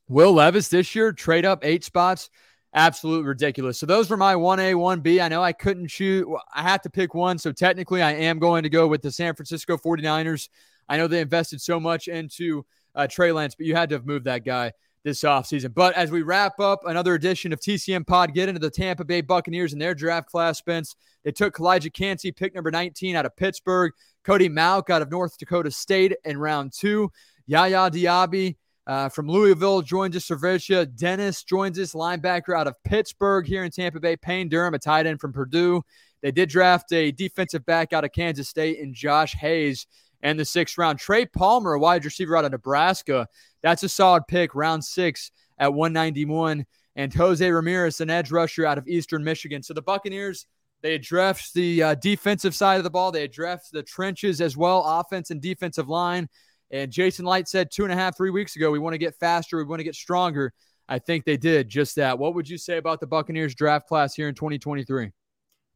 Will 0.08 0.34
Levis 0.34 0.67
this 0.67 0.95
year, 0.95 1.13
trade 1.13 1.45
up 1.45 1.63
eight 1.63 1.84
spots 1.84 2.29
absolutely 2.73 3.27
ridiculous. 3.27 3.79
So 3.79 3.86
those 3.86 4.10
were 4.10 4.17
my 4.17 4.36
1A, 4.36 4.75
1B. 4.75 5.21
I 5.21 5.27
know 5.27 5.41
I 5.41 5.53
couldn't 5.53 5.88
choose. 5.88 6.25
I 6.53 6.62
had 6.62 6.84
to 6.84 6.89
pick 6.89 7.13
one. 7.13 7.38
So 7.38 7.51
technically, 7.51 8.01
I 8.01 8.12
am 8.12 8.39
going 8.39 8.63
to 8.63 8.69
go 8.69 8.88
with 8.88 9.01
the 9.01 9.12
San 9.12 9.36
Francisco 9.36 9.77
49ers. 9.77 10.49
I 10.88 10.97
know 10.97 11.08
they 11.08 11.21
invested 11.21 11.62
so 11.62 11.79
much 11.79 12.08
into 12.08 12.65
uh, 12.95 13.08
Trey 13.08 13.32
Lance, 13.32 13.55
but 13.55 13.65
you 13.65 13.75
had 13.75 13.89
to 13.89 13.95
have 13.95 14.05
moved 14.05 14.25
that 14.25 14.43
guy 14.43 14.71
this 15.03 15.21
offseason. 15.21 15.73
But 15.73 15.95
as 15.95 16.12
we 16.12 16.23
wrap 16.23 16.60
up 16.60 16.82
another 16.86 17.13
edition 17.13 17.53
of 17.53 17.60
TCM 17.60 18.05
Pod, 18.05 18.34
get 18.34 18.49
into 18.49 18.60
the 18.60 18.69
Tampa 18.69 19.05
Bay 19.05 19.21
Buccaneers 19.21 19.71
and 19.73 19.82
their 19.82 19.95
draft 19.95 20.29
class, 20.29 20.58
Spence. 20.58 20.95
They 21.23 21.32
took 21.32 21.55
Calijah 21.55 21.93
Kancey, 21.93 22.32
pick 22.32 22.53
number 22.53 22.71
19 22.71 23.15
out 23.15 23.25
of 23.25 23.36
Pittsburgh, 23.36 23.93
Cody 24.29 24.47
Mauch 24.47 24.91
out 24.91 25.01
of 25.01 25.09
North 25.09 25.39
Dakota 25.39 25.71
State 25.71 26.13
in 26.23 26.37
round 26.37 26.71
two, 26.71 27.11
Yaya 27.47 27.89
Diaby 27.89 28.57
uh, 28.85 29.09
from 29.09 29.27
Louisville 29.27 29.81
joins 29.81 30.15
us. 30.15 30.27
SirVocea 30.27 30.95
Dennis 30.95 31.43
joins 31.43 31.79
us. 31.79 31.93
Linebacker 31.93 32.55
out 32.55 32.67
of 32.67 32.75
Pittsburgh 32.83 33.47
here 33.47 33.63
in 33.63 33.71
Tampa 33.71 33.99
Bay. 33.99 34.15
Payne 34.15 34.47
Durham, 34.47 34.75
a 34.75 34.77
tight 34.77 35.07
end 35.07 35.19
from 35.19 35.33
Purdue. 35.33 35.81
They 36.21 36.29
did 36.31 36.47
draft 36.47 36.93
a 36.93 37.11
defensive 37.11 37.65
back 37.65 37.91
out 37.91 38.05
of 38.05 38.11
Kansas 38.11 38.47
State 38.47 38.77
in 38.77 38.93
Josh 38.93 39.33
Hayes 39.33 39.87
and 40.21 40.39
the 40.39 40.45
sixth 40.45 40.77
round. 40.77 40.99
Trey 40.99 41.25
Palmer, 41.25 41.73
a 41.73 41.79
wide 41.79 42.05
receiver 42.05 42.37
out 42.37 42.45
of 42.45 42.51
Nebraska. 42.51 43.27
That's 43.63 43.81
a 43.81 43.89
solid 43.89 44.27
pick, 44.27 44.53
round 44.53 44.85
six 44.85 45.31
at 45.57 45.73
191. 45.73 46.67
And 46.95 47.11
Jose 47.15 47.49
Ramirez, 47.49 47.99
an 47.99 48.11
edge 48.11 48.29
rusher 48.29 48.67
out 48.67 48.77
of 48.77 48.87
Eastern 48.87 49.23
Michigan. 49.23 49.63
So 49.63 49.73
the 49.73 49.81
Buccaneers, 49.81 50.45
they 50.81 50.95
addressed 50.95 51.53
the 51.53 51.83
uh, 51.83 51.95
defensive 51.95 52.55
side 52.55 52.77
of 52.77 52.83
the 52.83 52.89
ball. 52.89 53.11
They 53.11 53.23
addressed 53.23 53.71
the 53.71 53.83
trenches 53.83 54.41
as 54.41 54.55
well, 54.55 54.83
offense 54.85 55.31
and 55.31 55.41
defensive 55.41 55.89
line. 55.89 56.29
And 56.71 56.91
Jason 56.91 57.25
Licht 57.25 57.47
said 57.47 57.71
two 57.71 57.83
and 57.83 57.91
a 57.91 57.95
half, 57.95 58.15
three 58.15 58.29
weeks 58.29 58.55
ago, 58.55 58.71
we 58.71 58.79
want 58.79 58.93
to 58.93 58.99
get 58.99 59.15
faster, 59.15 59.57
we 59.57 59.63
want 59.63 59.79
to 59.79 59.83
get 59.83 59.95
stronger. 59.95 60.53
I 60.87 60.99
think 60.99 61.25
they 61.25 61.37
did 61.37 61.69
just 61.69 61.95
that. 61.97 62.17
What 62.17 62.33
would 62.35 62.49
you 62.49 62.57
say 62.57 62.77
about 62.77 62.99
the 62.99 63.07
Buccaneers 63.07 63.53
draft 63.53 63.87
class 63.87 64.15
here 64.15 64.27
in 64.27 64.35
2023? 64.35 65.11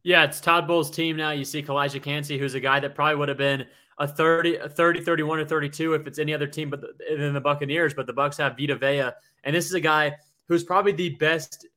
Yeah, 0.04 0.24
it's 0.24 0.42
Todd 0.42 0.68
Bowles' 0.68 0.92
team 0.92 1.16
now. 1.16 1.32
You 1.32 1.46
see 1.46 1.64
Calijah 1.64 2.02
Kancey, 2.02 2.38
who's 2.38 2.56
a 2.56 2.60
guy 2.60 2.80
that 2.80 2.96
probably 2.96 3.16
would 3.16 3.30
have 3.30 3.38
been 3.38 3.66
a 4.00 4.08
30, 4.08 4.58
a 4.58 4.68
30, 4.68 5.02
31, 5.02 5.40
or 5.40 5.46
32 5.46 5.94
if 5.94 6.08
it's 6.08 6.20
any 6.20 6.34
other 6.34 6.48
team 6.48 6.70
but 6.70 6.82
the, 6.82 7.16
than 7.16 7.34
the 7.34 7.40
Buccaneers. 7.40 7.94
But 7.94 8.08
the 8.08 8.14
Bucks 8.14 8.38
have 8.38 8.58
Vita 8.58 8.76
Vea. 8.76 9.12
And 9.44 9.56
this 9.56 9.66
is 9.66 9.74
a 9.74 9.80
guy 9.80 10.16
who's 10.48 10.64
probably 10.64 10.92
the 10.92 11.12
best 11.12 11.68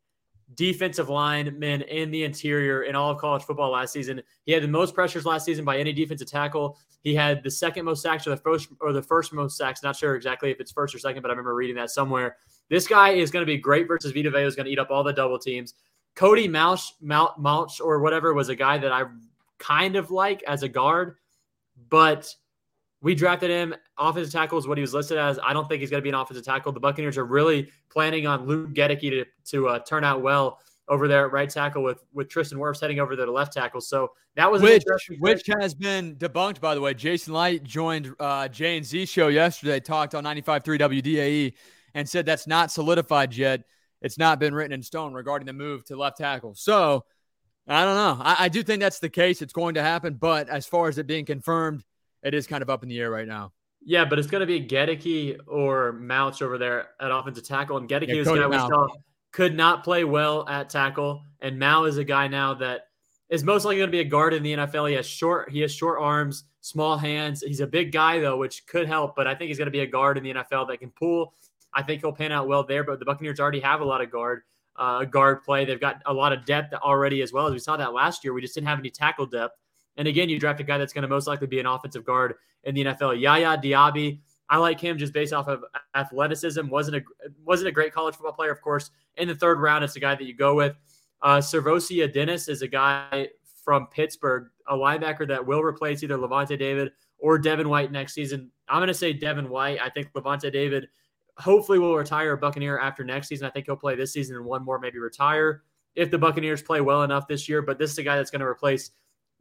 defensive 0.57 1.09
lineman 1.09 1.83
in 1.83 2.11
the 2.11 2.25
interior 2.25 2.83
in 2.83 2.97
all 2.97 3.11
of 3.11 3.19
college 3.19 3.45
football 3.45 3.71
last 3.71 3.93
season. 3.93 4.23
He 4.45 4.53
had 4.53 4.63
the 4.63 4.69
most 4.69 4.95
pressures 4.95 5.25
last 5.25 5.45
season 5.45 5.65
by 5.65 5.79
any 5.79 5.93
defensive 5.93 6.29
tackle. 6.29 6.79
He 7.03 7.15
had 7.15 7.43
the 7.43 7.51
second 7.51 7.85
most 7.85 8.03
sacks 8.03 8.27
or 8.27 8.31
the 8.31 8.37
first 8.37 8.69
or 8.81 8.93
the 8.93 9.03
first 9.03 9.33
most 9.33 9.57
sacks. 9.57 9.83
Not 9.83 9.97
sure 9.97 10.17
exactly 10.17 10.51
if 10.51 10.59
it's 10.59 10.73
first 10.73 10.95
or 10.95 10.99
second, 10.99 11.23
but 11.23 11.31
I 11.31 11.33
remember 11.33 11.55
reading 11.55 11.77
that 11.77 11.91
somewhere. 11.91 12.37
This 12.69 12.89
guy 12.89 13.11
is 13.11 13.31
going 13.31 13.43
to 13.43 13.47
be 13.47 13.59
great 13.59 13.87
versus 13.87 14.13
Vita 14.13 14.31
Vea. 14.31 14.43
Is 14.43 14.57
going 14.57 14.67
to 14.67 14.73
eat 14.73 14.79
up 14.79 14.91
all 14.91 15.05
the 15.05 15.13
double 15.13 15.39
teams. 15.39 15.75
Cody 16.15 16.49
Mauch, 16.49 16.95
Mauch 17.01 17.81
or 17.81 18.01
whatever 18.01 18.33
was 18.33 18.49
a 18.49 18.57
guy 18.57 18.79
that 18.79 18.91
I 18.91 19.05
kind 19.59 19.97
of 19.97 20.11
like 20.11 20.43
as 20.45 20.63
a 20.63 20.69
guard, 20.69 21.17
but 21.91 22.35
we 23.03 23.15
drafted 23.15 23.51
him. 23.51 23.75
Offensive 23.99 24.33
tackle 24.33 24.59
is 24.59 24.67
what 24.67 24.79
he 24.79 24.83
was 24.83 24.95
listed 24.95 25.19
as. 25.19 25.39
I 25.45 25.53
don't 25.53 25.69
think 25.69 25.81
he's 25.81 25.91
going 25.91 26.01
to 26.01 26.03
be 26.03 26.09
an 26.09 26.15
offensive 26.15 26.45
tackle. 26.45 26.73
The 26.73 26.81
Buccaneers 26.81 27.19
are 27.19 27.25
really 27.25 27.71
planning 27.91 28.27
on 28.27 28.47
Luke 28.47 28.75
Goedeke 28.75 29.11
to, 29.11 29.25
to 29.51 29.69
uh, 29.69 29.79
turn 29.81 30.05
out 30.05 30.23
well 30.23 30.61
over 30.89 31.09
there 31.09 31.27
at 31.27 31.33
right 31.33 31.51
tackle 31.51 31.83
with 31.83 32.05
with 32.13 32.29
Tristan 32.29 32.59
Wirfs 32.59 32.81
heading 32.81 33.01
over 33.01 33.17
there 33.17 33.27
to 33.27 33.33
left 33.33 33.53
tackle. 33.53 33.81
So 33.81 34.13
that 34.37 34.51
was 34.51 34.63
which 34.63 34.85
which 35.19 35.43
has 35.61 35.75
been 35.75 36.15
debunked 36.17 36.61
by 36.61 36.75
the 36.75 36.81
way. 36.81 36.95
Jason 36.95 37.35
Licht 37.35 37.65
joined 37.65 38.15
uh, 38.21 38.49
J 38.49 38.77
and 38.77 38.87
Z 38.87 39.07
show 39.07 39.29
yesterday, 39.29 39.81
talked 39.81 40.15
on 40.15 40.25
95.3 40.25 40.63
WDAE, 40.81 41.55
and 41.95 42.09
said 42.09 42.25
that's 42.25 42.47
not 42.47 42.71
solidified 42.71 43.35
yet. 43.35 43.63
It's 44.03 44.19
not 44.19 44.39
been 44.39 44.55
written 44.55 44.73
in 44.73 44.83
stone 44.83 45.13
regarding 45.13 45.47
the 45.47 45.53
move 45.53 45.85
to 45.87 45.97
left 45.97 46.19
tackle. 46.19 46.55
So 46.55 47.05
I 47.67 47.85
don't 47.85 47.97
know. 47.97 48.23
I, 48.23 48.37
I 48.45 48.49
do 48.49 48.63
think 48.63 48.81
that's 48.81 49.01
the 49.01 49.09
case. 49.09 49.43
It's 49.43 49.53
going 49.53 49.75
to 49.75 49.83
happen, 49.83 50.15
but 50.15 50.49
as 50.49 50.67
far 50.67 50.89
as 50.89 50.99
it 50.99 51.07
being 51.07 51.25
confirmed, 51.25 51.83
it 52.27 52.35
is 52.35 52.47
kind 52.47 52.63
of 52.63 52.69
up 52.69 52.83
in 52.83 52.89
the 52.89 52.99
air 52.99 53.11
right 53.11 53.29
now. 53.29 53.53
Yeah, 53.85 54.05
but 54.05 54.19
it's 54.19 54.27
going 54.29 54.41
to 54.41 54.47
be 54.47 54.61
Goedeke 54.61 55.39
or 55.47 55.93
Mauch 55.93 56.43
over 56.43 56.59
there 56.59 56.89
at 57.01 57.13
offensive 57.13 57.47
tackle, 57.47 57.77
and 57.77 57.89
Goedeke 57.89 58.09
yeah, 58.09 58.15
is 58.17 58.29
a 58.29 58.37
guy 58.37 58.47
we 58.49 58.57
saw 58.57 58.89
could 59.33 59.55
not 59.55 59.85
play 59.85 60.03
well 60.03 60.49
at 60.49 60.69
tackle, 60.69 61.23
and 61.41 61.59
Mauch 61.59 61.89
is 61.89 61.99
a 61.99 62.05
guy 62.05 62.27
now 62.27 62.55
that 62.55 62.89
is 63.29 63.45
most 63.45 63.65
likely 63.65 63.79
going 63.79 63.89
to 63.89 63.93
be 63.93 64.01
a 64.01 64.05
guard 64.05 64.35
in 64.35 64.43
the 64.43 64.55
NFL. 64.55 64.89
He 64.89 64.97
has 64.97 65.07
short, 65.07 65.51
he 65.51 65.61
has 65.61 65.73
short 65.73 66.01
arms, 66.01 66.45
small 66.63 66.97
hands. 66.99 67.43
He's 67.43 67.61
a 67.61 67.67
big 67.67 67.93
guy 67.93 68.19
though, 68.19 68.37
which 68.37 68.67
could 68.67 68.89
help, 68.89 69.15
but 69.15 69.29
I 69.29 69.35
think 69.35 69.49
he's 69.49 69.59
going 69.59 69.67
to 69.67 69.73
be 69.73 69.81
a 69.81 69.87
guard 69.87 70.19
in 70.19 70.25
the 70.25 70.35
NFL 70.35 70.69
that 70.69 70.81
can 70.81 70.91
pull. 70.91 71.35
I 71.73 71.83
think 71.83 72.01
he'll 72.01 72.13
pan 72.13 72.33
out 72.33 72.49
well 72.49 72.65
there. 72.65 72.83
But 72.83 72.99
the 72.99 73.05
Buccaneers 73.05 73.39
already 73.39 73.61
have 73.61 73.83
a 73.83 73.85
lot 73.85 74.01
of 74.01 74.11
guard, 74.11 74.43
uh, 74.77 75.05
guard 75.05 75.45
play. 75.45 75.65
They've 75.65 75.81
got 75.81 76.03
a 76.07 76.13
lot 76.13 76.33
of 76.33 76.45
depth 76.45 76.73
already 76.75 77.23
as 77.23 77.33
well. 77.33 77.47
As 77.47 77.53
we 77.53 77.59
saw 77.59 77.77
that 77.77 77.93
last 77.93 78.25
year, 78.25 78.33
we 78.33 78.41
just 78.41 78.55
didn't 78.55 78.69
have 78.69 78.79
any 78.79 78.91
tackle 78.91 79.27
depth. 79.27 79.57
And 79.97 80.07
again, 80.09 80.29
you 80.29 80.39
draft 80.39 80.61
a 80.61 80.65
guy 80.65 80.79
that's 80.79 80.93
going 80.93 81.03
to 81.03 81.09
most 81.09 81.27
likely 81.27 81.47
be 81.47 81.61
an 81.61 81.67
offensive 81.67 82.05
guard 82.05 82.35
in 82.65 82.75
the 82.75 82.85
NFL. 82.85 83.21
Yaya 83.21 83.59
Diaby, 83.59 84.21
I 84.49 84.59
like 84.59 84.81
him 84.81 84.99
just 84.99 85.13
based 85.13 85.33
off 85.33 85.49
of 85.49 85.65
athleticism. 85.95 86.69
wasn't 86.69 86.99
a 86.99 87.03
wasn't 87.45 87.69
a 87.69 87.73
great 87.73 87.93
college 87.93 88.15
football 88.15 88.33
player, 88.33 88.53
of 88.53 88.61
course. 88.61 88.91
In 89.17 89.29
the 89.29 89.35
third 89.35 89.61
round, 89.61 89.85
it's 89.85 89.97
a 89.97 90.01
guy 90.01 90.15
that 90.15 90.25
you 90.25 90.35
go 90.35 90.55
with. 90.55 90.77
Uh, 91.23 91.39
SirVocea 91.39 92.13
Dennis 92.13 92.49
is 92.49 92.63
a 92.63 92.69
guy 92.69 93.29
from 93.65 93.87
Pittsburgh, 93.89 94.49
a 94.69 94.77
linebacker 94.77 95.27
that 95.27 95.45
will 95.45 95.63
replace 95.63 96.03
either 96.03 96.17
Lavonte 96.17 96.59
David 96.59 96.93
or 97.19 97.39
Devin 97.39 97.69
White 97.69 97.91
next 97.91 98.15
season. 98.15 98.51
I'm 98.69 98.79
going 98.79 98.89
to 98.89 98.95
say 98.95 99.13
Devin 99.13 99.49
White. 99.49 99.81
I 99.83 99.91
think 99.91 100.13
Lavonte 100.13 100.53
David 100.53 100.89
hopefully 101.39 101.79
will 101.79 101.97
retire 101.97 102.33
a 102.33 102.39
Buccaneer 102.39 102.79
after 102.79 103.05
next 103.05 103.29
season. 103.29 103.47
I 103.47 103.51
think 103.51 103.67
he'll 103.67 103.77
play 103.77 103.97
this 103.97 104.13
season 104.13 104.37
and 104.37 104.45
one 104.45 104.65
more, 104.65 104.79
maybe 104.79 104.99
retire 104.99 105.63
if 105.95 106.11
the 106.11 106.19
Buccaneers 106.19 106.63
play 106.63 106.81
well 106.81 107.03
enough 107.03 107.27
this 107.27 107.49
year. 107.49 107.63
But 107.63 107.79
this 107.79 107.91
is 107.91 107.99
a 107.99 108.03
guy 108.03 108.17
that's 108.17 108.31
going 108.31 108.41
to 108.41 108.47
replace 108.47 108.91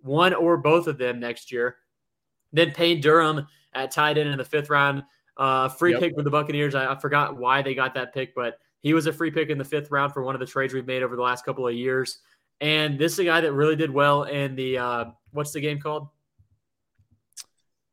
one 0.01 0.33
or 0.33 0.57
both 0.57 0.87
of 0.87 0.97
them 0.97 1.19
next 1.19 1.51
year. 1.51 1.77
Then 2.53 2.71
Payne 2.71 3.01
Durham 3.01 3.47
at 3.73 3.91
tight 3.91 4.17
end 4.17 4.29
in 4.29 4.37
the 4.37 4.45
fifth 4.45 4.69
round. 4.69 5.03
Uh, 5.37 5.67
free 5.67 5.91
yep. 5.91 5.99
pick 5.99 6.15
with 6.15 6.23
the 6.23 6.31
Buccaneers. 6.31 6.75
I, 6.75 6.93
I, 6.93 6.99
forgot 6.99 7.35
why 7.35 7.61
they 7.61 7.75
got 7.75 7.93
that 7.95 8.13
pick, 8.13 8.33
but 8.33 8.57
he 8.81 8.93
was 8.93 9.05
a 9.05 9.11
free 9.11 9.31
pick 9.31 9.49
in 9.49 9.57
the 9.57 9.65
fifth 9.65 9.91
round 9.91 10.13
for 10.13 10.23
one 10.23 10.33
of 10.33 10.39
the 10.39 10.45
trades 10.45 10.73
we've 10.73 10.87
made 10.87 11.03
over 11.03 11.17
the 11.17 11.21
last 11.21 11.43
couple 11.43 11.67
of 11.67 11.73
years. 11.73 12.19
And 12.61 12.97
this 12.97 13.11
is 13.11 13.19
a 13.19 13.25
guy 13.25 13.41
that 13.41 13.51
really 13.51 13.75
did 13.75 13.91
well 13.91 14.23
in 14.23 14.55
the 14.55 14.77
uh, 14.77 15.05
what's 15.31 15.51
the 15.51 15.59
game 15.59 15.81
called? 15.81 16.07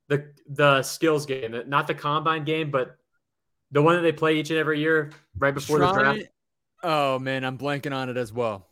The 0.08 0.32
the 0.46 0.82
skills 0.82 1.26
game, 1.26 1.60
not 1.66 1.88
the 1.88 1.94
combine 1.94 2.44
game, 2.44 2.70
but 2.70 2.96
the 3.72 3.82
one 3.82 3.96
that 3.96 4.02
they 4.02 4.12
play 4.12 4.36
each 4.36 4.50
and 4.50 4.58
every 4.58 4.78
year 4.78 5.10
right 5.36 5.54
before 5.54 5.78
Try, 5.78 5.92
the 5.92 5.98
draft. 5.98 6.32
Oh 6.84 7.18
man, 7.18 7.44
I'm 7.44 7.58
blanking 7.58 7.94
on 7.94 8.08
it 8.08 8.16
as 8.16 8.32
well. 8.32 8.68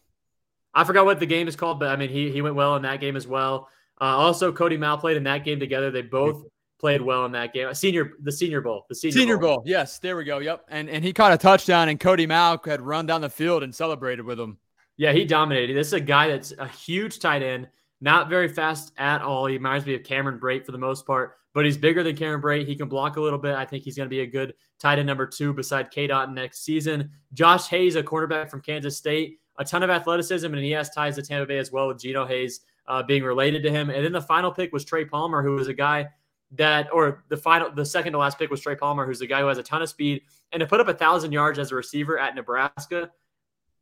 I 0.75 0.85
forgot 0.85 1.05
what 1.05 1.21
the 1.21 1.27
game 1.27 1.49
is 1.49 1.57
called, 1.57 1.81
but 1.81 1.89
I 1.89 1.97
mean 1.97 2.11
he 2.11 2.31
he 2.31 2.43
went 2.43 2.55
well 2.55 2.77
in 2.77 2.83
that 2.83 3.01
game 3.01 3.17
as 3.17 3.27
well. 3.27 3.69
Uh, 4.01 4.17
also, 4.17 4.51
Cody 4.53 4.77
Mauch 4.77 5.01
played 5.01 5.17
in 5.17 5.25
that 5.25 5.45
game 5.45 5.61
together. 5.61 5.91
They 5.91 6.03
both 6.03 6.45
played 6.79 7.03
well 7.03 7.27
in 7.27 7.33
that 7.33 7.53
game. 7.53 7.73
Senior, 7.75 8.13
the 8.23 8.33
Senior 8.33 8.63
Bowl, 8.63 8.87
the 8.89 8.95
Senior, 8.95 9.19
senior 9.19 9.39
Bowl. 9.39 9.57
Bowl. 9.57 9.65
Yes, 9.67 9.99
there 9.99 10.17
we 10.17 10.25
go. 10.25 10.39
Yep, 10.39 10.65
and 10.69 10.89
and 10.89 11.05
he 11.05 11.13
caught 11.13 11.33
a 11.33 11.39
touchdown, 11.39 11.89
and 11.89 12.01
Cody 12.01 12.27
Mauch 12.27 12.65
had 12.67 12.81
run 12.81 13.07
down 13.07 13.21
the 13.21 13.29
field 13.29 13.63
and 13.63 13.75
celebrated 13.75 14.25
with 14.25 14.41
him. 14.41 14.59
Yeah, 14.97 15.13
he 15.13 15.25
dominated. 15.25 15.75
This 15.75 15.89
is 15.89 15.93
a 15.95 16.01
guy 16.01 16.29
that's 16.29 16.53
a 16.59 16.67
huge 16.69 17.21
tight 17.21 17.43
end, 17.43 17.69
not 18.01 18.29
very 18.29 18.49
fast 18.49 18.93
at 18.99 19.23
all. 19.23 19.47
He 19.47 19.55
reminds 19.55 19.87
me 19.87 19.95
of 19.95 20.03
Cameron 20.03 20.39
Brate 20.39 20.65
for 20.65 20.73
the 20.73 20.79
most 20.79 21.07
part, 21.07 21.37
but 21.55 21.65
he's 21.65 21.77
bigger 21.77 22.03
than 22.03 22.17
Cameron 22.17 22.43
Brate. 22.43 22.67
He 22.67 22.77
can 22.77 22.89
block 22.89 23.17
a 23.17 23.21
little 23.21 23.39
bit. 23.39 23.55
I 23.55 23.65
think 23.65 23.85
he's 23.85 23.97
going 23.97 24.09
to 24.09 24.15
be 24.15 24.21
a 24.21 24.27
good 24.27 24.55
tight 24.79 24.99
end 24.99 25.07
number 25.07 25.27
two 25.27 25.53
beside 25.53 25.91
K. 25.91 26.07
Dot 26.07 26.33
next 26.33 26.65
season. 26.65 27.11
Josh 27.33 27.69
Hayes, 27.69 27.97
a 27.97 28.03
cornerback 28.03 28.51
from 28.51 28.61
Kansas 28.61 28.97
State, 28.97 29.40
a 29.61 29.65
ton 29.65 29.83
of 29.83 29.91
athleticism, 29.91 30.47
and 30.47 30.65
he 30.65 30.71
has 30.71 30.89
ties 30.89 31.17
to 31.17 31.23
Tampa 31.23 31.47
Bay 31.47 31.59
as 31.59 31.71
well 31.71 31.87
with 31.87 32.01
Geno 32.01 32.27
Hayes 32.27 32.61
uh, 32.89 33.03
being 33.03 33.23
related 33.23 33.63
to 33.63 33.71
him. 33.71 33.91
And 33.91 34.03
then 34.03 34.13
the 34.13 34.21
final 34.21 34.51
pick 34.51 34.73
was 34.73 34.87
Trey 34.87 35.05
Palmer, 35.05 35.43
who 35.43 35.53
was 35.53 35.69
a 35.69 35.75
guy 35.75 36.09
that, 36.53 36.89
or 36.93 37.25
the 37.29 37.37
final, 37.37 37.71
the 37.71 37.85
second 37.85 38.13
to 38.15 38.19
last 38.19 38.39
pick 38.39 38.51
was 38.51 38.63
Trey 38.63 38.75
Palmer, 38.75 39.07
who's 39.07 39.21
a 39.21 39.27
guy 39.27 39.41
who 39.41 39.47
has 39.49 39.59
a 39.59 39.63
ton 39.63 39.83
of 39.83 39.91
speed. 39.91 40.23
And 40.53 40.61
to 40.61 40.67
put 40.67 40.81
up 40.81 40.89
a 40.89 40.95
thousand 40.95 41.33
yards 41.33 41.59
as 41.59 41.73
a 41.73 41.75
receiver 41.75 42.19
at 42.19 42.35
Nebraska 42.35 43.11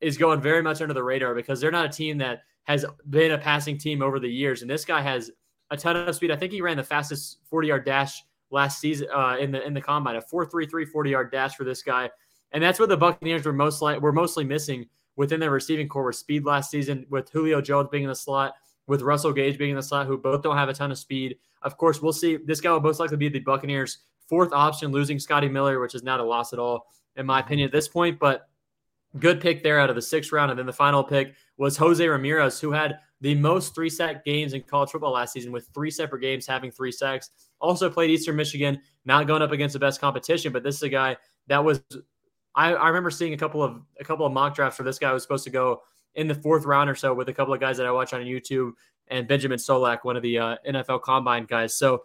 is 0.01 0.19
going 0.19 0.41
very 0.41 0.63
much 0.63 0.83
under 0.83 0.95
the 0.95 1.03
radar 1.03 1.33
because 1.33 1.61
they're 1.61 1.71
not 1.71 1.87
a 1.87 1.89
team 1.89 2.19
that 2.19 2.43
has 2.65 2.85
been 3.09 3.31
a 3.31 3.39
passing 3.39 3.79
team 3.79 4.03
over 4.03 4.19
the 4.19 4.29
years. 4.29 4.63
And 4.63 4.71
this 4.71 4.85
guy 4.85 5.01
has 5.01 5.31
a 5.71 5.77
ton 5.77 5.95
of 5.95 6.15
speed. 6.15 6.33
I 6.33 6.37
think 6.37 6.53
he 6.53 6.61
ran 6.61 6.77
the 6.77 6.83
fastest 6.83 7.39
40 7.45 7.69
yard 7.69 7.87
dash 7.87 8.25
last 8.51 8.81
season 8.81 9.07
uh, 9.15 9.37
in 9.39 9.53
the 9.53 9.65
in 9.65 9.75
the 9.75 9.81
combine, 9.81 10.17
a 10.17 10.23
4.33 10.23 10.89
40 10.89 11.11
yard 11.11 11.31
dash 11.31 11.55
for 11.55 11.63
this 11.63 11.83
guy. 11.83 12.11
And 12.51 12.63
that's 12.63 12.81
what 12.81 12.89
the 12.89 12.97
Buccaneers 12.97 13.47
were 13.47 13.53
most 13.53 13.81
like 13.81 14.01
were 14.01 14.13
mostly 14.13 14.45
missing 14.45 14.87
within 15.19 15.41
their 15.41 15.51
receiving 15.51 15.89
core 15.89 16.05
was 16.05 16.17
speed 16.17 16.47
last 16.47 16.71
season 16.71 17.05
with 17.11 17.29
Julio 17.31 17.61
Jones 17.61 17.89
being 17.91 18.05
in 18.05 18.09
the 18.09 18.15
slot 18.15 18.55
with 18.87 19.03
Russell 19.03 19.33
Gage 19.33 19.59
being 19.59 19.71
in 19.71 19.77
the 19.77 19.83
slot, 19.83 20.07
who 20.07 20.17
both 20.17 20.43
don't 20.43 20.57
have 20.57 20.71
a 20.71 20.73
ton 20.73 20.91
of 20.91 20.97
speed. 20.97 21.37
Of 21.61 21.77
course, 21.77 22.01
we'll 22.01 22.13
see. 22.13 22.39
This 22.39 22.61
guy 22.61 22.71
will 22.71 22.81
most 22.81 23.01
likely 23.01 23.19
be 23.19 23.29
the 23.29 23.41
Buccaneers' 23.41 23.99
fourth 24.29 24.53
option, 24.53 24.93
losing 24.93 25.19
Scotty 25.19 25.49
Miller, 25.49 25.81
which 25.81 25.95
is 25.95 26.03
not 26.03 26.21
a 26.21 26.25
loss 26.25 26.55
at 26.55 26.59
all, 26.59 26.87
in 27.17 27.27
my 27.27 27.41
opinion, 27.41 27.67
at 27.67 27.73
this 27.73 27.89
point. 27.89 28.19
But 28.19 28.49
good 29.19 29.41
pick 29.41 29.63
there 29.63 29.81
out 29.81 29.91
of 29.91 29.97
the 29.97 30.03
sixth 30.03 30.33
round. 30.33 30.51
And 30.51 30.59
then 30.59 30.67
the 30.67 30.73
final 30.73 31.05
pick 31.05 31.35
was 31.59 31.77
Jose 31.77 32.07
Ramirez, 32.07 32.61
who 32.61 32.71
had 32.71 32.99
the 33.21 33.35
most 33.35 33.75
three 33.75 33.91
sack 33.91 34.25
games 34.25 34.55
in 34.55 34.63
college 34.63 34.91
football 34.91 35.13
last 35.13 35.33
season 35.33 35.53
with 35.53 35.69
three 35.75 35.91
separate 35.91 36.21
games 36.21 36.47
having 36.47 36.71
three 36.71 36.93
sacks. 36.93 37.31
Also 37.61 37.91
played 37.91 38.11
Eastern 38.11 38.37
Michigan, 38.37 38.81
not 39.05 39.27
going 39.27 39.43
up 39.43 39.51
against 39.51 39.73
the 39.73 39.81
best 39.81 40.01
competition, 40.01 40.53
but 40.53 40.63
this 40.63 40.77
is 40.77 40.83
a 40.85 40.89
guy 40.89 41.17
that 41.49 41.63
was 41.63 41.83
I, 42.59 42.73
I 42.73 42.89
remember 42.89 43.11
seeing 43.13 43.35
a 43.35 43.37
couple 43.37 43.63
of 43.63 43.81
a 44.01 44.05
couple 44.05 44.27
of 44.27 44.33
mock 44.33 44.57
drafts 44.57 44.81
where 44.81 44.85
this 44.85 44.99
guy 44.99 45.13
was 45.13 45.23
supposed 45.23 45.45
to 45.45 45.51
go 45.51 45.83
in 46.17 46.27
the 46.27 46.35
fourth 46.35 46.65
round 46.65 46.91
or 46.91 46.97
so 46.97 47.15
with 47.15 47.29
a 47.29 47.33
couple 47.33 47.55
of 47.55 47.61
guys 47.61 47.77
that 47.77 47.87
I 47.87 47.93
watch 47.93 48.13
on 48.13 48.21
YouTube 48.23 48.73
and 49.07 49.29
Benjamin 49.29 49.59
Solak, 49.59 50.01
one 50.03 50.17
of 50.17 50.25
the 50.25 50.39
uh, 50.39 50.57
NFL 50.69 51.03
Combine 51.03 51.45
guys. 51.45 51.79
So 51.79 52.03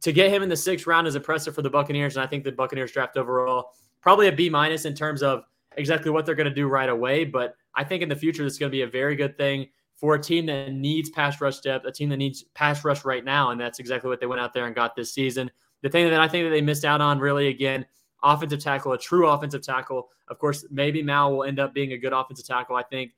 to 0.00 0.10
get 0.10 0.30
him 0.30 0.42
in 0.42 0.48
the 0.48 0.56
sixth 0.56 0.86
round 0.86 1.06
is 1.06 1.14
impressive 1.14 1.54
for 1.54 1.60
the 1.60 1.68
Buccaneers, 1.68 2.16
and 2.16 2.24
I 2.24 2.26
think 2.26 2.42
the 2.42 2.52
Buccaneers 2.52 2.90
draft 2.90 3.18
overall 3.18 3.72
probably 4.00 4.28
a 4.28 4.32
B 4.32 4.48
minus 4.48 4.86
in 4.86 4.94
terms 4.94 5.22
of 5.22 5.44
exactly 5.76 6.10
what 6.10 6.24
they're 6.24 6.34
going 6.34 6.48
to 6.48 6.54
do 6.54 6.68
right 6.68 6.88
away. 6.88 7.26
But 7.26 7.54
I 7.74 7.84
think 7.84 8.02
in 8.02 8.08
the 8.08 8.16
future 8.16 8.42
this 8.44 8.54
is 8.54 8.58
going 8.58 8.70
to 8.72 8.74
be 8.76 8.82
a 8.82 8.86
very 8.86 9.14
good 9.14 9.36
thing 9.36 9.68
for 9.96 10.14
a 10.14 10.20
team 10.20 10.46
that 10.46 10.72
needs 10.72 11.10
pass 11.10 11.38
rush 11.38 11.60
depth, 11.60 11.84
a 11.84 11.92
team 11.92 12.08
that 12.08 12.16
needs 12.16 12.44
pass 12.54 12.82
rush 12.82 13.04
right 13.04 13.26
now, 13.26 13.50
and 13.50 13.60
that's 13.60 13.78
exactly 13.78 14.08
what 14.08 14.20
they 14.20 14.26
went 14.26 14.40
out 14.40 14.54
there 14.54 14.64
and 14.64 14.74
got 14.74 14.96
this 14.96 15.12
season. 15.12 15.50
The 15.82 15.90
thing 15.90 16.08
that 16.08 16.18
I 16.18 16.28
think 16.28 16.46
that 16.46 16.50
they 16.50 16.62
missed 16.62 16.86
out 16.86 17.02
on 17.02 17.18
really 17.18 17.48
again 17.48 17.84
offensive 18.22 18.60
tackle, 18.60 18.92
a 18.92 18.98
true 18.98 19.28
offensive 19.28 19.62
tackle. 19.62 20.08
Of 20.28 20.38
course, 20.38 20.64
maybe 20.70 21.02
Mauch 21.02 21.30
will 21.30 21.44
end 21.44 21.58
up 21.60 21.74
being 21.74 21.92
a 21.92 21.98
good 21.98 22.12
offensive 22.12 22.46
tackle, 22.46 22.76
I 22.76 22.82
think 22.82 23.12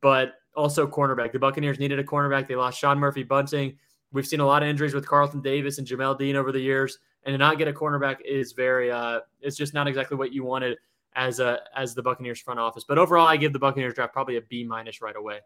but 0.00 0.34
also 0.54 0.86
cornerback. 0.86 1.32
The 1.32 1.38
Buccaneers 1.38 1.78
needed 1.78 1.98
a 1.98 2.04
cornerback. 2.04 2.48
They 2.48 2.56
lost 2.56 2.78
Sean 2.78 2.98
Murphy 2.98 3.22
Bunting. 3.22 3.76
We've 4.12 4.26
seen 4.26 4.40
a 4.40 4.46
lot 4.46 4.62
of 4.62 4.68
injuries 4.68 4.94
with 4.94 5.06
Carlton 5.06 5.40
Davis 5.40 5.78
and 5.78 5.86
Jamel 5.86 6.18
Dean 6.18 6.36
over 6.36 6.52
the 6.52 6.60
years, 6.60 6.98
and 7.24 7.34
to 7.34 7.38
not 7.38 7.58
get 7.58 7.68
a 7.68 7.72
cornerback 7.72 8.18
is 8.24 8.52
very 8.52 8.90
uh, 8.90 9.20
it's 9.40 9.56
just 9.56 9.74
not 9.74 9.86
exactly 9.86 10.16
what 10.16 10.32
you 10.32 10.44
wanted 10.44 10.78
as 11.14 11.40
a 11.40 11.60
as 11.76 11.94
the 11.94 12.02
Buccaneers 12.02 12.40
front 12.40 12.58
office. 12.58 12.84
But 12.84 12.98
overall, 12.98 13.26
I 13.26 13.36
give 13.36 13.52
the 13.52 13.58
Buccaneers 13.58 13.94
draft 13.94 14.12
probably 14.12 14.36
a 14.36 14.42
B 14.42 14.64
minus 14.64 15.02
right 15.02 15.16
away. 15.16 15.40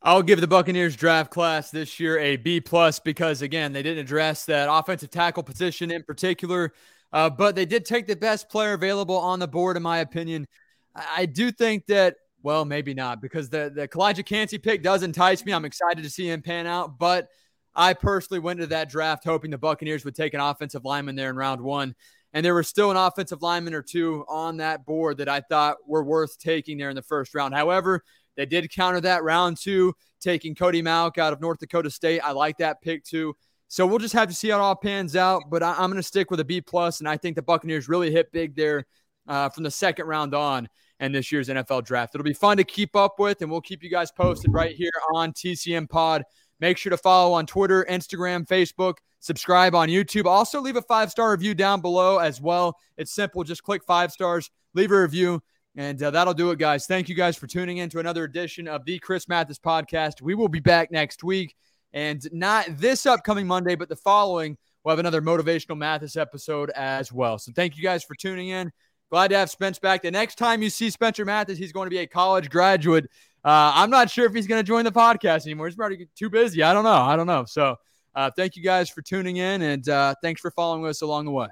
I'll 0.00 0.22
give 0.22 0.40
the 0.40 0.48
Buccaneers 0.48 0.96
draft 0.96 1.30
class 1.30 1.70
this 1.70 2.00
year 2.00 2.18
a 2.18 2.36
B 2.36 2.60
plus 2.60 2.98
because 2.98 3.42
again 3.42 3.72
they 3.72 3.82
didn't 3.82 4.00
address 4.00 4.44
that 4.46 4.68
offensive 4.70 5.10
tackle 5.10 5.42
position 5.42 5.90
in 5.90 6.04
particular, 6.04 6.72
uh, 7.12 7.30
but 7.30 7.54
they 7.54 7.66
did 7.66 7.84
take 7.84 8.06
the 8.06 8.16
best 8.16 8.48
player 8.48 8.72
available 8.72 9.16
on 9.16 9.38
the 9.38 9.48
board 9.48 9.76
in 9.76 9.82
my 9.82 9.98
opinion. 9.98 10.46
I 10.94 11.26
do 11.26 11.50
think 11.50 11.86
that 11.86 12.16
well, 12.42 12.64
maybe 12.64 12.92
not 12.92 13.20
because 13.20 13.48
the 13.48 13.72
the 13.74 13.86
Calijah 13.86 14.26
Kancey 14.26 14.58
pick 14.58 14.82
does 14.82 15.02
entice 15.02 15.44
me. 15.44 15.52
I'm 15.52 15.64
excited 15.64 16.02
to 16.02 16.10
see 16.10 16.28
him 16.28 16.42
pan 16.42 16.66
out, 16.66 16.98
but 16.98 17.28
I 17.74 17.94
personally 17.94 18.40
went 18.40 18.60
into 18.60 18.68
that 18.68 18.90
draft 18.90 19.24
hoping 19.24 19.50
the 19.50 19.58
Buccaneers 19.58 20.04
would 20.04 20.14
take 20.14 20.34
an 20.34 20.40
offensive 20.40 20.84
lineman 20.84 21.16
there 21.16 21.30
in 21.30 21.36
round 21.36 21.60
one. 21.60 21.94
And 22.34 22.44
there 22.44 22.54
was 22.54 22.68
still 22.68 22.90
an 22.90 22.96
offensive 22.96 23.42
lineman 23.42 23.74
or 23.74 23.82
two 23.82 24.24
on 24.28 24.56
that 24.58 24.86
board 24.86 25.18
that 25.18 25.28
I 25.28 25.40
thought 25.40 25.76
were 25.86 26.02
worth 26.02 26.38
taking 26.38 26.78
there 26.78 26.88
in 26.88 26.96
the 26.96 27.02
first 27.02 27.34
round. 27.34 27.54
However, 27.54 28.02
they 28.36 28.46
did 28.46 28.70
counter 28.70 29.00
that 29.02 29.22
round 29.22 29.58
two, 29.58 29.94
taking 30.20 30.54
Cody 30.54 30.80
Mauch 30.82 31.18
out 31.18 31.34
of 31.34 31.40
North 31.40 31.58
Dakota 31.58 31.90
State. 31.90 32.20
I 32.20 32.32
like 32.32 32.58
that 32.58 32.80
pick 32.80 33.04
too. 33.04 33.36
So 33.72 33.86
we'll 33.86 34.00
just 34.00 34.12
have 34.12 34.28
to 34.28 34.34
see 34.34 34.50
how 34.50 34.58
it 34.58 34.60
all 34.60 34.76
pans 34.76 35.16
out. 35.16 35.44
But 35.48 35.62
I, 35.62 35.82
am 35.82 35.88
going 35.88 35.94
to 35.94 36.02
stick 36.02 36.30
with 36.30 36.40
a 36.40 36.44
B 36.44 36.60
plus, 36.60 37.00
and 37.00 37.08
I 37.08 37.16
think 37.16 37.36
the 37.36 37.42
Buccaneers 37.42 37.88
really 37.88 38.12
hit 38.12 38.30
big 38.30 38.54
there 38.54 38.84
uh, 39.26 39.48
from 39.48 39.64
the 39.64 39.70
second 39.70 40.04
round 40.04 40.34
on 40.34 40.68
and 41.00 41.14
this 41.14 41.32
year's 41.32 41.48
NFL 41.48 41.86
draft. 41.86 42.14
It'll 42.14 42.22
be 42.22 42.34
fun 42.34 42.58
to 42.58 42.64
keep 42.64 42.94
up 42.94 43.18
with, 43.18 43.40
and 43.40 43.50
we'll 43.50 43.62
keep 43.62 43.82
you 43.82 43.88
guys 43.88 44.12
posted 44.12 44.52
right 44.52 44.76
here 44.76 44.92
on 45.14 45.32
TCM 45.32 45.88
Pod. 45.88 46.22
Make 46.60 46.76
sure 46.76 46.90
to 46.90 46.98
follow 46.98 47.32
on 47.32 47.46
Twitter, 47.46 47.86
Instagram, 47.88 48.46
Facebook, 48.46 48.96
subscribe 49.20 49.74
on 49.74 49.88
YouTube. 49.88 50.26
Also, 50.26 50.60
leave 50.60 50.76
a 50.76 50.82
five 50.82 51.10
star 51.10 51.30
review 51.30 51.54
down 51.54 51.80
below 51.80 52.18
as 52.18 52.42
well. 52.42 52.76
It's 52.98 53.14
simple. 53.14 53.42
Just 53.42 53.62
click 53.62 53.82
five 53.84 54.12
stars, 54.12 54.50
leave 54.74 54.92
a 54.92 55.00
review, 55.00 55.42
and 55.76 56.00
uh, 56.02 56.10
that'll 56.10 56.34
do 56.34 56.50
it, 56.50 56.58
guys. 56.58 56.86
Thank 56.86 57.08
you 57.08 57.14
guys 57.14 57.38
for 57.38 57.46
tuning 57.46 57.78
in 57.78 57.88
to 57.88 58.00
another 58.00 58.24
edition 58.24 58.68
of 58.68 58.84
the 58.84 58.98
Chris 58.98 59.28
Mathis 59.28 59.58
podcast. 59.58 60.20
We 60.20 60.34
will 60.34 60.48
be 60.48 60.60
back 60.60 60.90
next 60.90 61.24
week, 61.24 61.56
and 61.92 62.26
not 62.32 62.66
this 62.70 63.06
upcoming 63.06 63.46
Monday, 63.46 63.74
but 63.74 63.88
the 63.88 63.96
following. 63.96 64.56
We'll 64.84 64.92
have 64.92 64.98
another 64.98 65.22
motivational 65.22 65.78
Mathis 65.78 66.16
episode 66.16 66.70
as 66.70 67.12
well. 67.12 67.38
So, 67.38 67.52
thank 67.54 67.76
you 67.76 67.82
guys 67.82 68.02
for 68.02 68.14
tuning 68.14 68.48
in. 68.48 68.72
Glad 69.10 69.28
to 69.28 69.36
have 69.36 69.50
Spence 69.50 69.78
back. 69.78 70.02
The 70.02 70.10
next 70.10 70.38
time 70.38 70.62
you 70.62 70.70
see 70.70 70.88
Spencer 70.88 71.24
Mathis, 71.24 71.58
he's 71.58 71.70
going 71.70 71.86
to 71.86 71.90
be 71.90 71.98
a 71.98 72.06
college 72.06 72.48
graduate. 72.48 73.04
Uh, 73.44 73.72
I'm 73.74 73.90
not 73.90 74.08
sure 74.08 74.24
if 74.24 74.32
he's 74.32 74.46
going 74.46 74.58
to 74.58 74.66
join 74.66 74.84
the 74.84 74.92
podcast 74.92 75.44
anymore. 75.44 75.66
He's 75.66 75.76
probably 75.76 76.08
too 76.16 76.30
busy. 76.30 76.62
I 76.62 76.72
don't 76.72 76.84
know. 76.84 76.90
I 76.90 77.14
don't 77.14 77.26
know. 77.26 77.44
So 77.44 77.76
uh, 78.14 78.30
thank 78.34 78.56
you 78.56 78.62
guys 78.62 78.88
for 78.88 79.02
tuning 79.02 79.36
in 79.36 79.62
and 79.62 79.88
uh, 79.88 80.14
thanks 80.22 80.40
for 80.40 80.50
following 80.50 80.86
us 80.86 81.02
along 81.02 81.26
the 81.26 81.32
way. 81.32 81.48